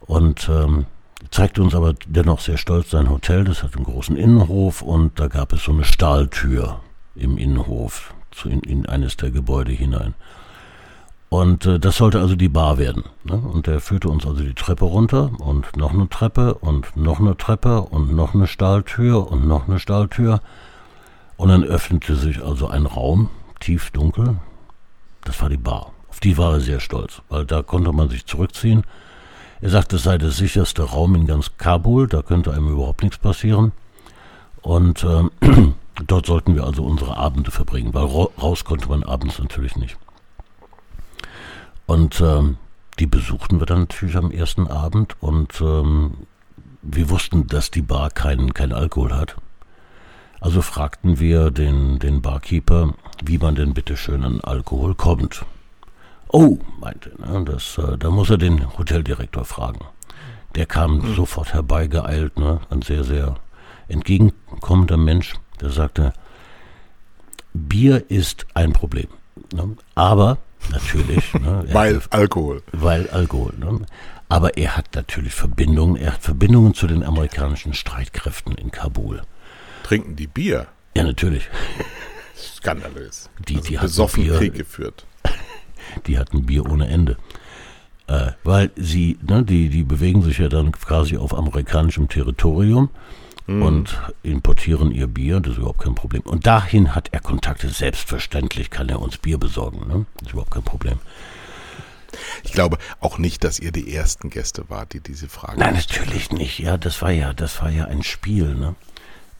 Und 0.00 0.48
ähm, 0.48 0.86
zeigte 1.30 1.62
uns 1.62 1.74
aber 1.74 1.94
dennoch 2.06 2.40
sehr 2.40 2.56
stolz 2.56 2.90
sein 2.90 3.10
Hotel, 3.10 3.44
das 3.44 3.62
hat 3.62 3.76
einen 3.76 3.84
großen 3.84 4.16
Innenhof 4.16 4.82
und 4.82 5.18
da 5.18 5.28
gab 5.28 5.52
es 5.52 5.64
so 5.64 5.72
eine 5.72 5.84
Stahltür 5.84 6.80
im 7.14 7.38
Innenhof 7.38 8.14
zu 8.30 8.48
in, 8.48 8.60
in 8.60 8.86
eines 8.86 9.16
der 9.16 9.30
Gebäude 9.30 9.72
hinein. 9.72 10.14
Und 11.28 11.66
äh, 11.66 11.78
das 11.78 11.96
sollte 11.96 12.20
also 12.20 12.36
die 12.36 12.48
Bar 12.48 12.78
werden. 12.78 13.04
Ne? 13.24 13.34
Und 13.36 13.66
der 13.66 13.80
führte 13.80 14.08
uns 14.08 14.26
also 14.26 14.42
die 14.42 14.54
Treppe 14.54 14.86
runter 14.86 15.30
und 15.38 15.76
noch 15.76 15.92
eine 15.92 16.08
Treppe 16.08 16.54
und 16.54 16.96
noch 16.96 17.20
eine 17.20 17.36
Treppe 17.36 17.82
und 17.82 18.14
noch 18.14 18.34
eine 18.34 18.46
Stahltür 18.46 19.30
und 19.30 19.46
noch 19.46 19.68
eine 19.68 19.78
Stahltür. 19.78 20.40
Und 21.36 21.50
dann 21.50 21.64
öffnete 21.64 22.16
sich 22.16 22.42
also 22.42 22.68
ein 22.68 22.86
Raum, 22.86 23.28
tief 23.60 23.90
dunkel. 23.90 24.36
Das 25.24 25.40
war 25.42 25.50
die 25.50 25.58
Bar. 25.58 25.92
Auf 26.08 26.20
die 26.20 26.38
war 26.38 26.54
er 26.54 26.60
sehr 26.60 26.80
stolz, 26.80 27.20
weil 27.28 27.44
da 27.44 27.62
konnte 27.62 27.92
man 27.92 28.08
sich 28.08 28.24
zurückziehen. 28.24 28.84
Er 29.60 29.70
sagte, 29.70 29.96
es 29.96 30.04
sei 30.04 30.18
der 30.18 30.30
sicherste 30.30 30.82
Raum 30.82 31.14
in 31.14 31.26
ganz 31.26 31.56
Kabul, 31.58 32.06
da 32.06 32.22
könnte 32.22 32.52
einem 32.52 32.68
überhaupt 32.68 33.02
nichts 33.02 33.18
passieren. 33.18 33.72
Und 34.62 35.04
ähm, 35.04 35.30
dort 36.06 36.26
sollten 36.26 36.54
wir 36.54 36.64
also 36.64 36.84
unsere 36.84 37.16
Abende 37.16 37.50
verbringen, 37.50 37.92
weil 37.94 38.04
ra- 38.06 38.28
raus 38.40 38.64
konnte 38.64 38.88
man 38.88 39.02
abends 39.02 39.38
natürlich 39.38 39.76
nicht. 39.76 39.96
Und 41.86 42.20
ähm, 42.20 42.58
die 42.98 43.06
besuchten 43.06 43.60
wir 43.60 43.66
dann 43.66 43.80
natürlich 43.80 44.16
am 44.16 44.30
ersten 44.30 44.66
Abend 44.66 45.16
und 45.20 45.60
ähm, 45.60 46.12
wir 46.82 47.10
wussten, 47.10 47.46
dass 47.46 47.70
die 47.70 47.82
Bar 47.82 48.10
keinen 48.10 48.54
kein 48.54 48.72
Alkohol 48.72 49.14
hat. 49.14 49.36
Also 50.40 50.62
fragten 50.62 51.18
wir 51.18 51.50
den, 51.50 51.98
den 51.98 52.22
Barkeeper, 52.22 52.94
wie 53.24 53.38
man 53.38 53.54
denn 53.56 53.74
bitte 53.74 53.96
schön 53.96 54.22
an 54.22 54.40
Alkohol 54.40 54.94
kommt. 54.94 55.44
Oh, 56.30 56.58
meinte, 56.80 57.10
ne, 57.20 57.44
das, 57.44 57.78
äh, 57.78 57.96
da 57.98 58.10
muss 58.10 58.30
er 58.30 58.38
den 58.38 58.76
Hoteldirektor 58.78 59.44
fragen. 59.44 59.80
Der 60.54 60.66
kam 60.66 61.14
sofort 61.14 61.52
herbeigeeilt, 61.54 62.38
ne, 62.38 62.60
ein 62.70 62.82
sehr, 62.82 63.04
sehr 63.04 63.36
entgegenkommender 63.88 64.96
Mensch, 64.96 65.34
der 65.60 65.70
sagte, 65.70 66.12
Bier 67.54 68.04
ist 68.10 68.46
ein 68.54 68.72
Problem. 68.72 69.08
Ne, 69.54 69.76
aber 69.94 70.38
natürlich, 70.70 71.32
ne, 71.34 71.64
Weil 71.72 72.02
Alkohol. 72.10 72.62
weil 72.72 73.08
Alkohol. 73.10 73.54
Ne? 73.58 73.80
Aber 74.28 74.58
er 74.58 74.76
hat 74.76 74.94
natürlich 74.94 75.32
Verbindungen, 75.34 75.96
er 75.96 76.12
hat 76.14 76.22
Verbindungen 76.22 76.74
zu 76.74 76.86
den 76.86 77.02
amerikanischen 77.02 77.72
Streitkräften 77.72 78.54
in 78.56 78.70
Kabul. 78.70 79.22
Trinken 79.84 80.16
die 80.16 80.26
Bier? 80.26 80.66
Ja, 80.94 81.04
natürlich. 81.04 81.48
Skandalös. 82.36 83.30
Die- 83.48 83.56
also 83.56 83.68
die 83.68 83.76
besoffen 83.78 84.24
Bier. 84.24 84.36
Krieg 84.36 84.54
geführt. 84.54 85.06
Die 86.06 86.18
hatten 86.18 86.46
Bier 86.46 86.68
ohne 86.70 86.88
Ende. 86.88 87.16
Äh, 88.06 88.32
weil 88.42 88.70
sie, 88.76 89.18
ne, 89.22 89.44
die, 89.44 89.68
die 89.68 89.82
bewegen 89.82 90.22
sich 90.22 90.38
ja 90.38 90.48
dann 90.48 90.72
quasi 90.72 91.18
auf 91.18 91.34
amerikanischem 91.34 92.08
Territorium 92.08 92.88
mhm. 93.46 93.62
und 93.62 94.00
importieren 94.22 94.92
ihr 94.92 95.06
Bier, 95.06 95.40
das 95.40 95.52
ist 95.52 95.58
überhaupt 95.58 95.82
kein 95.82 95.94
Problem. 95.94 96.22
Und 96.22 96.46
dahin 96.46 96.94
hat 96.94 97.08
er 97.12 97.20
Kontakte, 97.20 97.68
selbstverständlich 97.68 98.70
kann 98.70 98.88
er 98.88 99.00
uns 99.00 99.18
Bier 99.18 99.38
besorgen, 99.38 99.86
ne? 99.88 100.06
das 100.14 100.28
ist 100.28 100.32
überhaupt 100.32 100.52
kein 100.52 100.62
Problem. 100.62 100.98
Ich 102.42 102.52
glaube 102.52 102.78
auch 103.00 103.18
nicht, 103.18 103.44
dass 103.44 103.58
ihr 103.58 103.72
die 103.72 103.94
ersten 103.94 104.30
Gäste 104.30 104.64
wart, 104.68 104.94
die 104.94 105.00
diese 105.00 105.28
Frage. 105.28 105.58
Nein, 105.58 105.74
natürlich 105.74 106.32
nicht. 106.32 106.58
Ja, 106.58 106.78
das 106.78 107.02
war 107.02 107.10
ja, 107.10 107.34
das 107.34 107.60
war 107.60 107.70
ja 107.70 107.84
ein 107.84 108.02
Spiel. 108.02 108.54
Ne? 108.54 108.74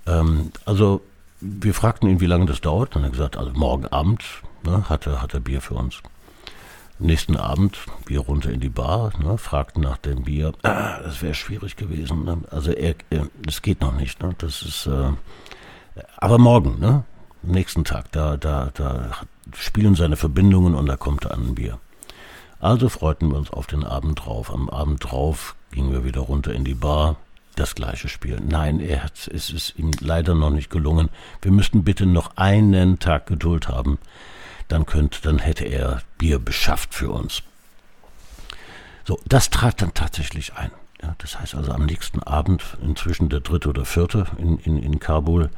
Ähm, 0.06 0.52
also 0.66 1.00
wir 1.40 1.72
fragten 1.72 2.08
ihn, 2.08 2.20
wie 2.20 2.26
lange 2.26 2.46
das 2.46 2.60
dauert. 2.60 2.94
Dann 2.94 3.02
hat 3.02 3.08
er 3.08 3.12
gesagt, 3.12 3.36
also 3.36 3.52
morgen 3.52 3.86
Abend 3.86 4.22
ne, 4.64 4.88
hat, 4.88 5.06
er, 5.06 5.22
hat 5.22 5.34
er 5.34 5.40
Bier 5.40 5.60
für 5.60 5.74
uns. 5.74 6.02
Nächsten 7.00 7.36
Abend 7.36 7.78
Bier 8.06 8.20
runter 8.20 8.50
in 8.50 8.60
die 8.60 8.68
Bar, 8.68 9.12
ne, 9.22 9.38
fragten 9.38 9.82
nach 9.82 9.98
dem 9.98 10.24
Bier. 10.24 10.52
Ah, 10.62 10.98
das 11.04 11.22
wäre 11.22 11.34
schwierig 11.34 11.76
gewesen. 11.76 12.24
Ne? 12.24 12.38
Also 12.50 12.72
er, 12.72 12.96
er, 13.10 13.28
das 13.40 13.62
geht 13.62 13.80
noch 13.80 13.94
nicht. 13.94 14.22
Ne? 14.22 14.34
Das 14.38 14.62
ist, 14.62 14.86
äh, 14.86 15.12
aber 16.16 16.38
morgen, 16.38 16.78
ne? 16.78 17.04
Am 17.44 17.50
nächsten 17.50 17.84
Tag, 17.84 18.10
da, 18.10 18.36
da, 18.36 18.70
da 18.74 19.12
spielen 19.56 19.94
seine 19.94 20.16
Verbindungen 20.16 20.74
und 20.74 20.86
da 20.86 20.96
kommt 20.96 21.24
er 21.24 21.34
an 21.34 21.48
ein 21.48 21.54
Bier. 21.54 21.78
Also 22.60 22.88
freuten 22.88 23.30
wir 23.30 23.38
uns 23.38 23.50
auf 23.50 23.68
den 23.68 23.84
Abend 23.84 24.24
drauf. 24.24 24.52
Am 24.52 24.68
Abend 24.68 25.04
drauf 25.04 25.54
gingen 25.70 25.92
wir 25.92 26.04
wieder 26.04 26.20
runter 26.22 26.52
in 26.52 26.64
die 26.64 26.74
Bar. 26.74 27.16
Das 27.54 27.74
gleiche 27.74 28.08
Spiel. 28.08 28.40
Nein, 28.40 28.80
er 28.80 29.04
hat, 29.04 29.28
es 29.32 29.50
ist 29.50 29.78
ihm 29.78 29.90
leider 30.00 30.34
noch 30.34 30.50
nicht 30.50 30.70
gelungen. 30.70 31.08
Wir 31.42 31.50
müssten 31.50 31.84
bitte 31.84 32.06
noch 32.06 32.36
einen 32.36 32.98
Tag 32.98 33.26
Geduld 33.26 33.68
haben. 33.68 33.98
Dann 34.68 34.86
könnte, 34.86 35.20
dann 35.22 35.38
hätte 35.38 35.64
er 35.64 36.02
Bier 36.18 36.38
beschafft 36.38 36.94
für 36.94 37.10
uns. 37.10 37.42
So, 39.04 39.18
das 39.26 39.50
trat 39.50 39.80
dann 39.80 39.94
tatsächlich 39.94 40.54
ein. 40.54 40.70
Ja, 41.02 41.14
das 41.18 41.40
heißt 41.40 41.54
also 41.54 41.72
am 41.72 41.86
nächsten 41.86 42.22
Abend, 42.22 42.62
inzwischen 42.82 43.28
der 43.28 43.40
dritte 43.40 43.68
oder 43.68 43.84
vierte 43.84 44.26
in, 44.36 44.58
in, 44.58 44.82
in 44.82 44.98
Kabul, 44.98 45.48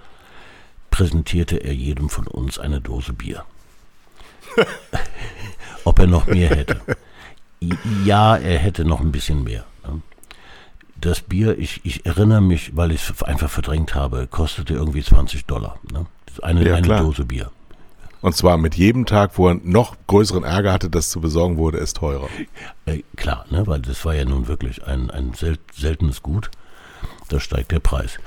präsentierte 0.91 1.57
er 1.57 1.75
jedem 1.75 2.11
von 2.11 2.27
uns 2.27 2.59
eine 2.59 2.81
Dose 2.81 3.13
Bier. 3.13 3.45
ob 5.85 5.99
er 5.99 6.07
noch 6.07 6.27
mehr 6.27 6.51
hätte. 6.51 6.81
Ja, 8.05 8.37
er 8.37 8.59
hätte 8.59 8.85
noch 8.85 9.01
ein 9.01 9.13
bisschen 9.13 9.45
mehr. 9.45 9.65
Das 10.97 11.21
Bier, 11.21 11.59
ich, 11.59 11.81
ich 11.85 12.05
erinnere 12.05 12.43
mich, 12.43 12.77
weil 12.77 12.93
ich 12.93 13.09
es 13.09 13.23
einfach 13.23 13.51
verdrängt 13.51 13.95
habe, 13.95 14.27
kostete 14.27 14.75
irgendwie 14.75 15.03
20 15.03 15.47
Dollar. 15.47 15.79
Ne? 15.91 16.07
Eine, 16.43 16.67
ja, 16.67 16.75
eine 16.75 16.89
Dose 16.89 17.25
Bier. 17.25 17.51
Und 18.23 18.37
zwar 18.37 18.59
mit 18.59 18.75
jedem 18.75 19.07
Tag, 19.07 19.39
wo 19.39 19.49
er 19.49 19.55
noch 19.55 19.97
größeren 20.07 20.45
Ärger 20.45 20.73
hatte, 20.73 20.91
das 20.91 21.11
zu 21.11 21.21
besorgen 21.21 21.57
wurde, 21.57 21.79
ist 21.79 21.97
teurer. 21.97 22.29
Äh, 22.85 23.03
klar, 23.17 23.47
ne? 23.51 23.67
weil 23.67 23.81
das 23.81 24.05
war 24.05 24.15
ja 24.15 24.25
nun 24.25 24.47
wirklich 24.47 24.87
ein, 24.87 25.11
ein 25.11 25.33
sel 25.33 25.59
seltenes 25.73 26.23
Gut. 26.23 26.51
Da 27.29 27.41
steigt 27.41 27.73
der 27.73 27.81
Preis. 27.81 28.19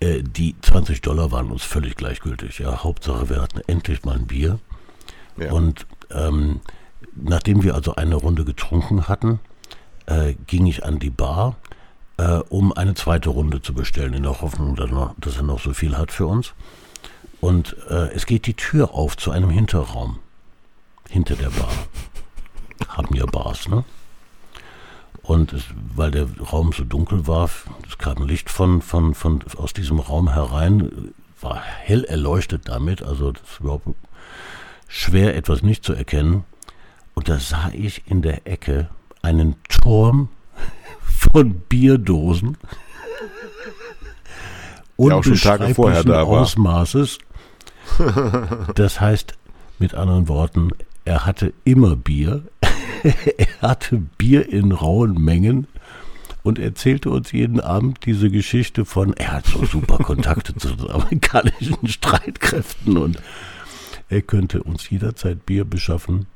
Äh, 0.00 0.22
die 0.22 0.56
20 0.60 1.02
Dollar 1.02 1.30
waren 1.30 1.50
uns 1.50 1.62
völlig 1.62 1.96
gleichgültig. 1.96 2.58
Ja, 2.58 2.82
Hauptsache, 2.82 3.28
wir 3.28 3.40
hatten 3.40 3.60
endlich 3.68 4.04
mal 4.04 4.16
ein 4.16 4.26
Bier. 4.26 4.58
Ja. 5.36 5.52
Und 5.52 5.86
ähm, 6.10 6.60
nachdem 7.14 7.62
wir 7.62 7.74
also 7.74 7.94
eine 7.94 8.16
Runde 8.16 8.44
getrunken 8.44 9.08
hatten, 9.08 9.38
äh, 10.06 10.34
ging 10.46 10.66
ich 10.66 10.84
an 10.84 10.98
die 10.98 11.10
Bar, 11.10 11.56
äh, 12.16 12.38
um 12.48 12.72
eine 12.72 12.94
zweite 12.94 13.30
Runde 13.30 13.62
zu 13.62 13.74
bestellen, 13.74 14.14
in 14.14 14.24
der 14.24 14.40
Hoffnung, 14.40 14.74
dass, 14.74 15.36
er 15.36 15.42
noch 15.42 15.60
so 15.60 15.72
viel 15.72 15.96
hat 15.96 16.10
für 16.10 16.26
uns. 16.26 16.54
Und 17.42 17.76
äh, 17.90 18.12
es 18.14 18.26
geht 18.26 18.46
die 18.46 18.54
Tür 18.54 18.94
auf 18.94 19.16
zu 19.16 19.32
einem 19.32 19.50
Hinterraum. 19.50 20.20
Hinter 21.10 21.34
der 21.34 21.50
Bar. 21.50 21.72
Haben 22.86 23.16
ja 23.16 23.26
Bars, 23.26 23.68
ne? 23.68 23.84
Und 25.22 25.52
es, 25.52 25.64
weil 25.96 26.12
der 26.12 26.28
Raum 26.52 26.72
so 26.72 26.84
dunkel 26.84 27.26
war, 27.26 27.50
es 27.88 27.98
kam 27.98 28.24
Licht 28.24 28.48
von, 28.48 28.80
von, 28.80 29.14
von, 29.14 29.40
aus 29.56 29.72
diesem 29.72 29.98
Raum 29.98 30.32
herein, 30.32 31.12
war 31.40 31.60
hell 31.60 32.04
erleuchtet 32.04 32.68
damit, 32.68 33.02
also 33.02 33.32
das 33.32 33.42
war 33.58 33.60
überhaupt 33.60 33.88
schwer 34.86 35.34
etwas 35.34 35.62
nicht 35.62 35.84
zu 35.84 35.94
erkennen. 35.94 36.44
Und 37.14 37.28
da 37.28 37.40
sah 37.40 37.72
ich 37.72 38.04
in 38.06 38.22
der 38.22 38.46
Ecke 38.46 38.88
einen 39.20 39.56
Turm 39.68 40.28
von 41.02 41.54
Bierdosen. 41.54 42.56
Der 44.96 45.16
auch 45.16 45.24
schon 45.24 45.34
Tage 45.34 45.74
vorher 45.74 46.04
da 46.04 46.28
war. 46.28 46.42
Ausmaßes. 46.42 47.18
Das 48.74 49.00
heißt, 49.00 49.34
mit 49.78 49.94
anderen 49.94 50.28
Worten, 50.28 50.70
er 51.04 51.26
hatte 51.26 51.52
immer 51.64 51.96
Bier. 51.96 52.44
er 53.02 53.60
hatte 53.60 53.98
Bier 54.18 54.48
in 54.48 54.72
rauen 54.72 55.14
Mengen 55.14 55.66
und 56.42 56.58
erzählte 56.58 57.10
uns 57.10 57.32
jeden 57.32 57.60
Abend 57.60 58.04
diese 58.06 58.30
Geschichte 58.30 58.84
von, 58.84 59.12
er 59.14 59.32
hat 59.32 59.46
so 59.46 59.64
super 59.64 59.98
Kontakte 59.98 60.54
zu 60.54 60.74
den 60.74 60.90
amerikanischen 60.90 61.86
Streitkräften 61.86 62.96
und 62.96 63.22
er 64.08 64.22
könnte 64.22 64.62
uns 64.62 64.88
jederzeit 64.90 65.46
Bier 65.46 65.64
beschaffen. 65.64 66.26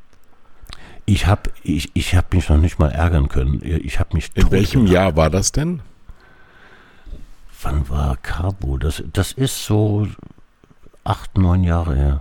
Ich 1.04 1.26
habe 1.26 1.50
ich, 1.62 1.90
ich 1.94 2.14
hab 2.16 2.32
mich 2.32 2.48
noch 2.48 2.56
nicht 2.56 2.78
mal 2.78 2.90
ärgern 2.90 3.28
können. 3.28 3.60
Ich 3.62 4.00
habe 4.00 4.16
mich 4.16 4.30
In 4.34 4.50
welchem 4.50 4.86
Jahr 4.86 5.14
war 5.14 5.30
das 5.30 5.52
denn? 5.52 5.80
Wann 7.62 7.88
war 7.88 8.16
Cabo? 8.16 8.76
Das, 8.76 9.04
das 9.12 9.32
ist 9.32 9.64
so 9.64 10.08
acht, 11.06 11.38
neun 11.38 11.64
Jahre 11.64 11.96
her. 11.96 12.20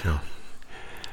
Tja. 0.00 0.20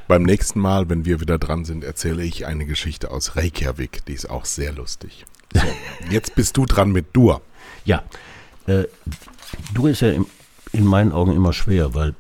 Beim 0.08 0.24
nächsten 0.24 0.60
Mal, 0.60 0.90
wenn 0.90 1.06
wir 1.06 1.20
wieder 1.20 1.38
dran 1.40 1.66
sind, 1.66 1.84
erzähle 1.84 2.24
ich 2.24 2.46
eine 2.46 2.66
Geschichte 2.66 3.12
aus 3.12 3.36
Reykjavik. 3.36 4.06
Die 4.06 4.14
ist 4.14 4.30
auch 4.30 4.46
sehr 4.46 4.72
lustig. 4.72 5.26
So, 5.54 5.62
jetzt 6.10 6.36
bist 6.36 6.58
du 6.58 6.66
dran 6.66 6.92
mit 6.92 7.16
Dur. 7.16 7.42
Ja. 7.86 8.04
Äh, 8.68 8.86
Dur 9.74 9.90
ist 9.90 10.02
ja 10.02 10.12
im 10.12 10.26
in 10.76 10.86
meinen 10.86 11.12
Augen 11.12 11.34
immer 11.34 11.54
schwer, 11.54 11.94
weil 11.96 12.16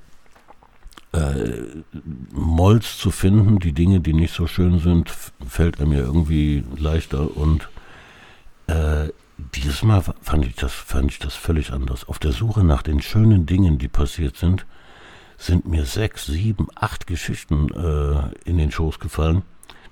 äh, 1.11 1.63
Molls 2.31 2.97
zu 2.97 3.11
finden, 3.11 3.59
die 3.59 3.73
Dinge, 3.73 3.99
die 3.99 4.13
nicht 4.13 4.33
so 4.33 4.47
schön 4.47 4.79
sind, 4.79 5.11
fällt 5.47 5.79
mir 5.79 5.99
irgendwie 5.99 6.63
leichter 6.77 7.35
und 7.35 7.69
äh, 8.67 9.09
dieses 9.37 9.83
Mal 9.83 10.01
fand 10.21 10.45
ich 10.45 10.55
das, 10.55 10.73
fand 10.73 11.11
ich 11.11 11.19
das 11.19 11.35
völlig 11.35 11.71
anders. 11.71 12.07
Auf 12.07 12.19
der 12.19 12.31
Suche 12.31 12.63
nach 12.63 12.81
den 12.81 13.01
schönen 13.01 13.45
Dingen, 13.45 13.77
die 13.77 13.87
passiert 13.87 14.37
sind, 14.37 14.65
sind 15.37 15.67
mir 15.67 15.85
sechs, 15.85 16.25
sieben, 16.25 16.67
acht 16.75 17.07
Geschichten 17.07 17.69
äh, 17.73 18.49
in 18.49 18.57
den 18.57 18.71
Schoß 18.71 18.99
gefallen, 18.99 19.43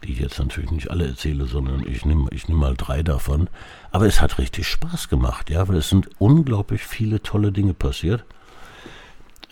die 0.04 0.14
ich 0.14 0.20
jetzt 0.20 0.40
natürlich 0.40 0.72
nicht 0.72 0.90
alle 0.92 1.08
erzähle, 1.08 1.46
sondern 1.46 1.86
ich 1.86 2.06
nehme 2.06 2.28
ich 2.32 2.48
nehm 2.48 2.58
mal 2.58 2.76
drei 2.76 3.04
davon. 3.04 3.50
Aber 3.92 4.06
es 4.06 4.22
hat 4.22 4.38
richtig 4.38 4.68
Spaß 4.68 5.10
gemacht, 5.10 5.50
ja, 5.50 5.68
weil 5.68 5.78
es 5.78 5.90
sind 5.90 6.10
unglaublich 6.20 6.84
viele 6.84 7.22
tolle 7.22 7.52
Dinge 7.52 7.74
passiert. 7.74 8.24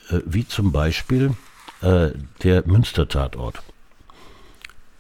Äh, 0.10 0.20
wie 0.26 0.48
zum 0.48 0.72
Beispiel 0.72 1.36
äh, 1.82 2.12
der 2.44 2.66
Münster-Tatort 2.66 3.62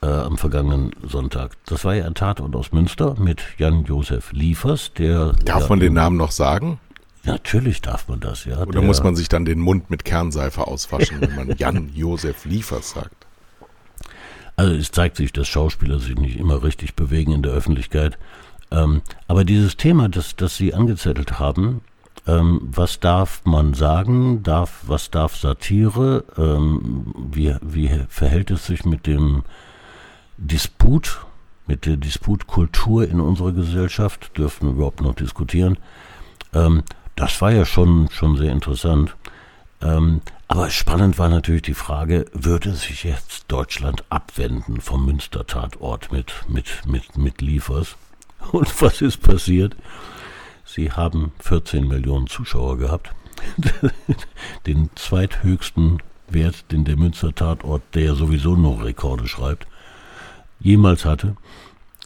äh, 0.01 0.07
am 0.07 0.37
vergangenen 0.37 0.91
Sonntag. 1.03 1.57
Das 1.65 1.85
war 1.85 1.95
ja 1.95 2.05
ein 2.05 2.15
Tatort 2.15 2.55
aus 2.55 2.71
Münster 2.71 3.15
mit 3.19 3.41
Jan-Josef 3.57 4.31
Liefers, 4.31 4.93
der. 4.93 5.33
Darf 5.45 5.69
man 5.69 5.79
den 5.79 5.93
Namen 5.93 6.17
noch 6.17 6.31
sagen? 6.31 6.79
Natürlich 7.23 7.81
darf 7.81 8.07
man 8.07 8.19
das, 8.19 8.45
ja. 8.45 8.59
Oder 8.61 8.71
der, 8.71 8.81
muss 8.81 9.03
man 9.03 9.15
sich 9.15 9.29
dann 9.29 9.45
den 9.45 9.59
Mund 9.59 9.91
mit 9.91 10.05
Kernseife 10.05 10.65
auswaschen, 10.65 11.21
wenn 11.21 11.35
man 11.35 11.55
Jan-Josef 11.57 12.45
Liefers 12.45 12.91
sagt? 12.91 13.27
Also 14.55 14.73
es 14.73 14.91
zeigt 14.91 15.17
sich, 15.17 15.31
dass 15.31 15.47
Schauspieler 15.47 15.99
sich 15.99 16.15
nicht 16.15 16.37
immer 16.37 16.63
richtig 16.63 16.95
bewegen 16.95 17.31
in 17.31 17.43
der 17.43 17.51
Öffentlichkeit. 17.51 18.17
Ähm, 18.71 19.01
aber 19.27 19.43
dieses 19.43 19.77
Thema, 19.77 20.09
das, 20.09 20.35
das 20.35 20.57
Sie 20.57 20.73
angezettelt 20.73 21.39
haben, 21.39 21.81
ähm, 22.27 22.61
was 22.63 22.99
darf 22.99 23.41
man 23.45 23.73
sagen? 23.73 24.43
Darf, 24.43 24.83
was 24.87 25.11
darf 25.11 25.35
Satire? 25.35 26.23
Ähm, 26.37 27.13
wie, 27.31 27.55
wie 27.61 28.01
verhält 28.09 28.51
es 28.51 28.65
sich 28.65 28.85
mit 28.85 29.07
dem 29.07 29.43
Disput, 30.43 31.23
mit 31.67 31.85
der 31.85 31.97
Disputkultur 31.97 33.07
in 33.07 33.21
unserer 33.21 33.51
Gesellschaft? 33.51 34.35
Dürfen 34.37 34.67
wir 34.67 34.73
überhaupt 34.73 35.01
noch 35.01 35.13
diskutieren? 35.13 35.77
Ähm, 36.53 36.83
das 37.15 37.39
war 37.41 37.51
ja 37.51 37.65
schon, 37.65 38.09
schon 38.11 38.37
sehr 38.37 38.51
interessant. 38.51 39.15
Ähm, 39.81 40.21
aber 40.47 40.69
spannend 40.69 41.19
war 41.19 41.29
natürlich 41.29 41.61
die 41.61 41.75
Frage, 41.75 42.25
würde 42.33 42.73
sich 42.73 43.03
jetzt 43.03 43.45
Deutschland 43.47 44.03
abwenden 44.09 44.81
vom 44.81 45.05
Münster-Tatort 45.05 46.11
mit, 46.11 46.33
mit, 46.47 46.85
mit, 46.87 47.17
mit 47.17 47.41
Liefers? 47.41 47.95
Und 48.51 48.81
was 48.81 49.01
ist 49.01 49.21
passiert? 49.21 49.75
Sie 50.65 50.91
haben 50.91 51.31
14 51.39 51.87
Millionen 51.87 52.27
Zuschauer 52.27 52.79
gehabt. 52.79 53.11
den 54.65 54.89
zweithöchsten 54.95 56.01
Wert, 56.27 56.71
den 56.71 56.83
der 56.83 56.97
Münster 56.97 57.33
Tatort, 57.33 57.83
der 57.93 58.03
ja 58.03 58.15
sowieso 58.15 58.55
noch 58.55 58.83
Rekorde 58.83 59.27
schreibt, 59.27 59.67
jemals 60.62 61.05
hatte. 61.05 61.36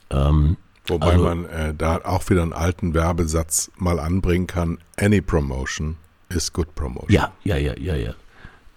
Ähm, 0.10 0.58
Wobei 0.88 1.14
also, 1.14 1.24
man 1.24 1.46
äh, 1.46 1.74
da 1.74 2.02
auch 2.04 2.30
wieder 2.30 2.44
einen 2.44 2.54
alten 2.54 2.94
Werbesatz 2.94 3.72
mal 3.78 4.00
anbringen 4.00 4.48
kann. 4.48 4.78
Any 4.98 5.22
promotion 5.22 5.98
is 6.30 6.54
good 6.54 6.74
promotion. 6.76 7.12
Ja, 7.12 7.32
ja, 7.44 7.58
ja, 7.58 7.74
ja, 7.78 7.96
ja. 7.96 8.14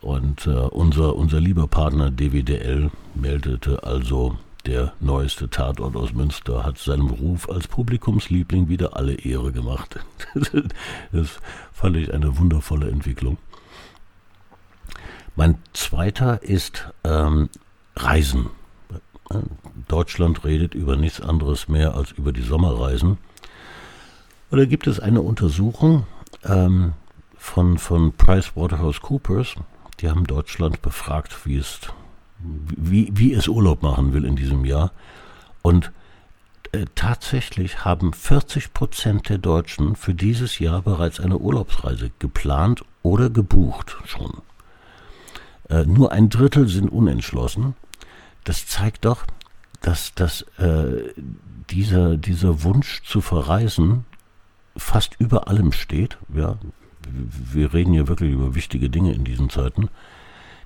Und 0.01 0.47
äh, 0.47 0.51
unser, 0.51 1.17
unser 1.17 1.41
lieber 1.41 1.67
Partner 1.67 2.11
DWDL 2.11 2.91
meldete 3.15 3.83
also 3.83 4.39
der 4.67 4.93
neueste 5.01 5.49
Tatort 5.49 5.97
aus 5.97 6.13
Münster, 6.13 6.65
hat 6.65 6.79
seinem 6.79 7.09
Ruf 7.09 7.49
als 7.49 7.69
Publikumsliebling 7.69 8.69
wieder 8.69 8.97
alle 8.97 9.15
Ehre 9.15 9.53
gemacht. 9.53 9.99
Das 11.13 11.41
fand 11.73 11.97
ich 11.97 12.13
eine 12.13 12.39
wundervolle 12.39 12.91
Entwicklung. 12.91 13.39
Mein 15.37 15.59
zweiter 15.73 16.43
ist 16.43 16.89
ähm, 17.05 17.49
Reisen. 17.97 18.51
Deutschland 19.89 20.45
redet 20.45 20.75
über 20.75 20.97
nichts 20.97 21.21
anderes 21.21 21.69
mehr 21.69 21.95
als 21.95 22.13
über 22.13 22.33
die 22.33 22.43
Sommerreisen. 22.43 23.19
Da 24.51 24.65
gibt 24.65 24.87
es 24.87 24.99
eine 24.99 25.21
Untersuchung 25.21 26.07
ähm, 26.45 26.95
von, 27.37 27.79
von 27.79 28.13
PricewaterhouseCoopers. 28.13 29.57
Die 30.01 30.09
haben 30.09 30.27
Deutschland 30.27 30.81
befragt, 30.81 31.45
wie 31.45 31.57
es, 31.57 31.81
wie, 32.39 33.11
wie 33.13 33.35
es 33.35 33.49
Urlaub 33.49 33.83
machen 33.83 34.15
will 34.15 34.25
in 34.25 34.37
diesem 34.37 34.65
Jahr. 34.65 34.93
Und 35.61 35.93
äh, 36.73 36.87
tatsächlich 36.95 37.85
haben 37.85 38.13
40 38.13 38.73
Prozent 38.73 39.29
der 39.29 39.39
Deutschen 39.39 39.97
für 39.97 40.15
dieses 40.15 40.59
Jahr 40.59 40.83
bereits 40.83 41.21
eine 41.21 41.39
Urlaubsreise 41.39 42.11
geplant 42.19 42.85
oder 43.03 43.29
gebucht 43.29 43.97
schon. 44.05 44.43
Äh, 45.69 45.85
nur 45.85 46.13
ein 46.13 46.31
Drittel 46.31 46.69
sind 46.69 46.91
unentschlossen. 46.91 47.75
Das 48.49 48.67
zeigt 48.67 49.05
doch, 49.05 49.27
dass, 49.83 50.15
dass 50.15 50.41
äh, 50.57 51.13
dieser, 51.69 52.17
dieser 52.17 52.63
Wunsch 52.63 53.03
zu 53.03 53.21
verreisen 53.21 54.07
fast 54.75 55.17
über 55.19 55.49
allem 55.49 55.71
steht. 55.71 56.17
Ja, 56.35 56.57
wir 57.53 57.75
reden 57.75 57.93
hier 57.93 58.09
wirklich 58.09 58.33
über 58.33 58.55
wichtige 58.55 58.89
Dinge 58.89 59.13
in 59.13 59.25
diesen 59.25 59.51
Zeiten. 59.51 59.91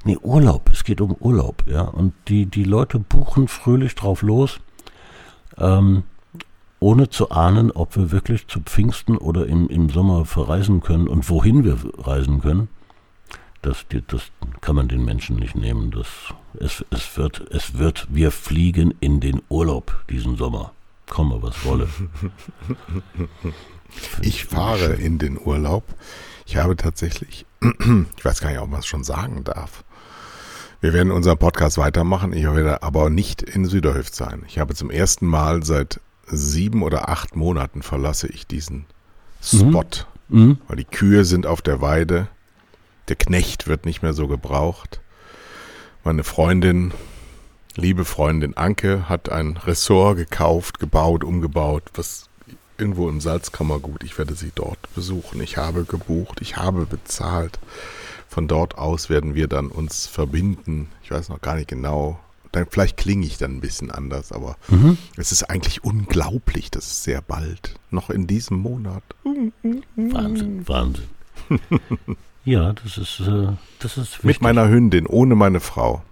Nee, 0.04 0.16
Urlaub, 0.22 0.70
es 0.72 0.84
geht 0.84 1.00
um 1.00 1.16
Urlaub, 1.18 1.64
ja. 1.66 1.80
Und 1.80 2.14
die, 2.28 2.46
die 2.46 2.62
Leute 2.62 3.00
buchen 3.00 3.48
fröhlich 3.48 3.96
drauf 3.96 4.22
los, 4.22 4.60
ähm, 5.58 6.04
ohne 6.78 7.10
zu 7.10 7.32
ahnen, 7.32 7.72
ob 7.72 7.96
wir 7.96 8.12
wirklich 8.12 8.46
zu 8.46 8.60
Pfingsten 8.60 9.18
oder 9.18 9.48
im, 9.48 9.68
im 9.68 9.90
Sommer 9.90 10.24
verreisen 10.24 10.82
können 10.82 11.08
und 11.08 11.28
wohin 11.28 11.64
wir 11.64 11.78
reisen 11.98 12.42
können. 12.42 12.68
Das, 13.62 13.86
das 14.08 14.22
kann 14.60 14.76
man 14.76 14.88
den 14.88 15.04
Menschen 15.04 15.36
nicht 15.36 15.54
nehmen. 15.54 15.92
Das, 15.92 16.08
es, 16.58 16.84
es, 16.90 17.16
wird, 17.16 17.40
es 17.50 17.78
wird, 17.78 18.08
wir 18.10 18.30
fliegen 18.30 18.94
in 19.00 19.20
den 19.20 19.40
Urlaub 19.48 20.04
diesen 20.10 20.36
Sommer. 20.36 20.72
Komme, 21.08 21.42
was 21.42 21.64
wolle. 21.64 21.88
Ich 24.22 24.46
fahre 24.46 24.94
in 24.94 25.18
den 25.18 25.38
Urlaub. 25.38 25.84
Ich 26.46 26.56
habe 26.56 26.76
tatsächlich, 26.76 27.46
ich 28.16 28.24
weiß 28.24 28.40
gar 28.40 28.50
nicht, 28.50 28.58
ob 28.60 28.70
man 28.70 28.80
es 28.80 28.86
schon 28.86 29.04
sagen 29.04 29.44
darf. 29.44 29.84
Wir 30.80 30.92
werden 30.92 31.12
unseren 31.12 31.38
Podcast 31.38 31.78
weitermachen. 31.78 32.32
Ich 32.32 32.42
werde 32.42 32.82
aber 32.82 33.10
nicht 33.10 33.42
in 33.42 33.66
Süderhöft 33.66 34.14
sein. 34.14 34.44
Ich 34.48 34.58
habe 34.58 34.74
zum 34.74 34.90
ersten 34.90 35.26
Mal 35.26 35.62
seit 35.62 36.00
sieben 36.26 36.82
oder 36.82 37.08
acht 37.08 37.36
Monaten 37.36 37.82
verlasse 37.82 38.26
ich 38.28 38.46
diesen 38.46 38.86
Spot, 39.40 39.84
mhm. 40.28 40.40
Mhm. 40.40 40.58
weil 40.66 40.76
die 40.76 40.84
Kühe 40.84 41.24
sind 41.24 41.46
auf 41.46 41.62
der 41.62 41.80
Weide. 41.80 42.28
Der 43.08 43.16
Knecht 43.16 43.66
wird 43.66 43.84
nicht 43.84 44.02
mehr 44.02 44.12
so 44.12 44.28
gebraucht. 44.28 45.00
Meine 46.04 46.24
Freundin, 46.24 46.92
liebe 47.74 48.04
Freundin 48.04 48.56
Anke, 48.56 49.08
hat 49.08 49.30
ein 49.30 49.56
Ressort 49.56 50.16
gekauft, 50.16 50.78
gebaut, 50.78 51.24
umgebaut, 51.24 51.84
was 51.94 52.28
irgendwo 52.78 53.08
im 53.08 53.20
Salzkammergut. 53.20 54.02
Ich 54.02 54.18
werde 54.18 54.34
sie 54.34 54.52
dort 54.54 54.92
besuchen. 54.94 55.40
Ich 55.40 55.56
habe 55.56 55.84
gebucht, 55.84 56.40
ich 56.40 56.56
habe 56.56 56.86
bezahlt. 56.86 57.58
Von 58.28 58.48
dort 58.48 58.78
aus 58.78 59.10
werden 59.10 59.34
wir 59.34 59.46
dann 59.46 59.68
uns 59.68 60.06
verbinden. 60.06 60.88
Ich 61.02 61.10
weiß 61.10 61.28
noch 61.28 61.40
gar 61.40 61.56
nicht 61.56 61.68
genau. 61.68 62.18
Dann, 62.50 62.66
vielleicht 62.68 62.96
klinge 62.96 63.26
ich 63.26 63.38
dann 63.38 63.56
ein 63.56 63.60
bisschen 63.60 63.90
anders, 63.90 64.32
aber 64.32 64.56
mhm. 64.68 64.98
es 65.16 65.32
ist 65.32 65.44
eigentlich 65.44 65.84
unglaublich, 65.84 66.70
dass 66.70 66.86
es 66.86 67.04
sehr 67.04 67.22
bald, 67.22 67.76
noch 67.90 68.10
in 68.10 68.26
diesem 68.26 68.58
Monat. 68.58 69.02
Wahnsinn, 69.96 70.66
Wahnsinn. 70.68 71.08
ja, 72.44 72.72
das 72.72 72.98
ist, 72.98 73.20
äh, 73.20 73.48
das 73.78 73.96
ist 73.96 74.14
wichtig. 74.14 74.24
Mit 74.24 74.42
meiner 74.42 74.68
Hündin, 74.68 75.06
ohne 75.06 75.34
meine 75.34 75.60
Frau. 75.60 76.02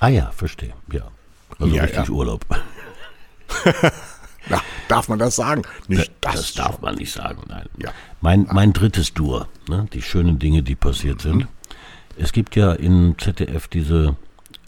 Ah 0.00 0.08
ja, 0.08 0.30
verstehe, 0.30 0.74
ja. 0.92 1.08
Also 1.58 1.74
ja, 1.74 1.82
richtig 1.82 2.08
ja. 2.08 2.10
Urlaub. 2.10 2.44
Na, 4.48 4.60
darf 4.88 5.08
man 5.08 5.18
das 5.18 5.36
sagen? 5.36 5.62
Nicht 5.88 6.12
das, 6.20 6.34
das 6.34 6.54
darf 6.54 6.80
man 6.80 6.94
nicht 6.94 7.12
sagen, 7.12 7.42
nein. 7.48 7.66
Ja. 7.78 7.90
Mein, 8.20 8.46
mein 8.52 8.72
drittes 8.72 9.12
Dur, 9.12 9.48
ne, 9.68 9.86
die 9.92 10.02
schönen 10.02 10.38
Dinge, 10.38 10.62
die 10.62 10.74
passiert 10.74 11.20
sind. 11.20 11.36
Mhm. 11.36 11.48
Es 12.16 12.32
gibt 12.32 12.56
ja 12.56 12.72
in 12.72 13.16
ZDF 13.18 13.68
diese 13.68 14.16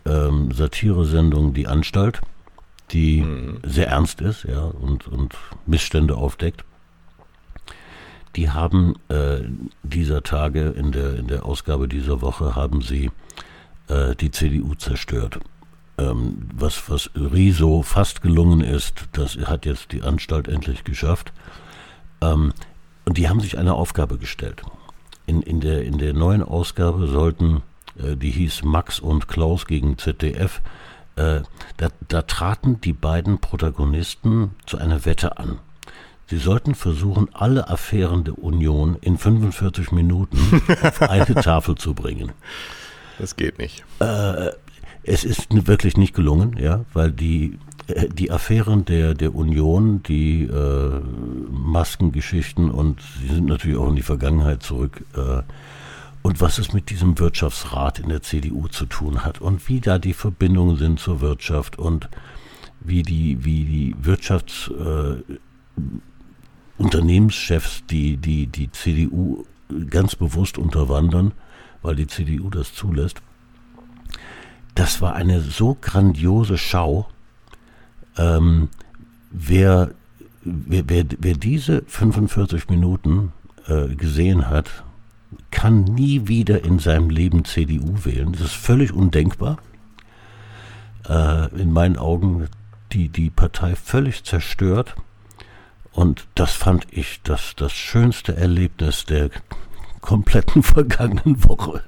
ähm, 0.04 0.52
Satire-Sendung 0.52 1.54
Die 1.54 1.66
Anstalt, 1.66 2.20
die 2.90 3.22
mhm. 3.22 3.60
sehr 3.64 3.88
ernst 3.88 4.20
ist 4.20 4.44
ja, 4.44 4.60
und, 4.60 5.06
und 5.08 5.34
Missstände 5.66 6.16
aufdeckt. 6.16 6.64
Die 8.36 8.50
haben 8.50 8.94
äh, 9.08 9.40
dieser 9.82 10.22
Tage, 10.22 10.70
in 10.70 10.92
der, 10.92 11.16
in 11.16 11.26
der 11.26 11.44
Ausgabe 11.44 11.88
dieser 11.88 12.20
Woche, 12.20 12.54
haben 12.54 12.80
sie 12.82 13.10
äh, 13.88 14.14
die 14.14 14.30
CDU 14.30 14.74
zerstört 14.74 15.40
ähm, 16.00 16.48
was, 16.54 16.88
was 16.88 17.10
Riso 17.14 17.82
fast 17.82 18.22
gelungen 18.22 18.60
ist, 18.60 19.08
das 19.12 19.36
hat 19.36 19.66
jetzt 19.66 19.92
die 19.92 20.02
Anstalt 20.02 20.48
endlich 20.48 20.84
geschafft. 20.84 21.32
Ähm, 22.20 22.52
und 23.04 23.18
die 23.18 23.28
haben 23.28 23.40
sich 23.40 23.58
eine 23.58 23.74
Aufgabe 23.74 24.18
gestellt. 24.18 24.62
In, 25.26 25.42
in, 25.42 25.60
der, 25.60 25.84
in 25.84 25.98
der 25.98 26.12
neuen 26.12 26.42
Ausgabe 26.42 27.06
sollten, 27.06 27.62
äh, 27.98 28.16
die 28.16 28.30
hieß 28.30 28.62
Max 28.64 29.00
und 29.00 29.28
Klaus 29.28 29.66
gegen 29.66 29.98
ZDF, 29.98 30.60
äh, 31.16 31.42
da, 31.76 31.88
da 32.08 32.22
traten 32.22 32.80
die 32.80 32.92
beiden 32.92 33.40
Protagonisten 33.40 34.54
zu 34.66 34.78
einer 34.78 35.04
Wette 35.04 35.38
an. 35.38 35.58
Sie 36.30 36.38
sollten 36.38 36.76
versuchen, 36.76 37.28
alle 37.32 37.68
Affären 37.68 38.22
der 38.22 38.38
Union 38.38 38.96
in 39.00 39.18
45 39.18 39.90
Minuten 39.90 40.38
auf 40.80 41.02
eine 41.02 41.34
Tafel 41.34 41.74
zu 41.74 41.92
bringen. 41.92 42.30
Das 43.18 43.34
geht 43.34 43.58
nicht. 43.58 43.84
Äh, 43.98 44.50
es 45.02 45.24
ist 45.24 45.48
wirklich 45.66 45.96
nicht 45.96 46.14
gelungen, 46.14 46.56
ja, 46.56 46.84
weil 46.92 47.10
die 47.10 47.58
äh, 47.88 48.08
die 48.08 48.30
Affären 48.30 48.84
der, 48.84 49.14
der 49.14 49.34
Union, 49.34 50.04
die 50.04 50.44
äh, 50.44 51.00
Maskengeschichten 51.50 52.70
und 52.70 53.00
sie 53.20 53.34
sind 53.34 53.46
natürlich 53.46 53.76
auch 53.76 53.88
in 53.88 53.96
die 53.96 54.02
Vergangenheit 54.02 54.62
zurück. 54.62 55.04
Äh, 55.16 55.42
und 56.22 56.40
was 56.40 56.58
es 56.58 56.72
mit 56.72 56.90
diesem 56.90 57.18
Wirtschaftsrat 57.18 57.98
in 57.98 58.08
der 58.08 58.22
CDU 58.22 58.68
zu 58.68 58.86
tun 58.86 59.24
hat 59.24 59.40
und 59.40 59.68
wie 59.68 59.80
da 59.80 59.98
die 59.98 60.12
Verbindungen 60.12 60.76
sind 60.76 61.00
zur 61.00 61.20
Wirtschaft 61.20 61.76
und 61.78 62.08
wie 62.80 63.02
die, 63.02 63.44
wie 63.44 63.64
die 63.64 63.96
Wirtschaftsunternehmenschefs 64.00 66.09
äh, 66.80 67.60
die, 67.90 68.16
die, 68.16 68.46
die 68.46 68.72
CDU 68.72 69.44
ganz 69.88 70.16
bewusst 70.16 70.58
unterwandern, 70.58 71.32
weil 71.82 71.96
die 71.96 72.06
CDU 72.06 72.50
das 72.50 72.74
zulässt 72.74 73.22
das 74.74 75.00
war 75.00 75.14
eine 75.14 75.40
so 75.40 75.76
grandiose 75.80 76.58
Schau. 76.58 77.06
Ähm, 78.16 78.68
wer, 79.30 79.90
wer, 80.42 80.88
wer, 80.88 81.04
wer, 81.18 81.34
diese 81.34 81.82
45 81.86 82.68
Minuten 82.68 83.32
äh, 83.66 83.94
gesehen 83.94 84.48
hat, 84.48 84.84
kann 85.50 85.84
nie 85.84 86.28
wieder 86.28 86.64
in 86.64 86.78
seinem 86.78 87.10
Leben 87.10 87.44
CDU 87.44 88.04
wählen. 88.04 88.32
Das 88.32 88.42
ist 88.42 88.54
völlig 88.54 88.92
undenkbar. 88.92 89.58
Äh, 91.08 91.54
in 91.60 91.72
meinen 91.72 91.96
Augen 91.96 92.48
die, 92.92 93.08
die 93.08 93.30
Partei 93.30 93.76
völlig 93.76 94.24
zerstört. 94.24 94.96
Und 95.92 96.26
das 96.34 96.52
fand 96.52 96.86
ich 96.90 97.20
das, 97.22 97.54
das 97.56 97.72
schönste 97.72 98.36
Erlebnis 98.36 99.04
der 99.04 99.30
kompletten 100.00 100.62
vergangenen 100.62 101.44
Woche. 101.44 101.82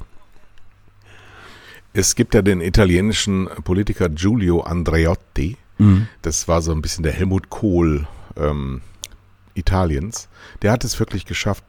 Es 1.95 2.15
gibt 2.15 2.35
ja 2.35 2.43
den 2.43 2.61
italienischen 2.61 3.49
Politiker 3.65 4.09
Giulio 4.09 4.61
Andreotti. 4.61 5.57
Mhm. 5.79 6.09
Das 6.23 6.49
war 6.49 6.63
so 6.63 6.73
ein 6.73 6.83
bisschen 6.83 7.03
der 7.03 7.13
Helmut 7.13 7.51
Kohl 7.51 8.07
ähm, 8.37 8.81
Italiens. 9.55 10.29
Der 10.63 10.73
hat 10.73 10.85
es 10.85 10.99
wirklich 10.99 11.27
geschafft, 11.27 11.65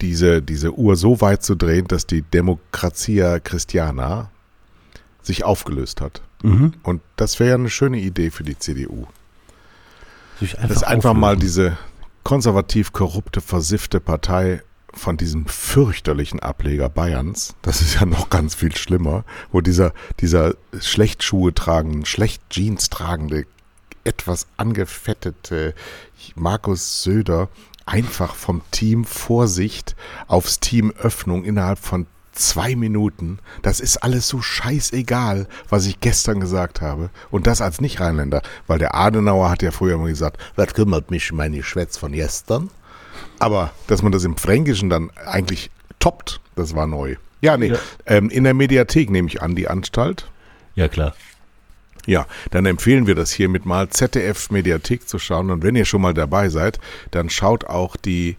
diese, 0.00 0.42
diese 0.42 0.72
Uhr 0.74 0.96
so 0.96 1.20
weit 1.20 1.42
zu 1.42 1.54
drehen, 1.54 1.88
dass 1.88 2.06
die 2.06 2.22
Demokratia 2.22 3.40
Christiana 3.40 4.30
sich 5.22 5.44
aufgelöst 5.44 6.00
hat. 6.00 6.22
Mhm. 6.42 6.74
Und 6.82 7.02
das 7.16 7.40
wäre 7.40 7.50
ja 7.50 7.54
eine 7.56 7.70
schöne 7.70 7.98
Idee 7.98 8.30
für 8.30 8.44
die 8.44 8.58
CDU. 8.58 9.06
Einfach 10.40 10.68
dass 10.68 10.82
einfach 10.82 11.10
auflösen. 11.10 11.20
mal 11.20 11.36
diese 11.36 11.78
konservativ 12.24 12.92
korrupte, 12.92 13.40
versiffte 13.40 14.00
Partei 14.00 14.62
von 14.94 15.16
diesem 15.16 15.46
fürchterlichen 15.46 16.40
Ableger 16.40 16.88
Bayerns, 16.88 17.54
das 17.62 17.80
ist 17.80 17.94
ja 17.94 18.06
noch 18.06 18.30
ganz 18.30 18.54
viel 18.54 18.74
schlimmer, 18.74 19.24
wo 19.52 19.60
dieser, 19.60 19.92
dieser 20.20 20.54
schlecht 20.80 21.22
Schuhe 21.22 21.54
tragende, 21.54 22.06
schlecht 22.06 22.42
Jeans 22.50 22.90
tragende, 22.90 23.46
etwas 24.04 24.46
angefettete 24.56 25.74
Markus 26.34 27.02
Söder 27.02 27.48
einfach 27.86 28.34
vom 28.34 28.62
Team 28.70 29.04
Vorsicht 29.04 29.96
aufs 30.26 30.60
Team 30.60 30.92
Öffnung 30.92 31.44
innerhalb 31.44 31.78
von 31.78 32.06
zwei 32.38 32.76
Minuten. 32.76 33.38
Das 33.62 33.80
ist 33.80 33.98
alles 33.98 34.28
so 34.28 34.40
scheißegal, 34.40 35.46
was 35.68 35.86
ich 35.86 36.00
gestern 36.00 36.40
gesagt 36.40 36.80
habe. 36.80 37.10
Und 37.30 37.46
das 37.46 37.60
als 37.60 37.80
Nicht-Rheinländer. 37.80 38.42
Weil 38.66 38.78
der 38.78 38.94
Adenauer 38.94 39.50
hat 39.50 39.62
ja 39.62 39.70
früher 39.70 39.94
immer 39.94 40.08
gesagt, 40.08 40.40
was 40.56 40.74
kümmert 40.74 41.10
mich 41.10 41.32
meine 41.32 41.62
Schwätz 41.62 41.96
von 41.96 42.12
gestern? 42.12 42.70
Aber 43.38 43.72
dass 43.86 44.02
man 44.02 44.12
das 44.12 44.24
im 44.24 44.36
Fränkischen 44.36 44.90
dann 44.90 45.10
eigentlich 45.26 45.70
toppt, 45.98 46.40
das 46.56 46.74
war 46.74 46.86
neu. 46.86 47.16
Ja, 47.40 47.56
nee, 47.56 47.68
ja. 47.68 47.78
Ähm, 48.06 48.30
in 48.30 48.44
der 48.44 48.54
Mediathek 48.54 49.10
nehme 49.10 49.28
ich 49.28 49.42
an, 49.42 49.54
die 49.54 49.68
Anstalt. 49.68 50.26
Ja, 50.74 50.88
klar. 50.88 51.14
Ja, 52.06 52.26
dann 52.50 52.64
empfehlen 52.64 53.06
wir 53.06 53.14
das 53.14 53.30
hiermit 53.32 53.66
mal, 53.66 53.90
ZDF 53.90 54.50
Mediathek 54.50 55.06
zu 55.08 55.18
schauen. 55.18 55.50
Und 55.50 55.62
wenn 55.62 55.76
ihr 55.76 55.84
schon 55.84 56.00
mal 56.00 56.14
dabei 56.14 56.48
seid, 56.48 56.80
dann 57.10 57.28
schaut 57.28 57.64
auch 57.66 57.96
die 57.96 58.36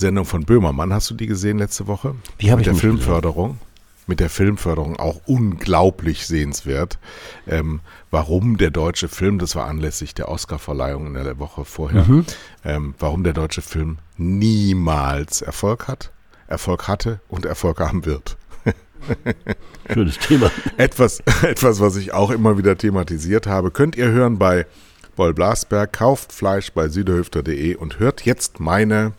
Sendung 0.00 0.24
von 0.24 0.44
Böhmermann. 0.44 0.92
Hast 0.92 1.10
du 1.10 1.14
die 1.14 1.26
gesehen 1.26 1.58
letzte 1.58 1.86
Woche? 1.86 2.16
Die 2.40 2.50
habe 2.50 2.62
ich 2.62 2.66
Mit 2.66 2.74
der 2.74 2.80
Filmförderung. 2.80 3.50
Gesehen. 3.52 3.70
Mit 4.06 4.18
der 4.18 4.30
Filmförderung 4.30 4.96
auch 4.98 5.20
unglaublich 5.26 6.26
sehenswert. 6.26 6.98
Ähm, 7.46 7.80
warum 8.10 8.56
der 8.56 8.70
deutsche 8.70 9.08
Film, 9.08 9.38
das 9.38 9.54
war 9.54 9.66
anlässlich 9.66 10.14
der 10.14 10.28
Oscarverleihung 10.28 11.06
in 11.06 11.14
der 11.14 11.38
Woche 11.38 11.64
vorher, 11.64 12.04
mhm. 12.04 12.24
ähm, 12.64 12.94
warum 12.98 13.22
der 13.22 13.34
deutsche 13.34 13.62
Film 13.62 13.98
niemals 14.16 15.42
Erfolg 15.42 15.86
hat, 15.86 16.10
Erfolg 16.48 16.88
hatte 16.88 17.20
und 17.28 17.46
Erfolg 17.46 17.78
haben 17.78 18.04
wird. 18.04 18.36
Schönes 19.92 20.18
Thema. 20.18 20.50
Etwas, 20.76 21.20
etwas, 21.42 21.78
was 21.78 21.94
ich 21.96 22.12
auch 22.12 22.30
immer 22.30 22.58
wieder 22.58 22.76
thematisiert 22.76 23.46
habe, 23.46 23.70
könnt 23.70 23.94
ihr 23.94 24.08
hören 24.08 24.38
bei 24.38 24.66
Boll 25.14 25.34
Blasberg. 25.34 25.92
Kauft 25.92 26.32
Fleisch 26.32 26.72
bei 26.72 26.88
süderhüfter.de 26.88 27.76
und 27.76 28.00
hört 28.00 28.24
jetzt 28.24 28.58
meine 28.58 29.12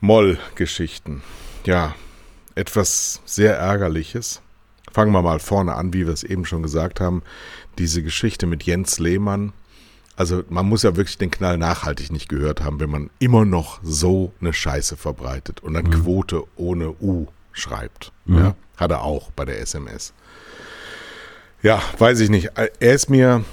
Moll-Geschichten. 0.00 1.22
Ja, 1.64 1.94
etwas 2.54 3.20
sehr 3.24 3.56
Ärgerliches. 3.56 4.40
Fangen 4.92 5.12
wir 5.12 5.22
mal 5.22 5.38
vorne 5.38 5.74
an, 5.74 5.92
wie 5.92 6.06
wir 6.06 6.12
es 6.12 6.24
eben 6.24 6.44
schon 6.44 6.62
gesagt 6.62 7.00
haben. 7.00 7.22
Diese 7.78 8.02
Geschichte 8.02 8.46
mit 8.46 8.62
Jens 8.62 8.98
Lehmann. 8.98 9.52
Also 10.16 10.42
man 10.48 10.66
muss 10.66 10.82
ja 10.82 10.96
wirklich 10.96 11.18
den 11.18 11.30
Knall 11.30 11.58
nachhaltig 11.58 12.10
nicht 12.10 12.28
gehört 12.28 12.62
haben, 12.62 12.80
wenn 12.80 12.90
man 12.90 13.10
immer 13.20 13.44
noch 13.44 13.78
so 13.82 14.32
eine 14.40 14.52
Scheiße 14.52 14.96
verbreitet 14.96 15.60
und 15.60 15.74
dann 15.74 15.84
mhm. 15.84 16.02
Quote 16.02 16.44
ohne 16.56 16.90
U 17.00 17.28
schreibt. 17.52 18.12
Mhm. 18.24 18.38
Ja, 18.38 18.54
hat 18.76 18.90
er 18.90 19.02
auch 19.02 19.30
bei 19.30 19.44
der 19.44 19.60
SMS. 19.60 20.12
Ja, 21.62 21.82
weiß 21.98 22.20
ich 22.20 22.30
nicht. 22.30 22.50
Er 22.56 22.94
ist 22.94 23.10
mir, 23.10 23.44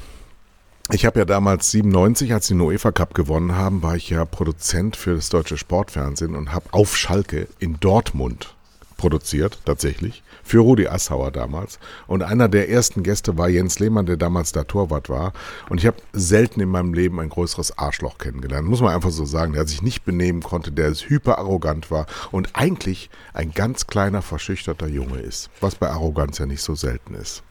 ich 0.91 1.05
habe 1.05 1.19
ja 1.19 1.25
damals 1.25 1.71
97, 1.71 2.33
als 2.33 2.47
die 2.47 2.53
Noefa 2.53 2.91
Cup 2.91 3.15
gewonnen 3.15 3.55
haben, 3.55 3.81
war 3.81 3.95
ich 3.95 4.11
ja 4.11 4.23
Produzent 4.23 4.95
für 4.95 5.15
das 5.15 5.29
deutsche 5.29 5.57
Sportfernsehen 5.57 6.35
und 6.35 6.53
habe 6.53 6.67
auf 6.71 6.95
Schalke 6.95 7.47
in 7.59 7.79
Dortmund 7.79 8.55
produziert, 8.97 9.59
tatsächlich, 9.65 10.23
für 10.43 10.59
Rudi 10.59 10.87
Assauer 10.87 11.31
damals. 11.31 11.79
Und 12.07 12.23
einer 12.23 12.47
der 12.47 12.69
ersten 12.69 13.03
Gäste 13.03 13.37
war 13.37 13.49
Jens 13.49 13.79
Lehmann, 13.79 14.05
der 14.05 14.17
damals 14.17 14.51
da 14.51 14.63
Torwart 14.63 15.09
war. 15.09 15.33
Und 15.69 15.79
ich 15.79 15.87
habe 15.87 15.97
selten 16.13 16.61
in 16.61 16.69
meinem 16.69 16.93
Leben 16.93 17.19
ein 17.19 17.29
größeres 17.29 17.77
Arschloch 17.77 18.17
kennengelernt. 18.17 18.67
Muss 18.67 18.81
man 18.81 18.93
einfach 18.93 19.11
so 19.11 19.25
sagen, 19.25 19.53
der 19.53 19.67
sich 19.67 19.81
nicht 19.81 20.05
benehmen 20.05 20.43
konnte, 20.43 20.71
der 20.71 20.93
hyper 20.93 21.39
arrogant 21.39 21.91
war 21.91 22.05
und 22.31 22.55
eigentlich 22.55 23.09
ein 23.33 23.51
ganz 23.51 23.87
kleiner, 23.87 24.21
verschüchterter 24.21 24.87
Junge 24.87 25.19
ist. 25.19 25.49
Was 25.61 25.75
bei 25.75 25.89
Arroganz 25.89 26.37
ja 26.37 26.45
nicht 26.45 26.61
so 26.61 26.75
selten 26.75 27.15
ist. 27.15 27.43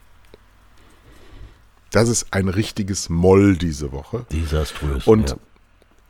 Das 1.95 2.09
ist 2.09 2.27
ein 2.31 2.49
richtiges 2.49 3.07
Moll 3.07 3.55
diese 3.55 3.93
Woche. 3.93 4.25
Desaströs. 4.29 5.07
Und 5.07 5.29
ja. 5.29 5.35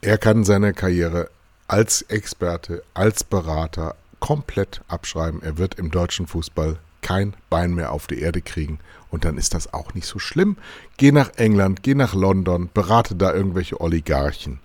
er 0.02 0.18
kann 0.18 0.44
seine 0.44 0.74
Karriere 0.74 1.30
als 1.68 2.02
Experte, 2.02 2.82
als 2.96 3.24
Berater, 3.24 3.96
komplett 4.20 4.82
abschreiben. 4.88 5.44
Er 5.44 5.60
wird 5.60 5.76
im 5.76 5.92
deutschen 5.92 6.26
Fußball 6.26 6.80
kein 7.02 7.36
Bein 7.52 7.76
mehr 7.76 7.92
auf 7.92 8.08
die 8.08 8.20
Erde 8.20 8.42
kriegen. 8.42 8.80
Und 9.12 9.26
dann 9.26 9.38
ist 9.38 9.54
das 9.54 9.76
auch 9.76 9.94
nicht 9.94 10.08
so 10.08 10.18
schlimm. 10.18 10.58
Geh 10.98 11.12
nach 11.12 11.30
England, 11.36 11.84
geh 11.84 11.94
nach 11.94 12.16
London, 12.16 12.68
berate 12.74 13.14
da 13.14 13.32
irgendwelche 13.32 13.80
Oligarchen. 13.80 14.60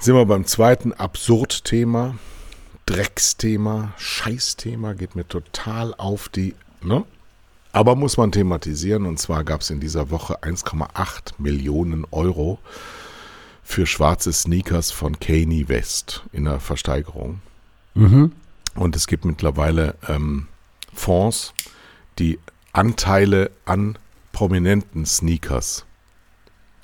Sind 0.00 0.16
wir 0.16 0.26
beim 0.26 0.44
zweiten 0.44 0.92
Absurdthema, 0.92 2.16
Drecksthema, 2.84 3.94
Scheißthema, 3.96 4.92
geht 4.92 5.16
mir 5.16 5.26
total 5.26 5.94
auf 5.94 6.28
die, 6.28 6.54
ne? 6.82 7.06
Aber 7.72 7.94
muss 7.94 8.16
man 8.16 8.32
thematisieren. 8.32 9.06
Und 9.06 9.18
zwar 9.18 9.44
gab 9.44 9.60
es 9.60 9.70
in 9.70 9.80
dieser 9.80 10.10
Woche 10.10 10.42
1,8 10.42 11.34
Millionen 11.38 12.06
Euro 12.10 12.58
für 13.62 13.86
schwarze 13.86 14.32
Sneakers 14.32 14.90
von 14.90 15.20
Kanye 15.20 15.68
West 15.68 16.24
in 16.32 16.44
der 16.44 16.58
Versteigerung. 16.60 17.40
Mhm. 17.94 18.32
Und 18.74 18.96
es 18.96 19.06
gibt 19.06 19.24
mittlerweile 19.24 19.94
ähm, 20.08 20.48
Fonds, 20.92 21.54
die 22.18 22.38
Anteile 22.72 23.50
an 23.64 23.98
prominenten 24.32 25.06
Sneakers, 25.06 25.86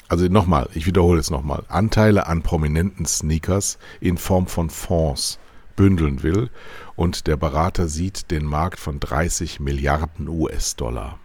also 0.09 0.27
nochmal, 0.27 0.69
ich 0.75 0.87
wiederhole 0.87 1.19
es 1.19 1.31
nochmal, 1.31 1.65
Anteile 1.69 2.27
an 2.27 2.43
prominenten 2.43 3.07
Sneakers 3.07 3.79
in 4.01 4.19
Form 4.19 4.47
von 4.47 4.71
Fonds 4.71 5.39
bündeln 5.77 6.23
will. 6.23 6.51
Und 6.97 7.27
der 7.27 7.37
Berater 7.37 7.89
sieht 7.89 8.31
den 8.31 8.45
Markt 8.45 8.81
von 8.81 8.99
30 8.99 9.61
Milliarden 9.61 10.29
US-Dollar. 10.29 11.19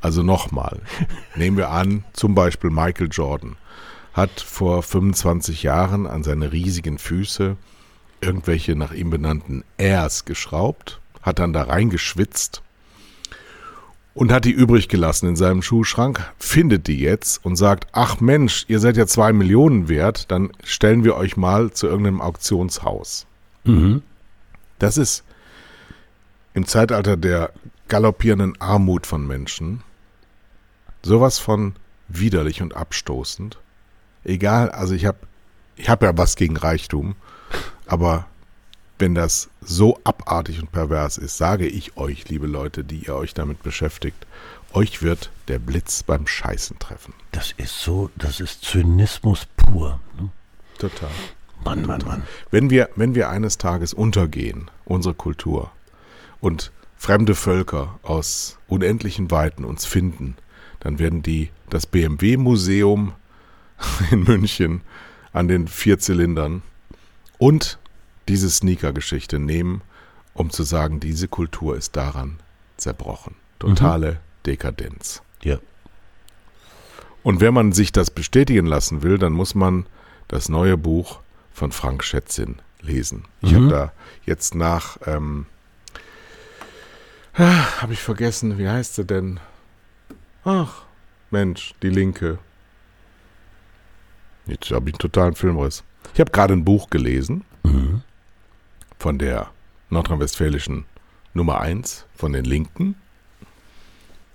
Also 0.00 0.22
nochmal, 0.22 0.82
nehmen 1.34 1.56
wir 1.56 1.70
an, 1.70 2.04
zum 2.12 2.34
Beispiel 2.34 2.68
Michael 2.68 3.08
Jordan 3.10 3.56
hat 4.12 4.40
vor 4.40 4.82
25 4.82 5.64
Jahren 5.64 6.06
an 6.06 6.22
seine 6.22 6.52
riesigen 6.52 6.98
Füße 6.98 7.56
irgendwelche 8.20 8.76
nach 8.76 8.92
ihm 8.92 9.10
benannten 9.10 9.64
Airs 9.76 10.24
geschraubt, 10.24 11.00
hat 11.20 11.40
dann 11.40 11.52
da 11.52 11.64
reingeschwitzt 11.64 12.62
und 14.14 14.32
hat 14.32 14.44
die 14.44 14.52
übrig 14.52 14.88
gelassen 14.88 15.28
in 15.28 15.36
seinem 15.36 15.60
Schuhschrank, 15.60 16.24
findet 16.38 16.86
die 16.86 17.00
jetzt 17.00 17.44
und 17.44 17.56
sagt, 17.56 17.88
ach 17.92 18.20
Mensch, 18.20 18.64
ihr 18.68 18.78
seid 18.78 18.96
ja 18.96 19.06
zwei 19.06 19.32
Millionen 19.32 19.88
wert, 19.88 20.30
dann 20.30 20.52
stellen 20.62 21.04
wir 21.04 21.16
euch 21.16 21.36
mal 21.36 21.72
zu 21.72 21.88
irgendeinem 21.88 22.20
Auktionshaus. 22.20 23.26
Mhm. 23.64 24.02
Das 24.78 24.96
ist 24.96 25.24
im 26.54 26.66
Zeitalter 26.66 27.16
der 27.16 27.52
galoppierenden 27.88 28.60
Armut 28.60 29.06
von 29.06 29.26
Menschen 29.26 29.82
sowas 31.02 31.38
von 31.38 31.74
widerlich 32.08 32.62
und 32.62 32.74
abstoßend. 32.74 33.58
Egal, 34.24 34.70
also 34.70 34.94
ich 34.94 35.06
habe 35.06 35.18
ich 35.76 35.88
hab 35.88 36.02
ja 36.02 36.16
was 36.16 36.36
gegen 36.36 36.56
Reichtum, 36.56 37.16
aber 37.86 38.26
wenn 38.98 39.14
das 39.14 39.48
so 39.60 39.98
abartig 40.04 40.60
und 40.60 40.72
pervers 40.72 41.18
ist, 41.18 41.36
sage 41.36 41.66
ich 41.66 41.96
euch, 41.96 42.28
liebe 42.28 42.46
Leute, 42.46 42.84
die 42.84 43.06
ihr 43.06 43.14
euch 43.14 43.34
damit 43.34 43.62
beschäftigt, 43.62 44.26
euch 44.72 45.02
wird 45.02 45.30
der 45.48 45.58
Blitz 45.58 46.02
beim 46.02 46.26
Scheißen 46.26 46.78
treffen. 46.78 47.14
Das 47.32 47.52
ist 47.56 47.80
so, 47.80 48.10
das 48.16 48.40
ist 48.40 48.64
Zynismus 48.64 49.46
pur. 49.56 50.00
Ne? 50.18 50.30
Total. 50.78 51.10
Mann, 51.64 51.86
Mann, 51.86 52.02
Mann. 52.04 52.22
Wenn 52.50 52.70
wir, 52.70 52.90
wenn 52.96 53.14
wir 53.14 53.30
eines 53.30 53.58
Tages 53.58 53.94
untergehen, 53.94 54.70
unsere 54.84 55.14
Kultur, 55.14 55.70
und 56.44 56.72
fremde 56.96 57.34
Völker 57.34 57.98
aus 58.02 58.58
unendlichen 58.68 59.30
Weiten 59.30 59.64
uns 59.64 59.86
finden, 59.86 60.36
dann 60.80 60.98
werden 60.98 61.22
die 61.22 61.48
das 61.70 61.86
BMW-Museum 61.86 63.14
in 64.10 64.24
München 64.24 64.82
an 65.32 65.48
den 65.48 65.66
vier 65.66 65.98
Zylindern 65.98 66.62
und 67.38 67.78
diese 68.28 68.50
Sneaker-Geschichte 68.50 69.38
nehmen, 69.38 69.82
um 70.34 70.50
zu 70.50 70.62
sagen, 70.62 71.00
diese 71.00 71.28
Kultur 71.28 71.76
ist 71.76 71.96
daran 71.96 72.38
zerbrochen. 72.76 73.36
Totale 73.58 74.12
mhm. 74.12 74.16
Dekadenz. 74.46 75.22
Ja. 75.42 75.58
Und 77.22 77.40
wenn 77.40 77.54
man 77.54 77.72
sich 77.72 77.92
das 77.92 78.10
bestätigen 78.10 78.66
lassen 78.66 79.02
will, 79.02 79.18
dann 79.18 79.32
muss 79.32 79.54
man 79.54 79.86
das 80.28 80.48
neue 80.48 80.76
Buch 80.76 81.20
von 81.52 81.72
Frank 81.72 82.04
Schätzin 82.04 82.56
lesen. 82.82 83.24
Ich 83.40 83.52
mhm. 83.52 83.56
habe 83.56 83.68
da 83.68 83.92
jetzt 84.26 84.54
nach, 84.54 84.98
ähm, 85.06 85.46
ah, 87.34 87.80
habe 87.80 87.92
ich 87.92 88.00
vergessen, 88.00 88.58
wie 88.58 88.68
heißt 88.68 88.96
sie 88.96 89.04
denn? 89.04 89.40
Ach, 90.44 90.82
Mensch, 91.30 91.74
die 91.82 91.88
Linke. 91.88 92.38
Jetzt 94.46 94.70
habe 94.70 94.90
ich 94.90 94.94
einen 94.94 94.98
totalen 94.98 95.34
Filmriss. 95.34 95.84
Ich 96.12 96.20
habe 96.20 96.30
gerade 96.30 96.52
ein 96.52 96.64
Buch 96.64 96.90
gelesen 96.90 97.44
mhm. 97.62 98.02
Von 99.04 99.18
der 99.18 99.48
nordrhein-westfälischen 99.90 100.86
Nummer 101.34 101.60
1 101.60 102.06
von 102.14 102.32
den 102.32 102.46
Linken. 102.46 102.94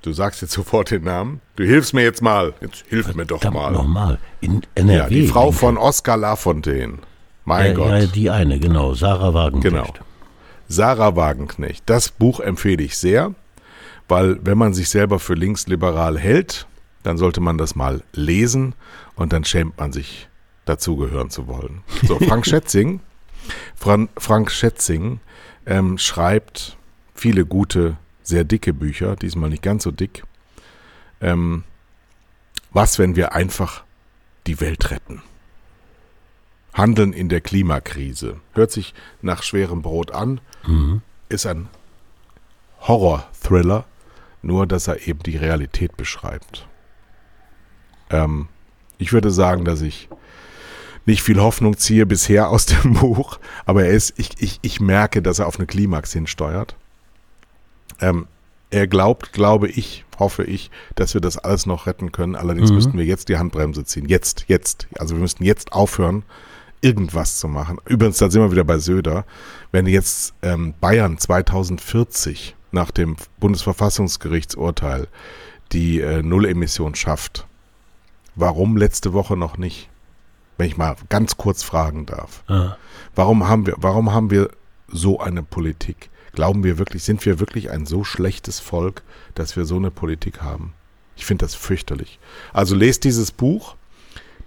Du 0.03 0.13
sagst 0.13 0.43
jetzt 0.43 0.51
sofort 0.59 0.91
den 0.91 1.05
Namen. 1.05 1.41
Du 1.55 1.63
hilfst 1.63 1.95
mir 1.95 2.03
jetzt 2.03 2.21
mal. 2.21 2.53
Jetzt 2.61 2.85
hilf 2.87 3.07
Verdammt 3.07 3.17
mir 3.17 3.25
doch 3.25 3.51
mal. 3.51 3.71
Nochmal. 3.71 4.19
In 4.41 4.61
NRW. 4.75 4.95
Ja, 4.95 5.07
die 5.09 5.25
Frau 5.25 5.51
von 5.51 5.75
Oskar 5.75 6.17
Lafontaine. 6.17 6.99
Mein 7.45 7.71
ja, 7.71 7.73
Gott. 7.73 7.89
Ja, 7.89 8.05
die 8.05 8.29
eine, 8.29 8.59
genau. 8.59 8.93
Sarah 8.93 9.33
Wagenknecht. 9.33 9.73
Genau. 9.73 10.05
Sarah 10.67 11.15
Wagenknecht. 11.15 11.81
Das 11.87 12.09
Buch 12.09 12.39
empfehle 12.39 12.83
ich 12.83 12.95
sehr, 12.95 13.33
weil 14.07 14.37
wenn 14.45 14.59
man 14.59 14.75
sich 14.75 14.89
selber 14.89 15.17
für 15.17 15.33
linksliberal 15.33 16.19
hält, 16.19 16.67
dann 17.01 17.17
sollte 17.17 17.41
man 17.41 17.57
das 17.57 17.75
mal 17.75 18.03
lesen 18.13 18.75
und 19.15 19.33
dann 19.33 19.45
schämt 19.45 19.79
man 19.79 19.93
sich 19.93 20.29
dazugehören 20.65 21.31
zu 21.31 21.47
wollen. 21.47 21.81
So, 22.03 22.19
Frank 22.19 22.45
Schätzing 22.45 22.99
Fran 23.75 24.09
Frank 24.17 24.51
Schätzing 24.51 25.19
ähm, 25.65 25.97
schreibt 25.97 26.77
viele 27.15 27.45
gute, 27.45 27.97
sehr 28.23 28.43
dicke 28.43 28.73
Bücher, 28.73 29.15
diesmal 29.15 29.49
nicht 29.49 29.63
ganz 29.63 29.83
so 29.83 29.91
dick. 29.91 30.23
Ähm, 31.21 31.63
was, 32.71 32.99
wenn 32.99 33.15
wir 33.15 33.33
einfach 33.33 33.83
die 34.47 34.59
Welt 34.61 34.91
retten? 34.91 35.21
Handeln 36.73 37.13
in 37.13 37.29
der 37.29 37.41
Klimakrise. 37.41 38.39
Hört 38.53 38.71
sich 38.71 38.93
nach 39.21 39.43
schwerem 39.43 39.81
Brot 39.81 40.11
an, 40.11 40.39
Mhm. 40.65 41.01
ist 41.29 41.45
ein 41.45 41.67
Horror-Thriller, 42.81 43.85
nur 44.41 44.67
dass 44.67 44.87
er 44.87 45.07
eben 45.07 45.19
die 45.23 45.35
Realität 45.37 45.97
beschreibt. 45.97 46.67
Ähm, 48.09 48.47
ich 48.97 49.11
würde 49.13 49.31
sagen, 49.31 49.65
dass 49.65 49.81
ich 49.81 50.09
nicht 51.05 51.21
viel 51.23 51.39
Hoffnung 51.41 51.77
ziehe 51.77 52.05
bisher 52.05 52.49
aus 52.49 52.65
dem 52.65 52.93
Buch, 52.99 53.39
aber 53.65 53.85
er 53.85 53.91
ist, 53.91 54.13
ich, 54.17 54.31
ich, 54.39 54.59
ich 54.61 54.79
merke, 54.79 55.21
dass 55.21 55.39
er 55.39 55.47
auf 55.47 55.57
eine 55.57 55.67
Klimax 55.67 56.13
hinsteuert. 56.13 56.75
Ähm, 58.01 58.27
er 58.71 58.87
glaubt, 58.87 59.33
glaube 59.33 59.67
ich, 59.67 60.05
hoffe 60.19 60.43
ich, 60.43 60.69
dass 60.95 61.13
wir 61.13 61.21
das 61.21 61.37
alles 61.37 61.65
noch 61.65 61.87
retten 61.87 62.11
können. 62.11 62.35
Allerdings 62.35 62.69
Mhm. 62.69 62.75
müssten 62.75 62.97
wir 62.97 63.05
jetzt 63.05 63.29
die 63.29 63.37
Handbremse 63.37 63.83
ziehen. 63.85 64.07
Jetzt, 64.07 64.45
jetzt. 64.47 64.87
Also 64.97 65.15
wir 65.15 65.21
müssten 65.21 65.43
jetzt 65.43 65.71
aufhören, 65.73 66.23
irgendwas 66.81 67.37
zu 67.39 67.47
machen. 67.47 67.77
Übrigens, 67.87 68.17
da 68.17 68.29
sind 68.29 68.41
wir 68.41 68.51
wieder 68.51 68.63
bei 68.63 68.77
Söder. 68.77 69.25
Wenn 69.71 69.87
jetzt 69.87 70.33
ähm, 70.43 70.73
Bayern 70.79 71.17
2040 71.17 72.55
nach 72.71 72.91
dem 72.91 73.15
Bundesverfassungsgerichtsurteil 73.39 75.07
die 75.71 75.99
äh, 76.01 76.21
Nullemission 76.21 76.95
schafft, 76.95 77.47
warum 78.35 78.77
letzte 78.77 79.13
Woche 79.13 79.35
noch 79.35 79.57
nicht? 79.57 79.89
Wenn 80.59 80.67
ich 80.67 80.77
mal 80.77 80.97
ganz 81.07 81.37
kurz 81.37 81.63
fragen 81.63 82.05
darf. 82.05 82.43
Ja. 82.49 82.77
Warum 83.15 83.47
haben 83.47 83.65
wir, 83.65 83.75
warum 83.77 84.13
haben 84.13 84.29
wir 84.29 84.49
so 84.89 85.21
eine 85.21 85.41
Politik? 85.41 86.09
Glauben 86.33 86.65
wir 86.65 86.77
wirklich, 86.77 87.03
sind 87.03 87.25
wir 87.25 87.39
wirklich 87.39 87.71
ein 87.71 87.85
so 87.85 88.03
schlechtes 88.03 88.59
Volk, 88.59 89.03
dass 89.35 89.55
wir 89.55 89.63
so 89.63 89.77
eine 89.77 89.89
Politik 89.89 90.41
haben? 90.41 90.73
Ich 91.15 91.25
finde 91.25 91.45
das 91.45 91.55
fürchterlich. 91.55 92.19
Also 92.51 92.75
lest 92.75 93.05
dieses 93.05 93.31
Buch, 93.31 93.77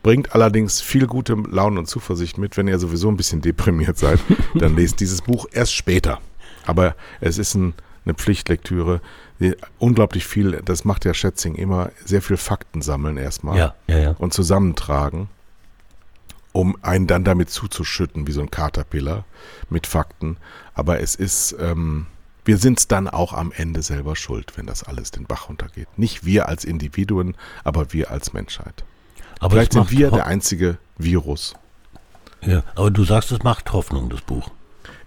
bringt 0.03 0.35
allerdings 0.35 0.83
viel 0.83 1.07
gute 1.07 1.33
Laune 1.33 1.79
und 1.79 1.87
Zuversicht 1.87 2.37
mit. 2.37 2.59
Wenn 2.59 2.69
ihr 2.69 2.79
sowieso 2.79 3.09
ein 3.09 3.17
bisschen 3.17 3.41
deprimiert 3.41 3.97
seid, 3.97 4.21
dann 4.55 4.77
lest 4.77 5.01
dieses 5.01 5.23
Buch 5.23 5.47
erst 5.51 5.75
später. 5.75 6.21
Aber 6.67 6.95
es 7.23 7.39
ist 7.39 7.55
ein, 7.55 7.73
eine 8.05 8.13
Pflichtlektüre. 8.13 9.01
Unglaublich 9.79 10.27
viel, 10.27 10.61
das 10.63 10.85
macht 10.85 11.07
ja 11.07 11.15
Schätzing 11.15 11.55
immer, 11.55 11.91
sehr 12.05 12.21
viel 12.21 12.37
Fakten 12.37 12.83
sammeln 12.83 13.17
erstmal 13.17 13.57
ja, 13.57 13.75
ja, 13.89 13.99
ja. 13.99 14.17
und 14.19 14.35
zusammentragen, 14.35 15.29
um 16.53 16.77
einen 16.83 17.07
dann 17.07 17.25
damit 17.25 17.51
zuzuschütten, 17.51 18.27
wie 18.27 18.33
so 18.33 18.43
ein 18.43 18.51
Caterpillar 18.51 19.25
mit 19.71 19.87
Fakten. 19.87 20.37
Aber 20.75 21.01
es 21.01 21.15
ist, 21.15 21.57
ähm, 21.59 22.07
wir 22.45 22.59
sind 22.59 22.79
es 22.79 22.89
dann 22.89 23.09
auch 23.09 23.33
am 23.33 23.53
Ende 23.53 23.83
selber 23.83 24.17
schuld, 24.17 24.53
wenn 24.57 24.67
das 24.67 24.83
alles 24.85 25.11
den 25.11 25.27
Bach 25.27 25.49
runtergeht. 25.49 25.89
Nicht 25.97 26.25
wir 26.25 26.49
als 26.49 26.65
Individuen, 26.65 27.37
aber 27.65 27.93
wir 27.93 28.11
als 28.11 28.33
Menschheit. 28.33 28.85
Aber 29.41 29.53
Vielleicht 29.53 29.73
sind 29.73 29.91
wir 29.91 30.11
der 30.11 30.27
einzige 30.27 30.79
Virus. 30.99 31.55
ja, 32.43 32.63
aber 32.75 32.91
du 32.91 33.05
sagst, 33.05 33.33
es 33.33 33.43
macht 33.43 33.73
Hoffnung, 33.73 34.09
das 34.09 34.21
Buch. 34.21 34.51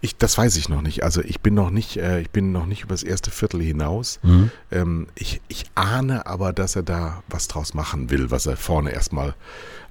Ich, 0.02 0.18
das 0.18 0.38
weiß 0.38 0.58
ich 0.58 0.70
noch 0.70 0.82
nicht. 0.82 1.04
Also 1.04 1.22
ich 1.22 1.40
bin 1.42 1.54
noch 1.54 1.70
nicht, 1.70 1.98
äh, 1.98 2.20
ich 2.20 2.30
bin 2.30 2.52
noch 2.52 2.66
nicht 2.66 2.84
über 2.84 2.94
das 2.94 3.02
erste 3.04 3.32
Viertel 3.32 3.62
hinaus. 3.62 4.20
Mhm. 4.24 4.52
Ähm, 4.72 5.08
ich, 5.16 5.42
ich 5.48 5.66
ahne 5.74 6.26
aber, 6.28 6.54
dass 6.54 6.76
er 6.76 6.84
da 6.84 7.24
was 7.28 7.48
draus 7.48 7.74
machen 7.74 8.10
will, 8.10 8.30
was 8.30 8.46
er 8.46 8.58
vorne 8.58 8.92
erstmal 8.92 9.36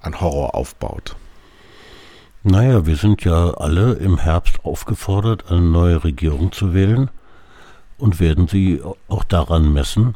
an 0.00 0.20
Horror 0.20 0.54
aufbaut. 0.54 1.16
Naja, 2.46 2.84
wir 2.84 2.96
sind 2.96 3.24
ja 3.24 3.54
alle 3.54 3.94
im 3.94 4.18
Herbst 4.18 4.66
aufgefordert, 4.66 5.50
eine 5.50 5.62
neue 5.62 6.04
Regierung 6.04 6.52
zu 6.52 6.74
wählen 6.74 7.10
und 7.96 8.20
werden 8.20 8.48
sie 8.48 8.82
auch 9.08 9.24
daran 9.24 9.72
messen, 9.72 10.14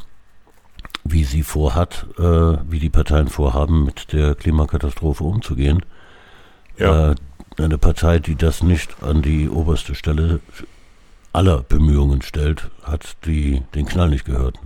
wie 1.05 1.25
sie 1.25 1.43
vorhat, 1.43 2.07
äh, 2.19 2.23
wie 2.23 2.81
die 2.81 2.91
Parteien 2.91 3.29
vorhaben, 3.29 3.87
mit 3.87 4.13
der 4.13 4.35
Klimakatastrophe 4.35 5.25
umzugehen. 5.25 5.83
Ja. 6.77 7.13
Äh, 7.13 7.15
eine 7.57 7.79
Partei, 7.79 8.19
die 8.19 8.37
das 8.37 8.63
nicht 8.63 9.03
an 9.03 9.23
die 9.23 9.49
oberste 9.49 9.95
Stelle 9.95 10.41
aller 11.33 11.63
Bemühungen 11.63 12.21
stellt, 12.21 12.71
hat 12.83 13.17
die, 13.25 13.63
den 13.75 13.87
Knall 13.87 14.11
nicht 14.11 14.27
gehört. 14.27 14.59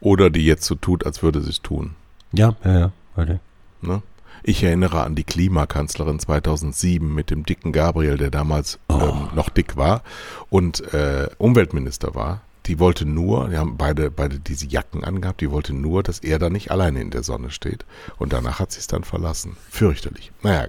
Oder 0.00 0.30
die 0.30 0.46
jetzt 0.46 0.64
so 0.64 0.74
tut, 0.74 1.04
als 1.04 1.22
würde 1.22 1.42
sie 1.42 1.50
es 1.50 1.60
tun. 1.60 1.96
Ja, 2.32 2.56
ja, 2.64 2.78
ja. 2.78 2.92
Weiter. 3.14 3.40
Ne? 3.82 4.02
Ich 4.46 4.62
erinnere 4.62 5.02
an 5.04 5.14
die 5.14 5.24
Klimakanzlerin 5.24 6.18
2007 6.18 7.14
mit 7.14 7.30
dem 7.30 7.46
dicken 7.46 7.72
Gabriel, 7.72 8.18
der 8.18 8.30
damals 8.30 8.78
Oh. 8.88 9.00
ähm, 9.00 9.28
noch 9.34 9.48
dick 9.48 9.76
war 9.76 10.02
und 10.50 10.92
äh, 10.92 11.30
Umweltminister 11.38 12.14
war. 12.14 12.42
Die 12.66 12.78
wollte 12.78 13.06
nur, 13.06 13.48
die 13.48 13.56
haben 13.56 13.76
beide, 13.78 14.10
beide 14.10 14.38
diese 14.38 14.66
Jacken 14.66 15.02
angehabt, 15.02 15.40
die 15.40 15.50
wollte 15.50 15.72
nur, 15.74 16.02
dass 16.02 16.18
er 16.18 16.38
da 16.38 16.50
nicht 16.50 16.70
alleine 16.70 17.00
in 17.00 17.10
der 17.10 17.22
Sonne 17.22 17.50
steht. 17.50 17.84
Und 18.18 18.32
danach 18.34 18.58
hat 18.58 18.72
sie 18.72 18.80
es 18.80 18.86
dann 18.86 19.04
verlassen. 19.04 19.56
Fürchterlich. 19.70 20.30
Naja, 20.42 20.68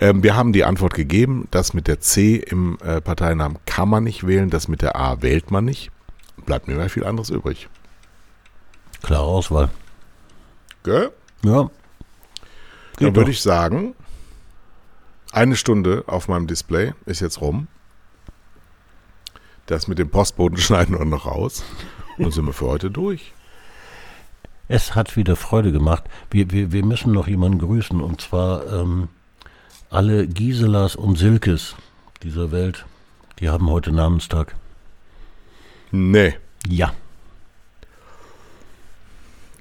ähm, 0.00 0.22
wir 0.24 0.34
haben 0.36 0.52
die 0.52 0.64
Antwort 0.64 0.94
gegeben, 0.94 1.46
das 1.52 1.74
mit 1.74 1.86
der 1.88 2.00
C 2.00 2.36
im 2.36 2.78
äh, 2.84 3.00
Parteinamen 3.00 3.58
kann 3.66 3.88
man 3.88 4.04
nicht 4.04 4.26
wählen, 4.26 4.50
das 4.50 4.66
mit 4.68 4.82
der 4.82 4.96
A 4.96 5.22
wählt 5.22 5.50
man 5.52 5.64
nicht. 5.64 5.90
Bleibt 6.46 6.66
mir 6.66 6.74
mehr 6.74 6.90
viel 6.90 7.04
anderes 7.04 7.30
übrig. 7.30 7.68
Klare 9.02 9.22
Auswahl. 9.26 9.70
Gell? 10.84 11.10
Ja. 11.44 11.70
Dann 12.98 13.08
Geht 13.08 13.16
würde 13.16 13.30
doch. 13.30 13.36
ich 13.36 13.42
sagen, 13.42 13.94
eine 15.32 15.56
Stunde 15.56 16.04
auf 16.06 16.26
meinem 16.28 16.46
Display 16.46 16.94
ist 17.06 17.20
jetzt 17.20 17.40
rum. 17.40 17.68
Das 19.66 19.86
mit 19.86 19.98
dem 19.98 20.10
Postboten 20.10 20.58
schneiden 20.58 20.98
wir 20.98 21.04
noch 21.04 21.26
raus. 21.26 21.62
Und 22.16 22.32
sind 22.32 22.46
wir 22.46 22.52
für 22.52 22.66
heute 22.66 22.90
durch. 22.90 23.32
Es 24.66 24.96
hat 24.96 25.16
wieder 25.16 25.36
Freude 25.36 25.70
gemacht. 25.70 26.04
Wir, 26.30 26.50
wir, 26.50 26.72
wir 26.72 26.84
müssen 26.84 27.12
noch 27.12 27.28
jemanden 27.28 27.58
grüßen 27.60 28.00
und 28.00 28.20
zwar 28.20 28.66
ähm, 28.72 29.08
alle 29.88 30.26
Giselas 30.26 30.96
und 30.96 31.16
Silkes 31.16 31.76
dieser 32.22 32.50
Welt. 32.50 32.84
Die 33.38 33.48
haben 33.48 33.70
heute 33.70 33.92
Namenstag. 33.92 34.56
Nee. 35.92 36.34
Ja. 36.66 36.92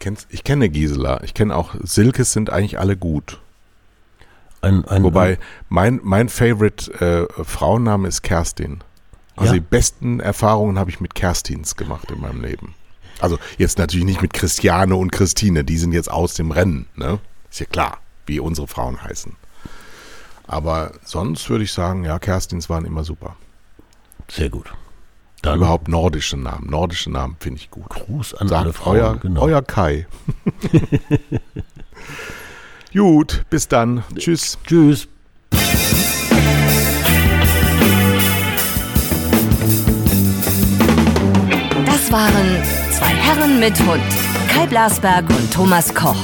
Kennst, 0.07 0.27
ich 0.29 0.45
kenne 0.45 0.69
Gisela. 0.69 1.21
Ich 1.25 1.33
kenne 1.33 1.53
auch 1.53 1.75
Silkes 1.81 2.31
sind 2.31 2.49
eigentlich 2.49 2.79
alle 2.79 2.95
gut. 2.95 3.41
Ein, 4.61 4.85
ein, 4.85 5.03
Wobei 5.03 5.37
mein, 5.67 5.99
mein 6.01 6.29
Favorite 6.29 7.27
äh, 7.37 7.43
Frauenname 7.43 8.07
ist 8.07 8.21
Kerstin. 8.21 8.85
Also 9.35 9.53
Ja. 9.53 9.59
die 9.59 9.65
besten 9.65 10.21
Erfahrungen 10.21 10.79
habe 10.79 10.89
ich 10.91 11.01
mit 11.01 11.13
Kerstins 11.13 11.75
gemacht 11.75 12.09
in 12.09 12.21
meinem 12.21 12.41
Leben. 12.41 12.73
Also 13.19 13.37
jetzt 13.57 13.79
natürlich 13.79 14.05
nicht 14.05 14.21
mit 14.21 14.31
Christiane 14.31 14.95
und 14.95 15.11
Christine, 15.11 15.65
die 15.65 15.77
sind 15.77 15.91
jetzt 15.91 16.09
aus 16.09 16.35
dem 16.35 16.51
Rennen, 16.51 16.85
ne? 16.95 17.19
Ist 17.51 17.59
ja 17.59 17.65
klar, 17.65 17.97
wie 18.27 18.39
unsere 18.39 18.69
Frauen 18.69 19.03
heißen. 19.03 19.35
Aber 20.47 20.93
sonst 21.03 21.49
würde 21.49 21.65
ich 21.65 21.73
sagen, 21.73 22.05
ja, 22.05 22.17
Kerstins 22.17 22.69
waren 22.69 22.85
immer 22.85 23.03
super. 23.03 23.35
Sehr 24.29 24.49
gut. 24.49 24.71
Dann 25.41 25.57
Überhaupt 25.57 25.87
nordische 25.87 26.37
Namen. 26.37 26.69
Nordische 26.69 27.11
Namen 27.11 27.35
finde 27.39 27.61
ich 27.61 27.69
gut. 27.69 27.89
Gruß 27.89 28.33
an 28.35 28.51
alle 28.51 28.65
Sagt 28.65 28.77
Frauen. 28.77 28.97
euer, 28.97 29.15
genau. 29.17 29.41
euer 29.41 29.61
Kai. 29.61 30.07
gut, 32.93 33.45
bis 33.49 33.67
dann. 33.67 34.03
Tschüss. 34.15 34.57
Tschüss. 34.65 35.07
Das 41.85 42.11
waren 42.11 42.63
zwei 42.91 43.07
Herren 43.15 43.59
mit 43.59 43.79
Hund. 43.85 44.01
Kai 44.49 44.65
Blasberg 44.65 45.29
und 45.29 45.53
Thomas 45.53 45.93
Koch. 45.93 46.15